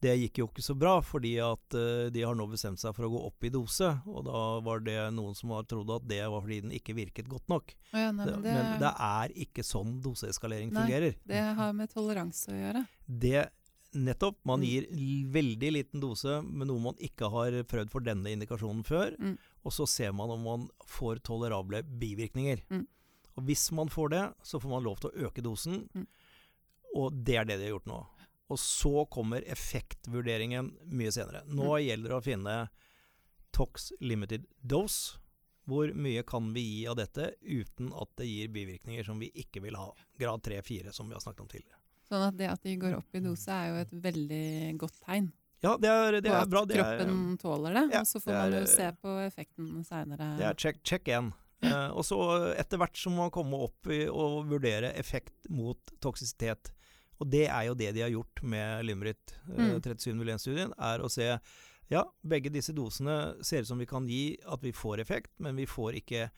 det 0.00 0.14
gikk 0.20 0.38
jo 0.38 0.46
ikke 0.48 0.62
så 0.62 0.76
bra, 0.78 0.94
fordi 1.02 1.34
at 1.42 1.74
uh, 1.76 2.06
de 2.14 2.22
har 2.22 2.36
nå 2.38 2.46
bestemt 2.48 2.78
seg 2.80 2.94
for 2.96 3.04
å 3.08 3.10
gå 3.12 3.20
opp 3.26 3.44
i 3.44 3.50
dose. 3.52 3.90
Og 4.06 4.24
da 4.28 4.42
var 4.64 4.80
det 4.86 4.96
noen 5.12 5.34
som 5.36 5.50
har 5.56 5.66
trodd 5.68 5.90
at 5.96 6.06
det 6.08 6.22
var 6.24 6.40
fordi 6.44 6.60
den 6.64 6.72
ikke 6.78 6.94
virket 6.96 7.28
godt 7.28 7.48
nok. 7.52 7.74
Ja, 7.92 8.08
nei, 8.14 8.24
men 8.30 8.42
det, 8.46 8.54
men 8.56 8.80
det 8.80 8.92
er 9.10 9.34
ikke 9.44 9.66
sånn 9.66 9.98
doseeskalering 10.04 10.72
Nei. 10.72 10.86
fungerer. 10.86 11.18
det 11.28 11.44
har 11.60 11.72
med 11.76 11.90
toleranse 11.92 12.52
å 12.54 12.60
gjøre. 12.62 12.86
Det 13.06 13.48
nettopp. 13.98 14.36
Man 14.44 14.60
Mm. 14.60 14.66
gir 14.68 15.28
veldig 15.32 15.70
liten 15.72 16.00
dose 16.00 16.42
med 16.44 16.68
noe 16.68 16.80
man 16.80 16.94
ikke 17.00 17.30
har 17.32 17.54
prøvd 17.64 17.90
for 17.90 18.00
denne 18.04 18.28
indikasjonen 18.32 18.84
før, 18.84 19.16
Mm. 19.18 19.38
og 19.64 19.72
så 19.72 19.86
ser 19.88 20.12
man 20.12 20.30
om 20.30 20.42
man 20.44 20.68
får 20.86 21.22
tolerable 21.24 21.82
bivirkninger. 21.82 22.62
Mm. 22.70 22.86
Og 23.38 23.46
hvis 23.46 23.68
man 23.76 23.90
får 23.92 24.12
det, 24.14 24.24
så 24.42 24.58
får 24.60 24.72
man 24.72 24.86
lov 24.86 24.98
til 24.98 25.12
å 25.12 25.28
øke 25.28 25.44
dosen, 25.46 25.84
mm. 25.94 26.06
og 26.98 27.20
det 27.22 27.36
er 27.38 27.46
det 27.46 27.60
de 27.60 27.68
har 27.68 27.76
gjort 27.76 27.90
nå. 27.90 28.00
Og 28.48 28.58
så 28.58 29.04
kommer 29.12 29.44
effektvurderingen 29.46 30.72
mye 30.98 31.12
senere. 31.14 31.44
Nå 31.46 31.68
mm. 31.68 31.80
gjelder 31.84 32.14
det 32.14 32.18
å 32.18 32.24
finne 32.24 32.58
tox 33.54 33.92
limited 34.00 34.48
dose. 34.58 35.20
Hvor 35.68 35.90
mye 35.92 36.22
kan 36.24 36.46
vi 36.54 36.62
gi 36.64 36.84
av 36.88 36.96
dette 36.96 37.34
uten 37.44 37.90
at 37.92 38.14
det 38.16 38.24
gir 38.24 38.48
bivirkninger 38.54 39.04
som 39.04 39.18
vi 39.20 39.28
ikke 39.36 39.60
vil 39.66 39.76
ha? 39.76 39.90
Grad 40.16 40.40
3-4, 40.46 40.94
som 40.96 41.10
vi 41.10 41.14
har 41.14 41.20
snakket 41.20 41.44
om 41.44 41.50
tidligere. 41.50 41.76
Sånn 42.08 42.24
at 42.24 42.38
det 42.38 42.48
at 42.48 42.64
de 42.64 42.78
går 42.80 42.96
opp 42.96 43.18
i 43.18 43.20
dose, 43.20 43.52
er 43.52 43.68
jo 43.68 43.82
et 43.82 43.92
veldig 44.08 44.46
godt 44.80 44.96
tegn. 45.04 45.28
Ja, 45.60 45.74
det 45.76 45.90
er, 45.90 46.16
det 46.24 46.32
er 46.32 46.48
bra. 46.48 46.62
Det 46.64 46.78
kroppen 46.78 47.36
tåler 47.42 47.76
det, 47.76 47.84
ja, 47.92 48.00
og 48.00 48.08
så 48.08 48.22
får 48.22 48.32
man 48.32 48.56
jo 48.56 48.62
se 48.70 48.88
på 49.02 49.18
effekten 49.26 49.84
seinere. 49.84 50.30
Det 50.38 50.48
er 50.48 50.58
check, 50.64 50.80
check 50.86 51.10
1. 51.12 51.32
Uh, 51.64 51.90
og 51.90 52.04
så 52.06 52.18
etter 52.54 52.78
hvert 52.78 52.98
så 52.98 53.10
må 53.10 53.24
man 53.24 53.34
komme 53.34 53.58
opp 53.66 53.88
i 53.90 54.04
og 54.06 54.44
vurdere 54.50 54.92
effekt 54.98 55.48
mot 55.50 55.94
toksisitet. 56.02 56.72
Og 57.18 57.26
det 57.26 57.48
er 57.48 57.64
jo 57.66 57.78
det 57.78 57.90
de 57.96 58.04
har 58.04 58.12
gjort 58.14 58.44
med 58.46 58.86
Limrit 58.86 59.34
uh, 59.50 59.78
3701-studien, 59.82 60.74
er 60.78 61.02
å 61.02 61.10
se 61.10 61.32
ja, 61.88 62.04
begge 62.20 62.52
disse 62.52 62.74
dosene 62.76 63.38
ser 63.44 63.64
ut 63.64 63.70
som 63.70 63.80
vi 63.80 63.88
kan 63.88 64.06
gi 64.08 64.36
at 64.46 64.62
vi 64.62 64.74
får 64.76 65.02
effekt, 65.02 65.32
men 65.42 65.56
vi 65.56 65.66
får 65.66 65.98
ikke 66.02 66.28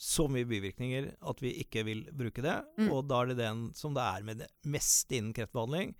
så 0.00 0.24
mye 0.32 0.48
bivirkninger 0.48 1.10
at 1.28 1.42
vi 1.44 1.52
ikke 1.60 1.84
vil 1.86 2.06
bruke 2.16 2.42
det. 2.44 2.56
Mm. 2.80 2.88
Og 2.88 3.04
da 3.08 3.20
er 3.20 3.30
det 3.30 3.40
den 3.42 3.66
som 3.76 3.94
det 3.96 4.02
er 4.02 4.24
med 4.26 4.40
det 4.42 4.48
meste 4.72 5.18
innen 5.18 5.34
kreftbehandling. 5.36 5.92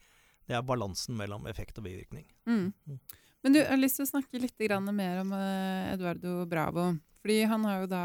Det 0.49 0.57
er 0.57 0.67
balansen 0.67 1.19
mellom 1.19 1.45
effekt 1.51 1.79
og 1.79 1.87
bivirkning. 1.87 2.25
Mm. 2.49 2.73
mm. 2.73 3.01
Men 3.41 3.55
du, 3.55 3.61
jeg 3.61 3.71
har 3.71 3.81
lyst 3.81 3.97
til 4.01 4.05
å 4.05 4.11
snakke 4.11 4.41
litt 4.43 4.67
mer 4.93 5.23
om 5.23 5.33
eh, 5.33 5.93
Eduardo 5.95 6.45
Bravo. 6.47 6.91
Fordi 7.21 7.39
han 7.45 7.65
har 7.69 7.83
jo 7.83 7.89
da 7.91 8.05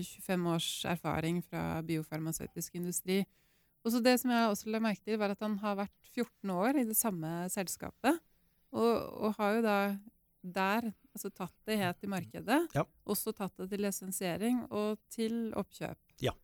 25 0.00 0.46
års 0.54 0.68
erfaring 0.88 1.42
fra 1.44 1.82
biofarmasøytisk 1.84 2.76
industri. 2.80 3.22
Og 3.84 3.92
så 3.92 4.00
Det 4.00 4.16
som 4.20 4.32
jeg 4.32 4.48
også 4.48 4.70
la 4.72 4.80
merke 4.80 5.04
til, 5.04 5.18
var 5.20 5.34
at 5.34 5.42
han 5.44 5.58
har 5.60 5.76
vært 5.76 6.12
14 6.14 6.50
år 6.50 6.80
i 6.80 6.86
det 6.88 6.96
samme 6.96 7.44
selskapet. 7.52 8.20
Og, 8.72 8.94
og 9.24 9.36
har 9.38 9.58
jo 9.58 9.64
da 9.64 9.78
der 10.44 10.90
altså 11.14 11.30
tatt 11.32 11.54
det 11.68 11.78
helt 11.80 12.04
i 12.04 12.10
markedet. 12.10 12.60
Ja. 12.76 12.84
Også 13.08 13.32
tatt 13.36 13.54
det 13.60 13.68
til 13.70 13.84
lisensiering 13.84 14.64
og 14.70 14.98
til 15.12 15.52
oppkjøp. 15.56 16.00
Ja. 16.24 16.34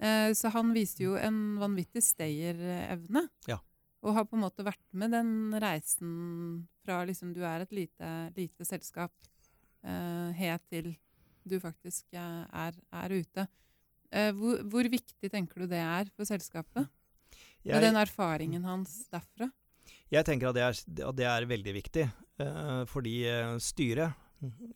Eh, 0.00 0.30
så 0.36 0.52
han 0.54 0.74
viste 0.74 1.04
jo 1.06 1.16
en 1.18 1.58
vanvittig 1.60 2.02
stayerevne. 2.04 3.26
Ja. 3.50 3.58
Og 4.00 4.16
har 4.16 4.26
på 4.26 4.38
en 4.38 4.44
måte 4.46 4.64
vært 4.64 4.82
med 4.96 5.12
den 5.12 5.32
reisen 5.60 6.12
fra 6.90 7.04
liksom 7.06 7.30
du 7.36 7.44
er 7.46 7.62
et 7.62 7.72
lite, 7.74 8.10
lite 8.34 8.66
selskap 8.66 9.12
uh, 9.86 10.30
helt 10.34 10.66
til 10.72 10.92
du 11.50 11.56
faktisk 11.56 12.04
eh, 12.12 12.42
er, 12.52 12.74
er 12.92 13.12
ute. 13.16 13.46
Uh, 14.12 14.28
hvor, 14.36 14.58
hvor 14.68 14.88
viktig 14.92 15.30
tenker 15.32 15.62
du 15.62 15.70
det 15.70 15.80
er 15.80 16.10
for 16.12 16.28
selskapet? 16.28 16.90
Med 17.64 17.82
den 17.84 17.96
erfaringen 17.96 18.64
hans 18.66 19.06
derfra? 19.12 19.48
jeg 20.10 20.26
tenker 20.26 20.50
at 20.50 20.56
det 20.56 20.62
er, 20.64 20.78
at 21.06 21.16
det 21.16 21.30
er 21.30 21.52
veldig 21.54 21.76
viktig, 21.82 22.10
Uh, 22.40 22.86
fordi 22.88 23.18
styret, 23.60 24.16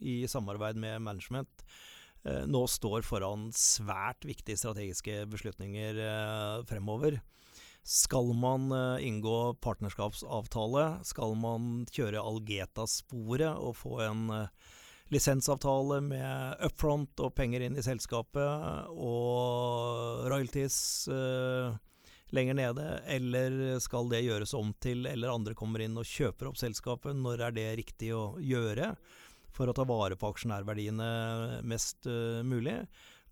i 0.05 0.27
samarbeid 0.29 0.77
med 0.77 1.01
management, 1.01 1.63
nå 2.45 2.61
står 2.69 3.07
foran 3.09 3.47
svært 3.57 4.27
viktige 4.29 4.61
strategiske 4.61 5.23
beslutninger 5.33 5.97
fremover. 6.69 7.17
Skal 7.85 8.33
man 8.33 8.73
eh, 8.73 9.07
inngå 9.07 9.55
partnerskapsavtale? 9.61 11.05
Skal 11.05 11.35
man 11.37 11.85
kjøre 11.93 12.23
Algeta-sporet 12.25 13.61
og 13.61 13.77
få 13.77 13.99
en 14.07 14.31
eh, 14.33 14.71
lisensavtale 15.13 15.99
med 16.01 16.63
upfront 16.65 17.21
og 17.21 17.35
penger 17.37 17.67
inn 17.67 17.77
i 17.77 17.85
selskapet 17.85 18.89
og 18.89 20.25
royalties 20.33 20.79
uh, 21.13 21.77
lenger 22.35 22.57
nede, 22.57 22.87
eller 23.13 23.77
skal 23.85 24.09
det 24.11 24.25
gjøres 24.25 24.55
om 24.57 24.73
til, 24.83 25.05
eller 25.07 25.35
andre 25.35 25.55
kommer 25.55 25.85
inn 25.85 26.01
og 26.01 26.09
kjøper 26.09 26.49
opp 26.49 26.59
selskapet? 26.59 27.21
Når 27.21 27.45
er 27.47 27.55
det 27.55 27.69
riktig 27.83 28.15
å 28.17 28.39
gjøre 28.41 28.95
for 29.55 29.71
å 29.71 29.77
ta 29.77 29.85
vare 29.87 30.17
på 30.19 30.33
aksjonærverdiene 30.33 31.11
mest 31.69 32.09
uh, 32.09 32.41
mulig? 32.41 32.81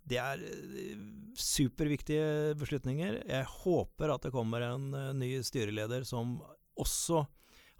Det 0.09 0.19
er 0.19 0.41
eh, 0.43 1.05
superviktige 1.39 2.55
beslutninger. 2.59 3.21
Jeg 3.29 3.47
håper 3.63 4.15
at 4.15 4.27
det 4.27 4.33
kommer 4.35 4.65
en 4.67 4.91
eh, 4.99 5.13
ny 5.17 5.31
styreleder 5.47 6.07
som 6.09 6.41
også 6.81 7.25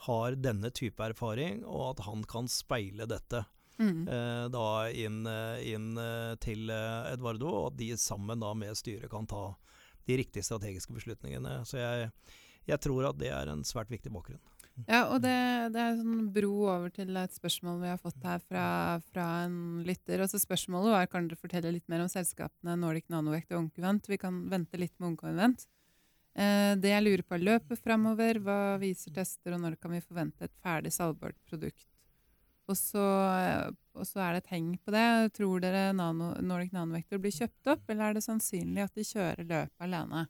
har 0.07 0.37
denne 0.39 0.71
type 0.75 1.03
erfaring, 1.03 1.63
og 1.65 1.93
at 1.93 2.05
han 2.09 2.25
kan 2.29 2.51
speile 2.51 3.09
dette 3.11 3.45
Mm. 3.81 4.05
eh, 4.07 4.47
da 4.53 4.65
inn, 4.95 5.25
inn 5.65 5.97
til 6.45 6.69
Edvardo, 6.71 7.49
og 7.49 7.65
at 7.71 7.79
de 7.81 7.89
sammen 7.99 8.39
da 8.39 8.53
med 8.55 8.77
styret 8.79 9.11
kan 9.11 9.27
ta 9.27 9.57
de 10.07 10.19
riktige 10.21 10.45
strategiske 10.45 10.93
beslutningene. 10.93 11.63
Så 11.67 11.81
jeg, 11.81 12.11
jeg 12.69 12.79
tror 12.85 13.09
at 13.09 13.19
det 13.19 13.33
er 13.33 13.49
en 13.51 13.65
svært 13.67 13.91
viktig 13.91 14.13
bakgrunn. 14.13 14.43
Ja, 14.87 15.03
og 15.13 15.21
det, 15.23 15.35
det 15.75 15.81
er 15.83 15.99
sånn 15.99 16.31
bro 16.33 16.53
over 16.73 16.93
til 16.95 17.17
et 17.21 17.35
spørsmål 17.37 17.83
vi 17.83 17.91
har 17.93 18.01
fått 18.01 18.25
her 18.27 18.41
fra, 18.41 18.65
fra 19.13 19.27
en 19.45 19.83
lytter. 19.87 20.23
Altså 20.25 20.41
Spørsmålet 20.41 20.95
var 20.95 21.11
kan 21.13 21.29
dere 21.29 21.41
fortelle 21.41 21.75
litt 21.75 21.87
mer 21.93 22.05
om 22.05 22.11
selskapene 22.11 22.79
Nordic 22.81 23.07
Nanovekt 23.13 23.53
og 23.53 23.67
Onkevent. 23.67 24.09
Vi 24.11 24.21
kan 24.21 24.43
vente 24.53 24.81
litt 24.81 24.95
med 24.99 25.13
Onkevent. 25.13 25.67
Eh, 26.33 26.73
det 26.81 26.95
jeg 26.95 27.05
lurer 27.05 27.25
på 27.27 27.37
er 27.37 27.47
løpet 27.51 27.85
framover. 27.85 28.41
Hva 28.43 28.59
viser 28.83 29.15
tester, 29.15 29.55
og 29.55 29.63
når 29.65 29.77
kan 29.81 29.93
vi 29.93 30.05
forvente 30.05 30.49
et 30.49 30.57
ferdig 30.65 30.95
salgbart 30.97 31.37
produkt? 31.49 31.87
Og 32.71 32.79
så, 32.79 33.07
eh, 33.37 33.71
og 33.99 34.07
så 34.09 34.23
er 34.25 34.37
det 34.37 34.45
et 34.45 34.55
heng 34.55 34.77
på 34.81 34.95
det. 34.95 35.33
Tror 35.37 35.61
dere 35.61 35.91
nano, 35.97 36.33
Nordic 36.41 36.73
Nanovektor 36.73 37.21
blir 37.21 37.35
kjøpt 37.35 37.75
opp, 37.75 37.85
eller 37.89 38.11
er 38.11 38.19
det 38.19 38.25
sannsynlig 38.25 38.87
at 38.87 38.95
de 38.97 39.05
kjører 39.05 39.45
løpet 39.45 39.85
alene? 39.85 40.27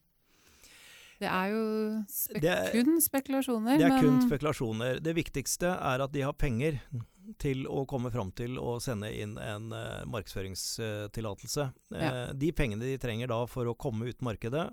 Det 1.23 1.31
er 1.31 1.53
jo 1.53 1.63
spek 2.11 2.43
Det 2.43 2.57
kun 2.75 2.99
spekulasjoner. 3.03 3.79
Det 3.79 3.87
er 3.87 4.03
kun 4.03 4.19
spekulasjoner. 4.25 5.01
Det 5.05 5.15
viktigste 5.17 5.71
er 5.77 6.03
at 6.03 6.15
de 6.15 6.25
har 6.27 6.35
penger 6.35 6.81
til 7.43 7.63
å 7.71 7.85
komme 7.89 8.11
fram 8.11 8.33
til 8.35 8.59
å 8.59 8.77
sende 8.83 9.13
inn 9.15 9.37
en 9.39 9.71
uh, 9.71 10.03
markedsføringstillatelse. 10.11 11.69
Ja. 11.95 12.11
de 12.35 12.51
pengene 12.57 12.89
de 12.89 12.99
trenger 13.01 13.31
da 13.31 13.45
for 13.47 13.71
å 13.71 13.77
komme 13.79 14.11
ut 14.11 14.25
markedet, 14.27 14.67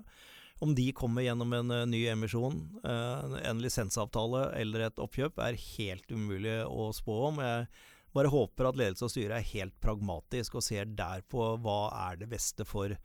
om 0.60 0.74
de 0.76 0.90
kommer 0.92 1.24
gjennom 1.24 1.54
en 1.56 1.72
uh, 1.72 1.86
ny 1.88 2.02
emisjon, 2.10 2.58
en 2.82 3.62
lisensavtale 3.62 4.50
eller 4.58 4.88
et 4.88 5.00
oppkjøp, 5.00 5.38
er 5.46 5.62
helt 5.78 6.10
umulig 6.10 6.58
å 6.66 6.90
spå 6.96 7.22
om. 7.30 7.40
Jeg 7.44 7.70
bare 8.16 8.34
håper 8.34 8.68
at 8.68 8.78
ledelse 8.82 9.06
og 9.06 9.14
styre 9.14 9.38
er 9.38 9.50
helt 9.54 9.76
pragmatisk 9.82 10.58
og 10.58 10.66
ser 10.66 10.90
der 10.98 11.22
på 11.30 11.52
hva 11.62 11.80
er 12.10 12.18
det 12.20 12.32
beste 12.34 12.66
for 12.66 12.98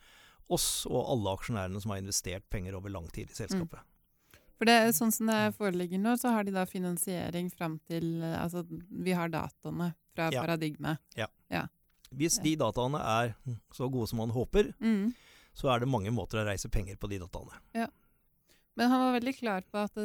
oss 0.49 0.85
og 0.89 1.01
alle 1.11 1.33
aksjonærene 1.37 1.81
som 1.81 1.91
har 1.93 2.01
investert 2.01 2.45
penger 2.53 2.75
over 2.77 2.89
lang 2.93 3.07
tid 3.13 3.31
i 3.31 3.37
selskapet. 3.37 3.79
For 4.55 4.69
det, 4.69 4.75
sånn 4.95 5.11
som 5.11 5.27
det 5.27 5.55
foreligger 5.57 5.99
nå, 5.99 6.13
så 6.21 6.31
har 6.31 6.45
de 6.47 6.53
da 6.55 6.63
finansiering 6.69 7.49
fram 7.51 7.79
til 7.89 8.21
eh, 8.23 8.37
Altså, 8.39 8.63
vi 8.89 9.11
har 9.11 9.27
dataene 9.33 9.93
fra 10.15 10.29
Ja. 10.31 10.45
Paradigme. 10.45 10.97
Hvis 12.15 12.37
de 12.39 12.53
dataene 12.55 13.01
er 13.01 13.33
så 13.75 13.89
gode 13.91 14.07
som 14.07 14.21
man 14.21 14.29
håper, 14.31 14.73
Mm. 14.79 15.13
så 15.53 15.73
er 15.73 15.79
det 15.79 15.89
mange 15.89 16.11
måter 16.11 16.39
å 16.39 16.45
reise 16.47 16.69
penger 16.71 16.95
på 16.95 17.09
de 17.09 17.19
dataene. 17.19 17.57
Ja. 17.73 17.87
Men 18.77 18.89
han 18.91 18.99
var 18.99 19.19
veldig 19.19 19.33
klar 19.37 19.61
på 19.71 19.83
at 19.83 19.95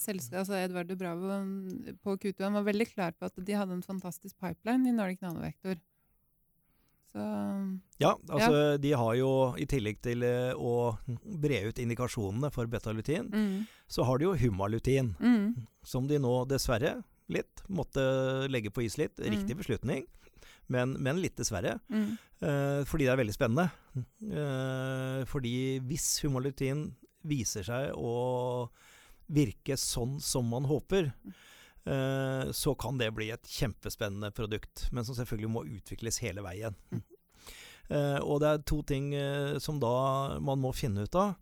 selskapet, 0.00 0.38
altså 0.38 0.54
Edvard 0.56 0.96
Bravo 0.98 1.28
mm, 1.44 1.98
på 2.04 2.16
Q2 2.20 2.44
han 2.44 2.52
var 2.54 2.64
veldig 2.64 2.86
klar 2.94 3.12
på 3.12 3.24
at 3.28 3.36
de 3.36 3.52
hadde 3.52 3.72
en 3.72 3.82
fantastisk 3.84 4.36
pipeline 4.38 4.86
i 4.86 4.92
Nordic 4.92 5.20
Nanovektor. 5.20 5.76
Så 7.12 7.80
Ja, 8.00 8.14
altså 8.28 8.78
de 8.80 8.92
har 8.96 9.14
jo 9.18 9.30
i 9.60 9.66
tillegg 9.68 10.00
til 10.02 10.22
eh, 10.24 10.54
å 10.56 10.96
bre 11.42 11.58
ut 11.68 11.78
indikasjonene 11.78 12.50
for 12.50 12.66
betalutin, 12.66 13.28
mm, 13.30 13.66
så 13.86 14.04
har 14.08 14.18
de 14.18 14.24
jo 14.30 14.34
humalutin, 14.34 15.12
mm, 15.20 15.66
som 15.84 16.08
de 16.08 16.18
nå 16.18 16.32
dessverre 16.48 17.02
litt 17.28 17.62
måtte 17.68 18.48
legge 18.50 18.72
på 18.72 18.82
is 18.84 18.96
litt. 18.98 19.16
Riktig 19.20 19.54
Mm. 19.54 19.60
beslutning, 19.60 20.06
men, 20.68 20.96
men 21.00 21.20
litt 21.20 21.36
dessverre. 21.36 21.78
mm, 21.90 22.18
Eh, 22.42 22.82
fordi 22.90 23.04
det 23.06 23.12
er 23.12 23.20
veldig 23.20 23.34
spennende. 23.36 23.70
Eh, 24.26 25.24
fordi 25.30 25.78
hvis 25.86 26.08
humalutin 26.24 26.88
viser 27.24 27.62
seg 27.62 27.92
å 27.94 28.68
virke 29.30 29.76
sånn 29.78 30.16
som 30.20 30.48
man 30.50 30.64
håper, 30.66 31.12
eh, 31.12 31.32
så 31.84 32.74
kan 32.78 32.98
det 32.98 33.08
bli 33.14 33.30
et 33.34 33.42
kjempespennende 33.50 34.30
produkt, 34.36 34.84
men 34.94 35.04
som 35.04 35.16
selvfølgelig 35.18 35.50
må 35.50 35.64
utvikles 35.66 36.20
hele 36.22 36.42
veien. 36.44 36.76
Eh, 37.90 38.18
og 38.22 38.38
det 38.40 38.48
er 38.52 38.60
to 38.68 38.82
ting 38.86 39.08
eh, 39.18 39.56
som 39.58 39.80
da 39.82 40.38
man 40.40 40.60
må 40.62 40.70
finne 40.72 41.02
ut 41.04 41.16
av. 41.18 41.34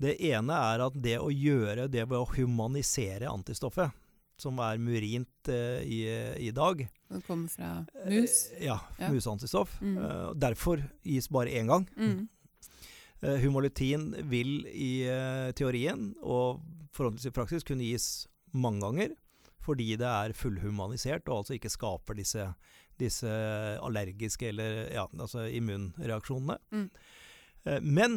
Det 0.00 0.14
ene 0.30 0.54
er 0.54 0.80
at 0.86 0.94
det 1.02 1.18
å 1.20 1.28
gjøre 1.34 1.88
det 1.92 2.06
ved 2.08 2.16
å 2.16 2.28
humanisere 2.36 3.28
antistoffet, 3.28 3.90
som 4.40 4.56
er 4.64 4.78
murint 4.80 5.50
eh, 5.52 5.82
i, 5.84 5.98
i 6.46 6.52
dag, 6.56 6.86
Det 7.10 7.20
kommer 7.26 7.50
fra 7.50 7.72
mus. 8.06 8.36
Eh, 8.54 8.64
Ja, 8.70 8.78
Ja. 9.02 9.10
museantistoff. 9.12 9.74
Mm. 9.82 9.98
Eh, 9.98 10.30
derfor 10.40 10.80
gis 11.04 11.28
bare 11.28 11.50
én 11.58 11.66
gang. 11.68 11.88
Mm, 11.96 12.28
Eh, 13.22 13.36
Humalutin 13.42 14.14
vil 14.30 14.62
i 14.72 15.02
eh, 15.04 15.50
teorien, 15.52 16.14
og 16.24 16.62
forhåpentligvis 16.96 17.28
i 17.28 17.34
praksis, 17.36 17.64
kunne 17.68 17.84
gis 17.84 18.06
mange 18.56 18.80
ganger. 18.80 19.10
Fordi 19.70 19.94
det 20.00 20.10
er 20.10 20.34
fullhumanisert 20.34 21.28
og 21.30 21.44
altså 21.44 21.54
ikke 21.54 21.70
skaper 21.70 22.18
disse, 22.18 22.46
disse 22.98 23.30
allergiske 23.78 24.50
eller 24.50 24.80
ja, 24.90 25.06
altså 25.14 25.46
immunreaksjonene. 25.46 26.58
Mm. 26.74 26.88
Eh, 27.70 27.80
Men 27.80 28.16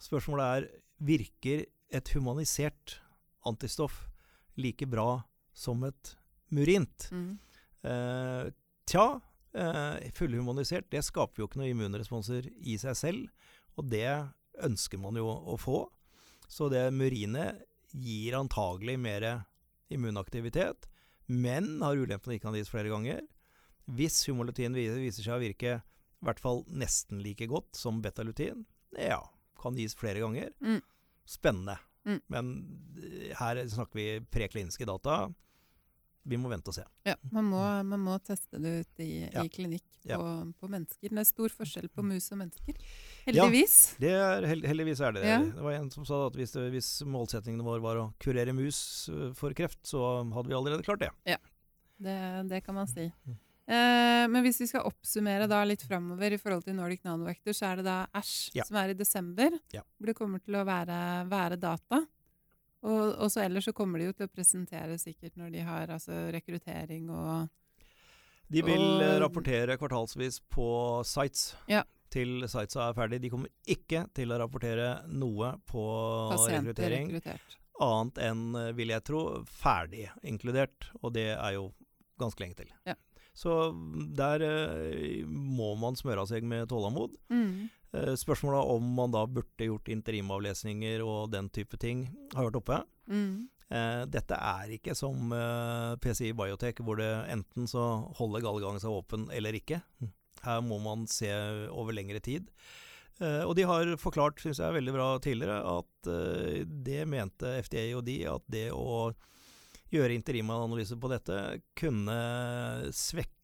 spørsmålet 0.00 0.46
er 0.48 0.68
virker 0.98 1.66
et 1.94 2.08
humanisert 2.16 2.98
antistoff 3.46 4.06
like 4.56 4.86
bra 4.88 5.22
som 5.52 5.84
et 5.84 6.16
murint? 6.50 7.10
mm. 7.12 7.38
Eh, 7.86 8.48
tja, 8.90 9.20
eh, 9.54 10.10
fullhumanisert, 10.16 10.88
det 10.90 11.04
skaper 11.06 11.42
jo 11.42 11.46
ikke 11.46 11.60
noen 11.60 11.76
immunresponser 11.76 12.48
i 12.66 12.74
seg 12.80 12.96
selv, 12.98 13.28
og 13.78 13.86
det 13.92 14.08
ønsker 14.66 14.98
man 14.98 15.14
jo 15.14 15.28
å 15.28 15.54
få. 15.60 15.84
Så 16.50 16.66
det 16.72 16.88
murinet 16.96 17.62
gir 17.94 18.34
antagelig 18.34 18.96
mer 18.98 19.28
immunaktivitet, 19.92 20.88
men 21.26 21.82
har 21.82 21.98
ulempen 22.00 22.38
kan 22.40 22.56
gis 22.56 22.70
flere 22.72 22.92
ganger. 22.92 23.22
Hvis 23.88 24.20
humolutin 24.28 24.76
viser 24.76 25.24
seg 25.24 25.36
å 25.36 25.42
virke 25.42 25.78
i 25.78 26.26
hvert 26.26 26.40
fall 26.42 26.64
nesten 26.68 27.20
like 27.22 27.46
godt 27.48 27.78
som 27.78 28.00
betalutin, 28.02 28.64
ja, 28.96 29.20
kan 29.60 29.76
gis 29.78 29.96
flere 29.98 30.22
ganger. 30.24 30.50
Mm. 30.64 30.80
Spennende. 31.28 31.78
Mm. 32.08 32.20
Men 32.32 32.50
eh, 32.98 33.34
her 33.38 33.60
snakker 33.68 33.98
vi 33.98 34.08
prekliniske 34.32 34.88
data. 34.88 35.28
Vi 36.28 36.36
må 36.36 36.50
vente 36.52 36.68
og 36.68 36.76
se. 36.76 36.82
Ja, 37.08 37.14
man 37.32 37.46
må, 37.48 37.60
man 37.88 38.02
må 38.04 38.18
teste 38.20 38.60
det 38.60 38.72
ut 38.84 39.00
i, 39.00 39.28
Ja. 39.32 39.42
i 39.44 39.48
klinikk 39.48 39.84
på, 40.04 40.08
Ja. 40.10 40.18
på 40.60 40.68
mennesker. 40.68 41.08
Det 41.08 41.18
er 41.22 41.24
stor 41.24 41.48
forskjell 41.48 41.88
på 41.88 42.04
mus 42.04 42.30
og 42.32 42.38
mennesker. 42.42 42.76
Heldigvis. 43.26 43.76
Det 43.98 44.12
er, 44.12 44.44
heldigvis 44.68 45.00
er 45.00 45.12
det 45.16 45.24
Ja. 45.24 45.38
Det 45.42 45.62
var 45.64 45.72
en 45.78 45.90
som 45.90 46.04
sa 46.04 46.26
at 46.26 46.36
hvis, 46.36 46.52
hvis 46.70 46.90
målsetningen 47.08 47.64
vår 47.64 47.80
var 47.80 47.96
å 47.96 48.06
kurere 48.20 48.52
mus 48.52 49.08
øh, 49.08 49.32
for 49.34 49.52
kreft, 49.56 49.80
så 49.88 50.02
hadde 50.34 50.48
vi 50.52 50.54
allerede 50.58 50.84
klart 50.84 51.00
det. 51.00 51.10
Det, 51.98 52.16
det 52.48 52.60
kan 52.64 52.74
man 52.76 52.86
si. 52.86 53.08
Mm. 53.26 53.36
Eh, 53.68 54.24
men 54.32 54.44
hvis 54.46 54.60
vi 54.62 54.66
skal 54.70 54.86
oppsummere 54.88 55.48
da 55.50 55.62
litt 55.64 55.82
framover 55.84 56.32
i 56.32 56.38
forhold 56.40 56.64
til 56.64 56.76
Nordic 56.78 57.02
Nanovector, 57.04 57.52
så 57.52 57.72
er 57.72 57.76
det 57.80 57.84
da 57.88 58.06
Æsj 58.16 58.54
Ja. 58.56 58.64
som 58.64 58.76
er 58.80 58.90
i 58.90 58.94
desember, 58.94 59.50
Ja. 59.74 59.82
hvor 59.98 60.06
det 60.06 60.16
kommer 60.16 60.40
til 60.44 60.54
å 60.54 60.64
være, 60.64 61.28
være 61.28 61.58
data. 61.60 62.04
Og, 62.88 63.18
og 63.20 63.28
så 63.32 63.42
ellers 63.44 63.66
så 63.68 63.74
kommer 63.76 64.00
de 64.00 64.08
jo 64.08 64.16
til 64.16 64.28
å 64.28 64.32
presentere 64.32 64.96
sikkert 65.00 65.36
når 65.36 65.52
de 65.52 65.64
har 65.66 65.90
altså, 65.92 66.16
rekruttering 66.32 67.10
og 67.12 67.48
De 68.48 68.62
vil 68.64 68.80
Og- 68.80 69.02
øh, 69.04 69.18
rapportere 69.20 69.76
kvartalsvis 69.76 70.40
på 70.48 70.68
sites 71.04 71.54
Ja. 71.68 71.82
til 72.10 72.46
sitesa 72.48 72.86
er 72.88 72.94
ferdig. 72.96 73.20
De 73.20 73.28
kommer 73.28 73.50
ikke 73.68 74.06
til 74.16 74.32
å 74.32 74.38
rapportere 74.40 75.02
noe 75.12 75.50
på 75.68 75.82
pasienter 76.32 76.72
rekruttering. 76.72 77.10
rekruttert. 77.12 77.56
annet 77.80 78.14
enn, 78.24 78.56
eh, 78.56 78.72
vil 78.72 78.88
jeg 78.88 79.04
tro, 79.04 79.44
ferdig 79.44 80.08
inkludert. 80.24 80.88
Og 81.02 81.12
det 81.12 81.28
er 81.36 81.52
jo 81.52 81.72
ganske 82.18 82.40
lenge 82.40 82.56
til. 82.56 82.72
Ja. 82.86 82.94
Så 83.34 83.70
der 84.16 84.42
eh, 84.42 85.24
må 85.28 85.76
man 85.78 85.94
smøre 85.94 86.26
seg 86.26 86.42
med 86.42 86.68
tålmodighet. 86.68 87.18
Mm. 87.30 87.70
Eh, 87.96 88.14
spørsmålet 88.20 88.72
om 88.74 88.88
man 88.98 89.14
da 89.14 89.24
burde 89.26 89.68
gjort 89.70 89.88
interimavlesninger 89.92 91.04
og 91.04 91.30
den 91.32 91.48
type 91.54 91.78
ting, 91.80 92.08
har 92.34 92.48
vært 92.48 92.60
oppe. 92.60 92.82
Mm. 93.08 93.48
Eh, 93.68 94.02
dette 94.08 94.36
er 94.36 94.74
ikke 94.78 94.94
som 94.96 95.32
eh, 95.36 95.94
PCI 96.00 96.32
Biotech, 96.36 96.80
hvor 96.84 97.00
det 97.00 97.10
enten 97.32 97.68
så 97.68 97.84
holder 98.16 98.44
gallegangen 98.44 98.82
seg 98.82 98.96
åpen 98.96 99.28
eller 99.34 99.56
ikke. 99.56 99.82
Her 100.44 100.60
må 100.64 100.78
man 100.80 101.06
se 101.10 101.30
over 101.68 101.96
lengre 101.96 102.20
tid. 102.24 102.48
Eh, 103.20 103.42
og 103.44 103.56
de 103.58 103.66
har 103.68 103.94
forklart, 104.00 104.40
syns 104.40 104.60
jeg, 104.62 104.76
veldig 104.78 104.94
bra 104.94 105.08
tidligere, 105.24 105.58
at 105.78 106.12
det 106.88 107.02
mente 107.10 107.56
FDA 107.64 107.90
og 107.98 108.06
de, 108.08 108.20
at 108.30 108.44
det 108.48 108.68
å 108.72 109.10
gjøre 109.92 110.16
interimanalyse 110.16 110.96
på 111.00 111.10
dette 111.12 111.36
kunne 111.76 112.18
svekke 112.92 113.37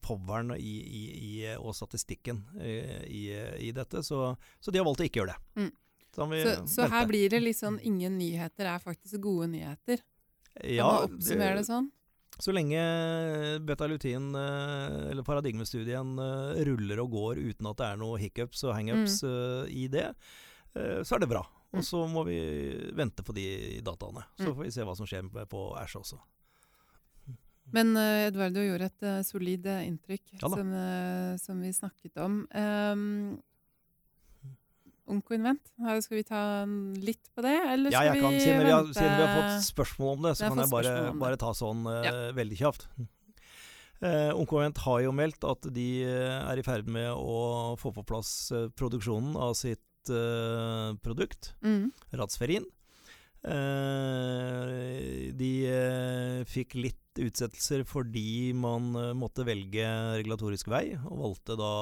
poweren 0.00 0.54
i, 0.56 0.74
i, 0.80 1.04
i, 1.26 1.30
og 1.58 1.74
statistikken 1.76 2.42
eh, 2.60 3.04
i, 3.06 3.22
i, 3.68 3.70
dette. 3.72 4.02
Så, 4.02 4.36
så, 4.60 4.70
de 4.70 4.80
har 4.80 4.86
valgt 4.86 5.02
å 5.02 5.06
ikke 5.08 5.22
gjøre 5.22 5.34
det. 5.34 5.62
Mm. 5.62 5.70
Så, 6.10 6.26
så 6.66 6.88
her 6.90 7.06
blir 7.06 7.30
det 7.30 7.40
sånn 7.54 7.78
ingen 7.86 8.18
nyheter 8.18 8.66
er 8.66 8.82
faktisk 8.82 9.20
gode 9.22 9.50
nyheter? 9.52 10.02
Kan 10.56 10.74
ja, 10.74 10.86
man 10.86 11.14
oppsummere 11.14 11.60
det 11.60 11.66
sånn? 11.68 11.90
Så 12.40 12.54
lenge 12.56 12.80
betalutin, 13.68 14.30
eller 14.34 15.22
paradigmestudien, 15.26 16.14
ruller 16.66 17.02
og 17.02 17.14
går 17.14 17.40
uten 17.42 17.68
at 17.68 17.78
det 17.78 17.88
er 17.90 18.00
noe 18.00 18.18
hiccups 18.22 18.64
og 18.64 18.74
hangups 18.78 19.20
mm. 19.22 19.70
i 19.76 19.86
det, 19.92 20.06
så 20.72 21.18
er 21.18 21.22
det 21.22 21.30
bra. 21.30 21.44
Og 21.76 21.84
så 21.86 22.00
må 22.10 22.24
vi 22.26 22.40
vente 22.96 23.22
på 23.22 23.34
de 23.36 23.46
dataene. 23.86 24.24
Så 24.40 24.50
får 24.50 24.64
vi 24.64 24.72
se 24.74 24.86
hva 24.86 24.96
som 24.98 25.06
skjer 25.06 25.28
på 25.50 25.66
Æsj 25.78 26.00
også. 26.00 26.18
Men 27.76 27.92
uh, 27.98 28.26
Eduardo 28.28 28.64
gjorde 28.64 28.88
et 28.90 29.06
uh, 29.06 29.20
solid 29.26 29.68
uh, 29.68 29.82
inntrykk, 29.86 30.24
ja, 30.40 30.48
som, 30.48 30.74
som, 31.42 31.62
vi 31.62 31.70
snakket 31.76 32.20
om. 32.22 32.42
Um, 32.54 33.38
Onkoinvent, 35.10 35.72
skal 36.04 36.20
vi 36.20 36.22
ta 36.22 36.40
litt 37.02 37.32
på 37.34 37.42
det, 37.42 37.56
eller 37.72 37.90
ja, 37.90 38.04
jeg 38.06 38.18
vi 38.18 38.20
kan, 38.22 38.30
vente? 38.30 38.44
Siden 38.44 38.60
vi, 38.62 38.74
har, 38.74 38.90
siden 38.94 39.16
vi 39.16 39.24
har 39.24 39.32
fått 39.40 39.64
spørsmål 39.66 40.12
om 40.14 40.28
det, 40.28 40.34
så 40.38 40.50
kan 40.50 40.62
jeg 40.62 40.70
bare, 40.70 40.92
bare, 41.18 41.40
ta 41.40 41.50
sånn 41.58 41.88
ja. 42.06 42.12
veldig 42.36 42.58
kjapt. 42.60 42.86
Uh, 44.00 44.30
Onkoinvent 44.38 44.78
har 44.86 45.02
jo 45.02 45.10
meldt 45.12 45.44
at 45.44 45.66
de 45.74 45.88
er 46.06 46.62
i 46.62 46.64
ferd 46.64 46.86
med 46.90 47.10
å 47.10 47.74
få 47.80 47.90
på 47.96 48.06
plass 48.06 48.32
produksjonen 48.78 49.34
av 49.34 49.56
sitt 49.58 49.82
uh, 50.14 50.94
produkt, 51.02 51.52
mm. 51.66 51.90
Ratsferin. 52.16 52.70
Uh, 53.40 55.30
de 55.32 55.52
uh, 55.72 56.40
fikk 56.44 56.76
litt 56.76 57.20
utsettelser 57.20 57.86
fordi 57.88 58.52
man 58.56 58.92
måtte 59.18 59.46
velge 59.48 59.86
regulatorisk 60.20 60.68
vei, 60.70 60.92
og 61.08 61.24
valgte 61.24 61.56
da 61.58 61.72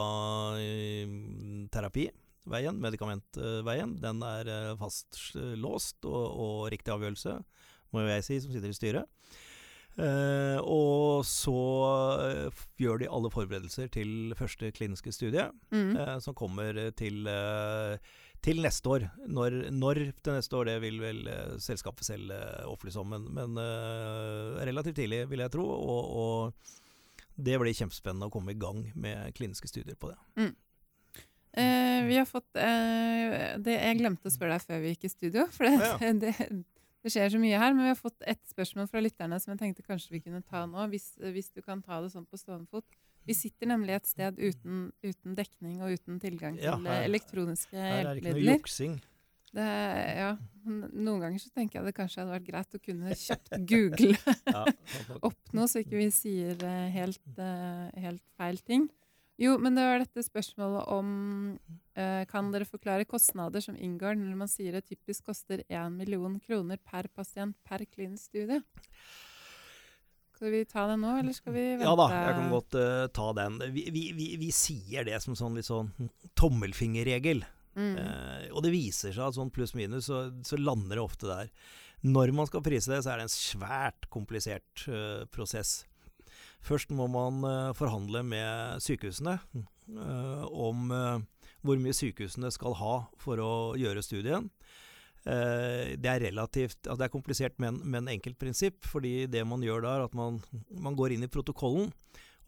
terapi 1.74 2.06
veien, 2.48 2.78
medikamentveien. 2.80 3.98
Den 4.00 4.24
er 4.24 4.48
fastlåst 4.80 6.08
og, 6.08 6.24
og 6.32 6.56
riktig 6.72 6.94
avgjørelse, 6.94 7.36
må 7.92 8.02
jo 8.02 8.14
jeg 8.14 8.24
si, 8.24 8.40
som 8.40 8.54
sitter 8.54 8.72
i 8.72 8.78
styret. 8.78 9.36
Eh, 9.98 10.58
og 10.62 11.24
så 11.26 11.54
gjør 12.78 13.00
de 13.02 13.10
alle 13.10 13.30
forberedelser 13.34 13.88
til 13.90 14.34
første 14.38 14.70
kliniske 14.74 15.10
studie, 15.14 15.48
mm. 15.74 15.96
eh, 15.98 16.14
som 16.22 16.36
kommer 16.38 16.76
til, 16.98 17.26
til 18.44 18.62
neste 18.64 18.90
år. 18.92 19.06
Når, 19.26 19.56
når, 19.74 20.02
til 20.22 20.36
neste 20.36 20.56
år, 20.58 20.70
det 20.70 20.76
vil 20.84 21.00
vel 21.02 21.20
selskapet 21.62 22.06
selv 22.06 22.32
opplyse 22.70 23.00
om, 23.00 23.14
men, 23.14 23.26
men 23.34 23.58
relativt 24.68 25.00
tidlig, 25.00 25.24
vil 25.30 25.42
jeg 25.44 25.54
tro. 25.54 25.66
Og, 25.66 26.14
og, 26.22 26.78
det 27.38 27.58
blir 27.62 27.76
kjempespennende 27.76 28.26
å 28.26 28.32
komme 28.34 28.54
i 28.54 28.58
gang 28.58 28.80
med 28.98 29.34
kliniske 29.36 29.70
studier 29.70 29.98
på 29.98 30.10
det. 30.10 30.16
Mm. 30.42 30.54
vi 32.08 32.16
har 32.18 32.26
fått 32.26 32.48
det 32.54 33.76
Jeg 33.76 33.98
glemte 34.00 34.26
å 34.26 34.34
spørre 34.34 34.56
deg 34.56 34.66
før 34.66 34.82
vi 34.82 34.90
gikk 34.94 35.06
i 35.06 35.12
studio. 35.12 35.44
For 35.54 35.68
det, 35.68 35.76
ja. 35.78 36.14
det 36.24 36.64
det 37.04 37.12
skjer 37.14 37.30
så 37.30 37.38
mye 37.40 37.58
her, 37.60 37.74
men 37.74 37.86
vi 37.86 37.92
har 37.92 37.98
fått 37.98 38.24
ett 38.26 38.42
spørsmål 38.50 38.88
fra 38.90 39.00
lytterne 39.02 39.38
som 39.40 39.54
jeg 39.54 39.60
tenkte 39.60 39.86
kanskje 39.86 40.16
vi 40.16 40.22
kunne 40.24 40.42
ta 40.42 40.64
nå, 40.66 40.88
hvis, 40.90 41.12
hvis 41.32 41.52
du 41.54 41.62
kan 41.62 41.82
ta 41.84 42.00
det 42.02 42.10
sånn 42.12 42.26
på 42.26 42.40
stående 42.40 42.66
fot. 42.70 42.86
Vi 43.28 43.36
sitter 43.36 43.68
nemlig 43.68 43.98
et 43.98 44.08
sted 44.08 44.40
uten, 44.40 44.88
uten 45.04 45.36
dekning 45.36 45.82
og 45.84 45.94
uten 45.98 46.18
tilgang 46.22 46.56
til 46.56 46.70
ja, 46.70 46.76
her, 46.80 47.06
elektroniske 47.10 47.76
hjelpemidler. 47.76 47.98
Her 47.98 48.10
er 48.10 48.20
det 48.20 48.22
ikke 48.24 48.36
noe 48.38 48.56
juksing. 48.56 48.98
Det, 49.48 49.64
ja, 50.18 50.30
noen 50.68 51.22
ganger 51.22 51.40
så 51.40 51.50
tenker 51.56 51.78
jeg 51.78 51.88
det 51.88 51.94
kanskje 51.96 52.20
hadde 52.20 52.34
vært 52.34 52.46
greit 52.50 52.76
å 52.76 52.80
kunne 52.84 53.14
kjapt 53.16 53.54
google 53.70 54.10
ja, 54.54 54.64
opp 55.24 55.54
noe, 55.56 55.68
så 55.70 55.80
ikke 55.80 55.96
vi 55.96 56.08
sier 56.12 56.64
eh, 56.68 56.88
helt, 56.92 57.24
uh, 57.40 57.88
helt 57.96 58.24
feil 58.40 58.60
ting. 58.64 58.88
Jo, 59.38 59.54
men 59.62 59.76
det 59.78 59.84
var 59.86 60.02
dette 60.02 60.24
spørsmålet 60.26 60.88
om 60.90 61.10
Kan 62.26 62.48
dere 62.50 62.66
forklare 62.66 63.06
kostnader 63.06 63.62
som 63.62 63.76
inngår 63.78 64.16
når 64.18 64.34
man 64.40 64.50
sier 64.50 64.74
det 64.74 64.88
typisk 64.88 65.28
koster 65.30 65.62
1 65.68 65.94
million 65.94 66.34
kroner 66.42 66.78
per 66.82 67.06
pasient 67.14 67.54
per 67.66 67.84
klinisk 67.86 68.32
studie? 68.32 68.58
Skal 70.38 70.54
vi 70.54 70.62
ta 70.70 70.86
den 70.86 71.02
nå, 71.02 71.16
eller 71.18 71.34
skal 71.34 71.54
vi 71.56 71.64
vente? 71.72 71.86
Ja 71.88 71.96
da, 71.98 72.08
jeg 72.14 72.38
kan 72.38 72.52
godt 72.54 72.78
uh, 72.78 73.04
ta 73.10 73.28
den. 73.34 73.58
Vi, 73.74 73.88
vi, 73.90 74.04
vi, 74.14 74.28
vi, 74.38 74.50
sier 74.54 75.06
det 75.08 75.18
som 75.24 75.34
sånn 75.38 75.58
litt 75.58 75.66
sånn 75.66 75.90
tommelfingerregel. 76.38 77.42
Mm. 77.78 77.92
Uh, 77.98 78.46
og 78.52 78.62
det 78.62 78.72
viser 78.74 79.10
seg 79.14 79.26
at 79.26 79.38
sånn 79.38 79.50
pluss-minus 79.54 80.06
så, 80.06 80.28
så, 80.46 80.58
lander 80.62 81.00
det 81.00 81.04
ofte 81.04 81.26
der. 81.26 81.50
Når 82.06 82.30
man 82.38 82.46
skal 82.46 82.62
prise 82.62 82.94
det, 82.94 83.02
så 83.02 83.12
er 83.12 83.18
det 83.18 83.26
en 83.26 83.34
svært 83.34 84.06
komplisert 84.14 84.86
prosess. 85.34 85.80
Først 86.64 86.92
må 86.94 87.06
man 87.10 87.42
uh, 87.46 87.74
forhandle 87.76 88.22
med 88.26 88.82
sykehusene 88.82 89.38
uh, 89.38 90.44
om 90.46 90.90
uh, 90.92 91.18
hvor 91.62 91.80
mye 91.80 91.96
sykehusene 91.96 92.50
skal 92.54 92.76
ha 92.80 92.94
for 93.20 93.42
å 93.42 93.52
gjøre 93.78 94.04
studien. 94.04 94.50
Det 95.24 96.08
er 96.08 96.22
relativt 96.22 96.86
altså 96.86 96.98
Det 97.02 97.06
er 97.08 97.12
komplisert, 97.12 97.56
men, 97.60 97.80
men 97.84 98.08
enkelt 98.08 98.38
prinsipp. 98.38 98.86
fordi 98.86 99.26
det 99.26 99.42
man 99.44 99.60
gjør 99.60 99.82
da, 99.84 99.96
er 99.96 100.04
at 100.06 100.14
man, 100.16 100.38
man, 100.70 100.96
går 100.96 101.12
inn 101.16 101.26
i 101.26 101.30
protokollen. 101.32 101.90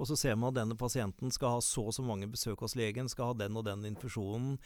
Og 0.01 0.09
så 0.09 0.17
ser 0.17 0.39
man 0.39 0.55
at 0.55 0.63
denne 0.63 0.79
pasienten 0.81 1.33
skal 1.35 1.59
ha 1.59 1.61
så 1.61 1.85
og 1.91 1.93
så 1.93 2.05
mange 2.07 2.31
besøk 2.31 2.63
hos 2.65 2.77
legen, 2.79 3.11
skal 3.11 3.33
ha 3.33 3.37
den 3.43 3.59
og 3.61 3.67
den 3.67 3.85
infusjonen. 3.85 4.57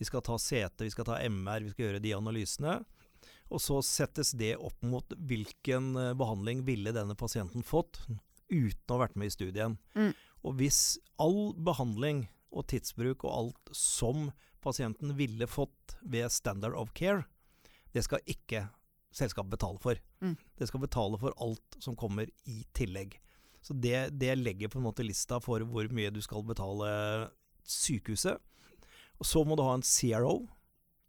Vi 0.00 0.08
skal 0.08 0.24
ta 0.26 0.38
CT, 0.40 0.82
vi 0.82 0.90
skal 0.90 1.06
ta 1.06 1.20
MR, 1.22 1.62
vi 1.62 1.70
skal 1.70 1.86
gjøre 1.86 2.02
de 2.02 2.16
analysene. 2.16 2.80
Og 3.52 3.60
så 3.62 3.78
settes 3.84 4.32
det 4.34 4.56
opp 4.56 4.82
mot 4.82 5.14
hvilken 5.28 5.92
behandling 6.18 6.64
ville 6.66 6.94
denne 6.96 7.14
pasienten 7.18 7.62
fått 7.62 8.00
uten 8.52 8.88
å 8.88 8.96
ha 8.96 9.02
vært 9.04 9.18
med 9.20 9.30
i 9.30 9.34
studien. 9.34 9.76
Mm. 9.94 10.12
Og 10.42 10.56
hvis 10.58 10.80
all 11.22 11.52
behandling 11.54 12.26
og 12.52 12.66
tidsbruk 12.72 13.24
og 13.24 13.32
alt 13.32 13.72
som 13.76 14.30
pasienten 14.62 15.14
ville 15.18 15.48
fått 15.50 15.96
ved 16.02 16.32
standard 16.32 16.76
of 16.78 16.92
care, 16.96 17.24
det 17.92 18.04
skal 18.06 18.24
ikke 18.28 18.66
selskapet 19.12 19.52
betale 19.52 19.80
for. 19.82 19.98
Mm. 20.24 20.36
Det 20.58 20.68
skal 20.68 20.82
betale 20.82 21.20
for 21.20 21.36
alt 21.44 21.76
som 21.84 21.96
kommer 21.98 22.30
i 22.48 22.62
tillegg. 22.76 23.18
Så 23.62 23.76
det, 23.78 24.18
det, 24.18 24.34
legger 24.40 24.72
på 24.72 24.80
en 24.80 24.88
måte 24.88 25.04
lista 25.06 25.38
for 25.42 25.62
hvor 25.68 25.86
mye 25.94 26.10
du 26.10 26.20
skal 26.24 26.42
betale 26.46 26.88
sykehuset. 27.68 28.40
Og 29.20 29.28
så 29.28 29.44
må 29.46 29.54
du 29.54 29.62
ha 29.62 29.76
en 29.76 29.86
CRO, 29.86 30.48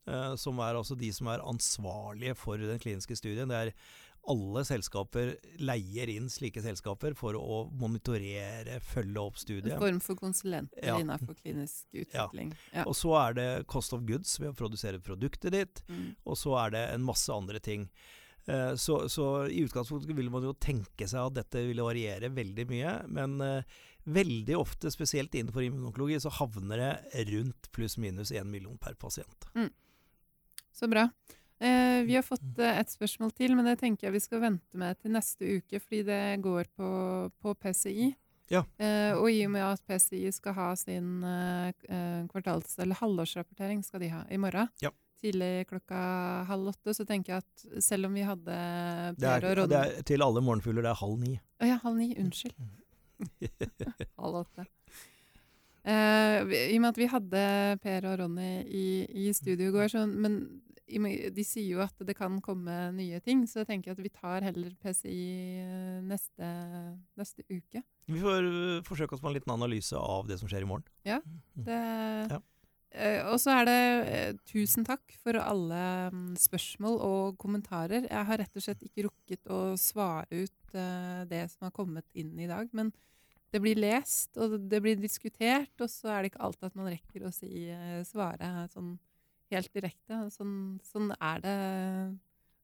eh, 0.05 0.35
som 0.37 0.59
er 0.61 0.77
altså 0.77 0.97
de 0.99 1.09
som 1.15 1.31
er 1.33 1.45
ansvarlige 1.49 2.35
for 2.37 2.61
den 2.61 2.81
kliniske 2.81 3.17
studien. 3.17 3.49
Det 3.49 3.57
er 3.57 3.73
alle 4.31 4.63
selskaper 4.65 5.33
leier 5.59 6.09
inn 6.13 6.29
slike 6.31 6.61
selskaper 6.63 7.15
for 7.17 7.35
å 7.35 7.63
monitorere, 7.79 8.79
følge 8.93 9.19
opp 9.19 9.39
studiet. 9.41 9.75
En 9.75 9.83
form 9.83 9.99
for 10.03 10.19
konsulenter 10.19 10.87
ja. 10.87 10.97
innenfor 11.01 11.35
klinisk 11.41 11.87
utvikling. 12.03 12.53
Ja. 12.71 12.81
Ja. 12.81 12.87
Og 12.87 12.95
så 12.97 13.13
er 13.19 13.37
det 13.39 13.47
cost 13.71 13.95
of 13.95 14.05
goods 14.07 14.37
ved 14.39 14.53
å 14.53 14.57
produsere 14.57 15.01
produktet 15.03 15.55
ditt, 15.55 15.83
mm. 15.89 16.09
og 16.23 16.39
så 16.39 16.55
er 16.65 16.75
det 16.77 16.83
en 16.93 17.07
masse 17.07 17.31
andre 17.33 17.61
ting. 17.63 17.89
Uh, 18.47 18.73
så, 18.79 19.05
så, 19.11 19.27
i 19.47 19.63
utgangspunktet 19.63 20.15
vil 20.15 20.31
man 20.31 20.43
jo 20.43 20.55
tenke 20.59 21.07
seg 21.07 21.29
at 21.29 21.37
dette 21.37 21.63
ville 21.63 21.85
variere 21.85 22.31
veldig 22.31 22.67
mye, 22.71 22.97
men 23.11 23.37
uh, 23.43 23.77
veldig 24.03 24.57
ofte, 24.59 24.91
spesielt 24.91 25.35
innenfor 25.35 25.63
immunonkologi, 25.63 26.19
så 26.19 26.31
havner 26.39 26.81
det 26.81 27.27
rundt 27.31 27.71
pluss-minus 27.75 28.33
én 28.35 28.49
million 28.51 28.79
per 28.79 28.95
pasient. 28.99 29.47
Mm. 29.55 29.71
Så 30.73 30.89
bra. 30.91 31.07
Eh, 31.59 32.01
vi 32.07 32.15
har 32.17 32.25
fått 32.25 32.59
eh, 32.59 32.79
et 32.81 32.91
spørsmål 32.91 33.31
til, 33.37 33.53
men 33.55 33.67
det 33.67 33.77
tenker 33.81 34.07
jeg 34.07 34.15
vi 34.17 34.23
skal 34.23 34.41
vente 34.43 34.79
med 34.79 34.99
til 34.99 35.13
neste 35.13 35.59
uke, 35.59 35.79
fordi 35.79 36.01
det 36.07 36.23
går 36.43 36.69
på, 36.75 36.89
på 37.43 37.55
PCI. 37.61 38.09
Ja. 38.51 38.63
Eh, 38.77 39.13
og 39.15 39.29
i 39.31 39.43
og 39.45 39.53
med 39.53 39.63
at 39.65 39.83
PCI 39.87 40.27
skal 40.35 40.57
ha 40.57 40.67
sin 40.79 41.23
eh, 41.23 41.71
eh, 41.87 42.25
kvartals- 42.29 42.75
eller 42.83 42.99
halvårsrapportering 42.99 43.81
skal 43.85 44.03
de 44.03 44.11
ha 44.11 44.23
i 44.29 44.39
morgen, 44.41 44.69
ja. 44.83 44.91
tidlig 45.21 45.67
klokka 45.69 46.01
halv 46.49 46.73
åtte, 46.73 46.93
så 46.97 47.07
tenker 47.07 47.37
jeg 47.37 47.45
at 47.45 47.83
selv 47.83 48.09
om 48.09 48.17
vi 48.17 48.25
hadde 48.27 48.57
Per 49.19 49.29
er, 49.31 49.47
og 49.49 49.57
Rodde 49.61 49.71
det 49.73 49.83
er, 50.01 50.07
Til 50.11 50.25
alle 50.25 50.43
morgenfugler, 50.43 50.83
det 50.85 50.91
er 50.91 51.01
halv 51.01 51.19
ni. 51.21 51.37
Å 51.63 51.71
ja, 51.71 51.79
halv 51.85 52.01
ni. 52.01 52.11
Unnskyld. 52.19 52.57
halv 54.23 54.43
åtte. 54.43 54.67
Uh, 55.83 56.47
I 56.47 56.77
og 56.77 56.79
med 56.79 56.93
at 56.93 56.99
vi 57.01 57.09
hadde 57.11 57.39
Per 57.83 58.05
og 58.07 58.21
Ronny 58.21 58.51
i, 58.71 58.85
i 59.25 59.31
studio 59.35 59.67
i 59.67 59.73
går, 59.73 59.89
så, 59.91 60.05
men 60.07 60.37
de 60.93 61.45
sier 61.47 61.75
jo 61.75 61.81
at 61.83 62.05
det 62.05 62.15
kan 62.17 62.39
komme 62.43 62.75
nye 62.95 63.19
ting, 63.23 63.43
så 63.49 63.61
jeg 63.61 63.71
tenker 63.71 63.93
at 63.93 64.01
vi 64.01 64.11
tar 64.13 64.45
heller 64.45 64.73
PCI 64.83 65.25
eh, 65.63 65.99
neste, 66.05 66.49
neste 67.19 67.45
uke. 67.49 67.83
Vi 68.11 68.21
får 68.21 68.47
øh, 68.47 68.79
forsøke 68.87 69.15
oss 69.15 69.23
på 69.23 69.31
en 69.31 69.37
liten 69.37 69.53
analyse 69.53 69.97
av 69.97 70.27
det 70.29 70.39
som 70.41 70.51
skjer 70.51 70.65
i 70.65 70.69
morgen. 70.69 70.87
Det, 71.55 71.79
Ja. 72.33 72.41
Eh, 72.93 73.23
og 73.25 73.39
så 73.41 73.55
er 73.57 73.65
det 73.65 73.77
eh, 74.05 74.35
tusen 74.45 74.85
takk 74.85 75.15
for 75.23 75.39
alle 75.41 75.79
mm, 76.13 76.35
spørsmål 76.37 76.99
og 77.01 77.39
kommentarer. 77.41 78.05
Jeg 78.05 78.27
har 78.29 78.39
rett 78.43 78.59
og 78.59 78.65
slett 78.65 78.83
ikke 78.85 79.07
rukket 79.07 79.49
å 79.49 79.73
svare 79.81 80.43
ut 80.43 80.77
eh, 80.77 81.23
det 81.29 81.47
som 81.55 81.65
har 81.65 81.73
kommet 81.73 82.05
inn 82.13 82.37
i 82.37 82.49
dag. 82.49 82.69
Men 82.77 82.93
det 83.53 83.61
blir 83.61 83.81
lest, 83.81 84.37
og 84.37 84.59
det 84.69 84.81
blir 84.81 85.01
diskutert, 85.01 85.73
og 85.81 85.89
så 85.89 86.13
er 86.13 86.21
det 86.21 86.31
ikke 86.31 86.45
alltid 86.45 86.69
at 86.69 86.77
man 86.77 86.89
rekker 86.89 87.25
å 87.25 87.33
si, 87.33 87.65
eh, 87.69 88.01
svare 88.05 88.67
sånn 88.73 88.95
helt 89.55 89.73
direkte. 89.75 90.19
Sånn, 90.33 90.55
sånn 90.89 91.11
er 91.19 91.43
det 91.43 91.57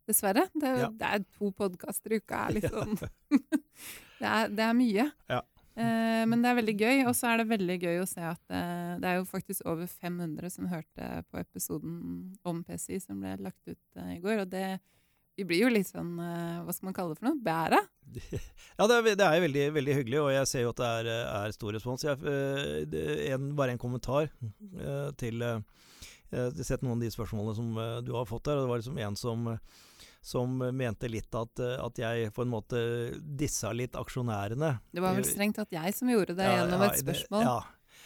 dessverre. 0.09 0.47
Det, 0.57 0.73
Ja. 0.81 0.89
det 0.89 1.13
er 1.13 1.23
to 1.37 1.51
podkaster 1.53 2.15
i 2.15 2.19
uka. 2.21 2.47
Er 2.49 2.55
litt 2.57 2.69
sånn 2.73 2.95
det, 4.19 4.27
er, 4.27 4.49
det 4.49 4.65
er 4.65 4.75
mye. 4.77 5.07
Ja. 5.29 5.41
Eh, 5.79 6.23
men 6.27 6.41
det 6.43 6.49
er 6.49 6.57
veldig 6.57 6.73
gøy, 6.81 7.01
og 7.07 7.13
så 7.15 7.29
er 7.31 7.37
det 7.39 7.49
veldig 7.53 7.75
gøy 7.79 7.99
å 8.01 8.07
se 8.09 8.19
at 8.25 8.41
eh, 8.51 8.95
det 8.99 9.07
er 9.13 9.19
jo 9.21 9.27
faktisk 9.29 9.63
over 9.69 9.87
500 9.87 10.49
som 10.51 10.65
hørte 10.67 11.21
på 11.31 11.39
episoden 11.39 11.99
om 12.43 12.63
PCI 12.67 12.97
som 13.05 13.21
ble 13.21 13.37
lagt 13.45 13.61
ut 13.69 13.79
eh, 14.01 14.15
i 14.17 14.19
går. 14.23 14.41
Og 14.43 14.49
det 14.51 14.65
Vi 15.39 15.45
blir 15.47 15.61
jo 15.61 15.69
litt 15.71 15.87
sånn 15.87 16.17
eh, 16.19 16.57
Hva 16.65 16.73
skal 16.75 16.89
man 16.89 16.95
kalle 16.97 17.13
det 17.13 17.19
for 17.21 17.29
noe? 17.29 17.39
Bæra? 17.39 17.79
Ja, 18.79 18.87
det 18.89 18.97
er, 18.97 19.07
det 19.21 19.23
er 19.29 19.41
veldig, 19.45 19.63
veldig 19.77 19.95
hyggelig, 20.01 20.19
og 20.25 20.31
jeg 20.33 20.47
ser 20.51 20.65
jo 20.65 20.73
at 20.73 20.81
det 20.81 20.89
er, 20.97 21.07
er 21.45 21.51
stor 21.55 21.71
respons. 21.77 22.03
Jeg, 22.03 22.19
det 22.91 23.05
en, 23.29 23.47
bare 23.55 23.71
en 23.77 23.79
kommentar 23.79 24.27
til 25.19 25.43
Jeg 26.31 26.51
har 26.51 26.67
sett 26.67 26.83
noen 26.85 26.97
av 26.97 27.05
de 27.05 27.11
spørsmålene 27.13 27.55
som 27.57 27.77
øh, 27.77 27.99
du 28.05 28.11
har 28.17 28.27
fått 28.29 28.45
der, 28.49 28.59
og 28.59 28.67
det 28.67 28.71
var 28.73 28.83
liksom 28.83 28.99
en 29.05 29.19
som 29.19 29.53
som 30.21 30.57
mente 30.75 31.07
litt 31.07 31.31
at, 31.35 31.61
øh, 31.63 31.77
at 31.79 31.99
jeg 32.01 32.31
på 32.35 32.43
en 32.43 32.51
måte 32.51 32.79
dissa 33.39 33.71
litt 33.71 33.95
aksjonærene. 33.95 34.73
Det 34.91 35.03
var 35.03 35.15
vel 35.15 35.27
strengt 35.27 35.55
tatt 35.55 35.71
jeg 35.71 35.95
som 35.95 36.11
gjorde 36.11 36.35
det 36.35 36.49
gjennom 36.49 36.83
et 36.83 36.97
det- 36.97 37.05
spørsmål. 37.05 37.45
Ja, 37.47 37.59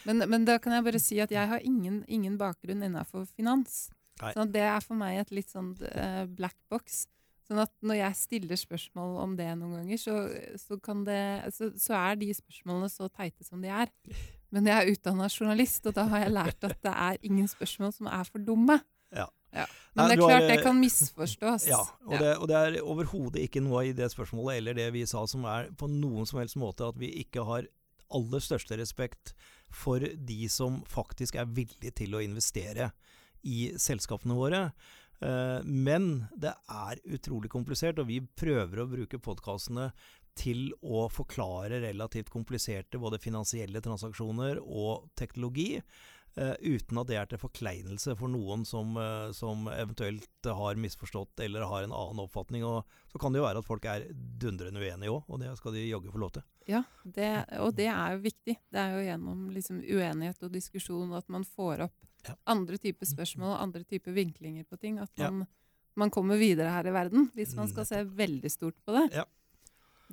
Men, 0.05 0.17
men 0.29 0.45
da 0.45 0.57
kan 0.59 0.73
jeg 0.75 0.83
bare 0.83 0.99
si 0.99 1.19
at 1.23 1.31
jeg 1.31 1.47
har 1.47 1.59
ingen, 1.63 2.03
ingen 2.07 2.37
bakgrunn 2.37 2.83
innafor 2.83 3.25
finans. 3.33 3.89
Nei. 4.21 4.33
Sånn 4.35 4.51
det 4.51 4.61
er 4.61 4.81
for 4.83 4.99
meg 4.99 5.21
et 5.21 5.31
litt 5.31 5.49
sånn 5.49 5.73
eh, 5.89 6.25
black 6.27 6.57
box. 6.69 7.07
Sånn 7.47 7.59
at 7.63 7.71
når 7.83 7.97
jeg 8.01 8.19
stiller 8.19 8.59
spørsmål 8.59 9.17
om 9.23 9.35
det 9.39 9.49
noen 9.57 9.81
ganger, 9.81 9.99
så, 9.99 10.17
så, 10.59 10.77
kan 10.83 11.03
det, 11.07 11.19
så, 11.55 11.71
så 11.79 11.95
er 11.97 12.19
de 12.19 12.29
spørsmålene 12.35 12.91
så 12.91 13.09
teite 13.11 13.47
som 13.47 13.63
de 13.63 13.71
er. 13.71 13.91
Men 14.53 14.69
jeg 14.69 14.77
er 14.77 14.91
utdanna 14.93 15.29
journalist, 15.31 15.85
og 15.89 15.95
da 15.97 16.05
har 16.11 16.25
jeg 16.25 16.33
lært 16.35 16.67
at 16.67 16.77
det 16.85 16.93
er 16.93 17.21
ingen 17.25 17.47
spørsmål 17.49 17.93
som 17.95 18.09
er 18.11 18.27
for 18.29 18.43
dumme. 18.45 18.77
Ja. 19.13 19.27
Men 19.53 19.67
Nei, 19.99 20.05
det 20.09 20.13
er 20.15 20.21
klart, 20.23 20.33
har, 20.33 20.47
det 20.49 20.57
eh, 20.57 20.63
kan 20.65 20.79
misforstås. 20.81 21.67
Ja, 21.73 21.81
og, 22.07 22.13
Det, 22.17 22.31
og 22.41 22.47
det 22.49 22.57
er 22.57 22.77
overhodet 22.81 23.43
ikke 23.45 23.61
noe 23.61 23.85
i 23.89 23.93
det 23.97 24.09
spørsmålet 24.13 24.61
eller 24.61 24.77
det 24.77 24.87
vi 24.95 25.05
sa 25.09 25.21
som 25.29 25.45
er 25.49 25.69
på 25.77 25.89
noen 25.91 26.25
som 26.29 26.41
helst 26.41 26.57
måte 26.61 26.87
at 26.89 26.97
vi 27.01 27.11
ikke 27.21 27.45
har 27.45 27.69
aller 28.13 28.43
største 28.43 28.77
respekt 28.77 29.33
for 29.73 30.01
de 30.01 30.49
som 30.49 30.81
faktisk 30.89 31.37
er 31.41 31.49
villige 31.49 31.93
til 32.03 32.17
å 32.17 32.21
investere 32.21 32.91
i 33.45 33.71
selskapene 33.81 34.37
våre. 34.37 34.65
Eh, 35.21 35.61
Men 35.65 36.27
det 36.35 36.53
er 36.69 37.01
utrolig 37.05 37.51
komplisert, 37.53 38.01
og 38.01 38.09
vi 38.09 38.21
prøver 38.21 38.83
å 38.83 38.89
bruke 38.89 39.21
podkastene 39.21 39.91
til 40.35 40.71
å 40.81 41.05
forklare 41.11 41.81
relativt 41.83 42.29
kompliserte 42.33 42.99
både 42.99 43.19
finansielle 43.21 43.81
transaksjoner 43.81 44.59
og 44.63 45.09
teknologi. 45.15 45.81
eh, 46.35 46.55
uten 46.65 46.97
at 46.97 47.05
det 47.05 47.15
er 47.19 47.25
til 47.29 47.37
forkleinelse 47.37 48.15
for 48.17 48.27
noen 48.27 48.63
som, 48.65 48.95
eh, 48.97 49.31
som 49.37 49.67
eventuelt 49.69 50.25
har 50.49 50.73
misforstått 50.81 51.39
eller 51.45 51.61
har 51.69 51.83
en 51.83 51.91
annen 51.93 52.23
oppfatning. 52.25 52.63
Og 52.65 52.87
så 53.11 53.19
kan 53.21 53.31
det 53.31 53.37
jo 53.37 53.45
være 53.45 53.59
at 53.61 53.67
folk 53.67 53.85
er 53.85 54.07
dundrende 54.41 54.81
uenige 54.81 55.11
òg, 55.13 55.23
og 55.29 55.39
det 55.43 55.51
skal 55.59 55.73
de 55.73 55.83
jaggu 55.91 56.09
få 56.11 56.17
lov 56.23 56.31
til. 56.33 56.41
Ja, 56.65 56.81
det, 57.05 57.29
og 57.59 57.75
det 57.75 57.85
er 57.85 58.15
jo 58.15 58.23
viktig. 58.23 58.57
Det 58.71 58.81
er 58.81 58.95
jo 58.97 59.05
gjennom 59.11 59.43
liksom 59.53 59.83
uenighet 59.85 60.41
og 60.41 60.51
diskusjon 60.57 61.13
at 61.13 61.29
man 61.29 61.43
får 61.43 61.81
opp 61.85 61.93
Ja. 62.25 62.33
andre 62.47 62.77
typer 62.79 63.05
spørsmål 63.05 63.53
og 63.53 63.61
andre 63.61 63.83
typer 63.83 64.11
vinklinger 64.15 64.65
på 64.65 64.79
ting. 64.79 64.97
At 64.97 65.11
Ja. 65.15 65.29
man, 65.29 65.45
man 65.95 66.09
kommer 66.09 66.35
videre 66.39 66.71
her 66.71 66.87
i 66.87 66.93
verden, 66.97 67.29
hvis 67.35 67.53
man 67.55 67.67
skal 67.67 67.85
se 67.85 68.03
veldig 68.05 68.49
stort 68.49 68.73
på 68.87 68.91
det. 68.97 69.13
Ja. 69.13 69.25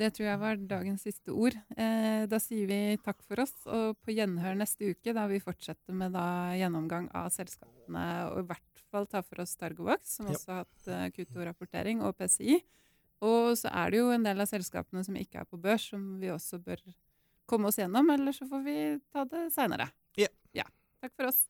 Det 0.00 0.08
tror 0.16 0.26
jeg 0.30 0.40
var 0.40 0.60
dagens 0.70 1.02
siste 1.04 1.32
ord. 1.36 1.56
Eh, 1.76 2.22
da 2.30 2.38
sier 2.40 2.68
vi 2.70 2.96
takk 3.04 3.18
for 3.26 3.42
oss, 3.42 3.52
og 3.68 3.98
på 4.00 4.14
gjenhør 4.16 4.56
neste 4.56 4.94
uke, 4.94 5.12
da 5.16 5.26
vi 5.28 5.40
fortsetter 5.44 5.92
med 5.96 6.14
da 6.16 6.24
gjennomgang 6.56 7.10
av 7.16 7.28
selskapene, 7.34 8.04
og 8.30 8.40
i 8.40 8.46
hvert 8.48 8.84
fall 8.90 9.08
ta 9.10 9.20
for 9.26 9.42
oss 9.44 9.52
Targovax, 9.60 10.16
som 10.16 10.30
Ja. 10.30 10.38
også 10.38 10.54
har 10.54 10.64
hatt 10.64 10.88
uh, 10.88 11.04
Q2-rapportering, 11.12 12.00
og 12.06 12.16
PCI. 12.16 12.62
Og 13.20 13.52
så 13.60 13.68
er 13.68 13.92
det 13.92 14.00
jo 14.00 14.08
en 14.14 14.24
del 14.24 14.40
av 14.40 14.48
selskapene 14.48 15.04
som 15.04 15.16
ikke 15.20 15.42
er 15.42 15.48
på 15.50 15.60
børs, 15.60 15.90
som 15.92 16.16
vi 16.22 16.32
også 16.32 16.62
bør 16.64 16.80
komme 17.50 17.68
oss 17.68 17.76
gjennom, 17.76 18.08
eller 18.14 18.32
så 18.32 18.48
får 18.48 18.64
vi 18.64 18.76
ta 19.12 19.26
det 19.28 19.50
seinere. 19.52 19.90
Ja. 20.16 20.30
ja. 20.56 20.64
Takk 21.04 21.12
for 21.18 21.28
oss. 21.28 21.44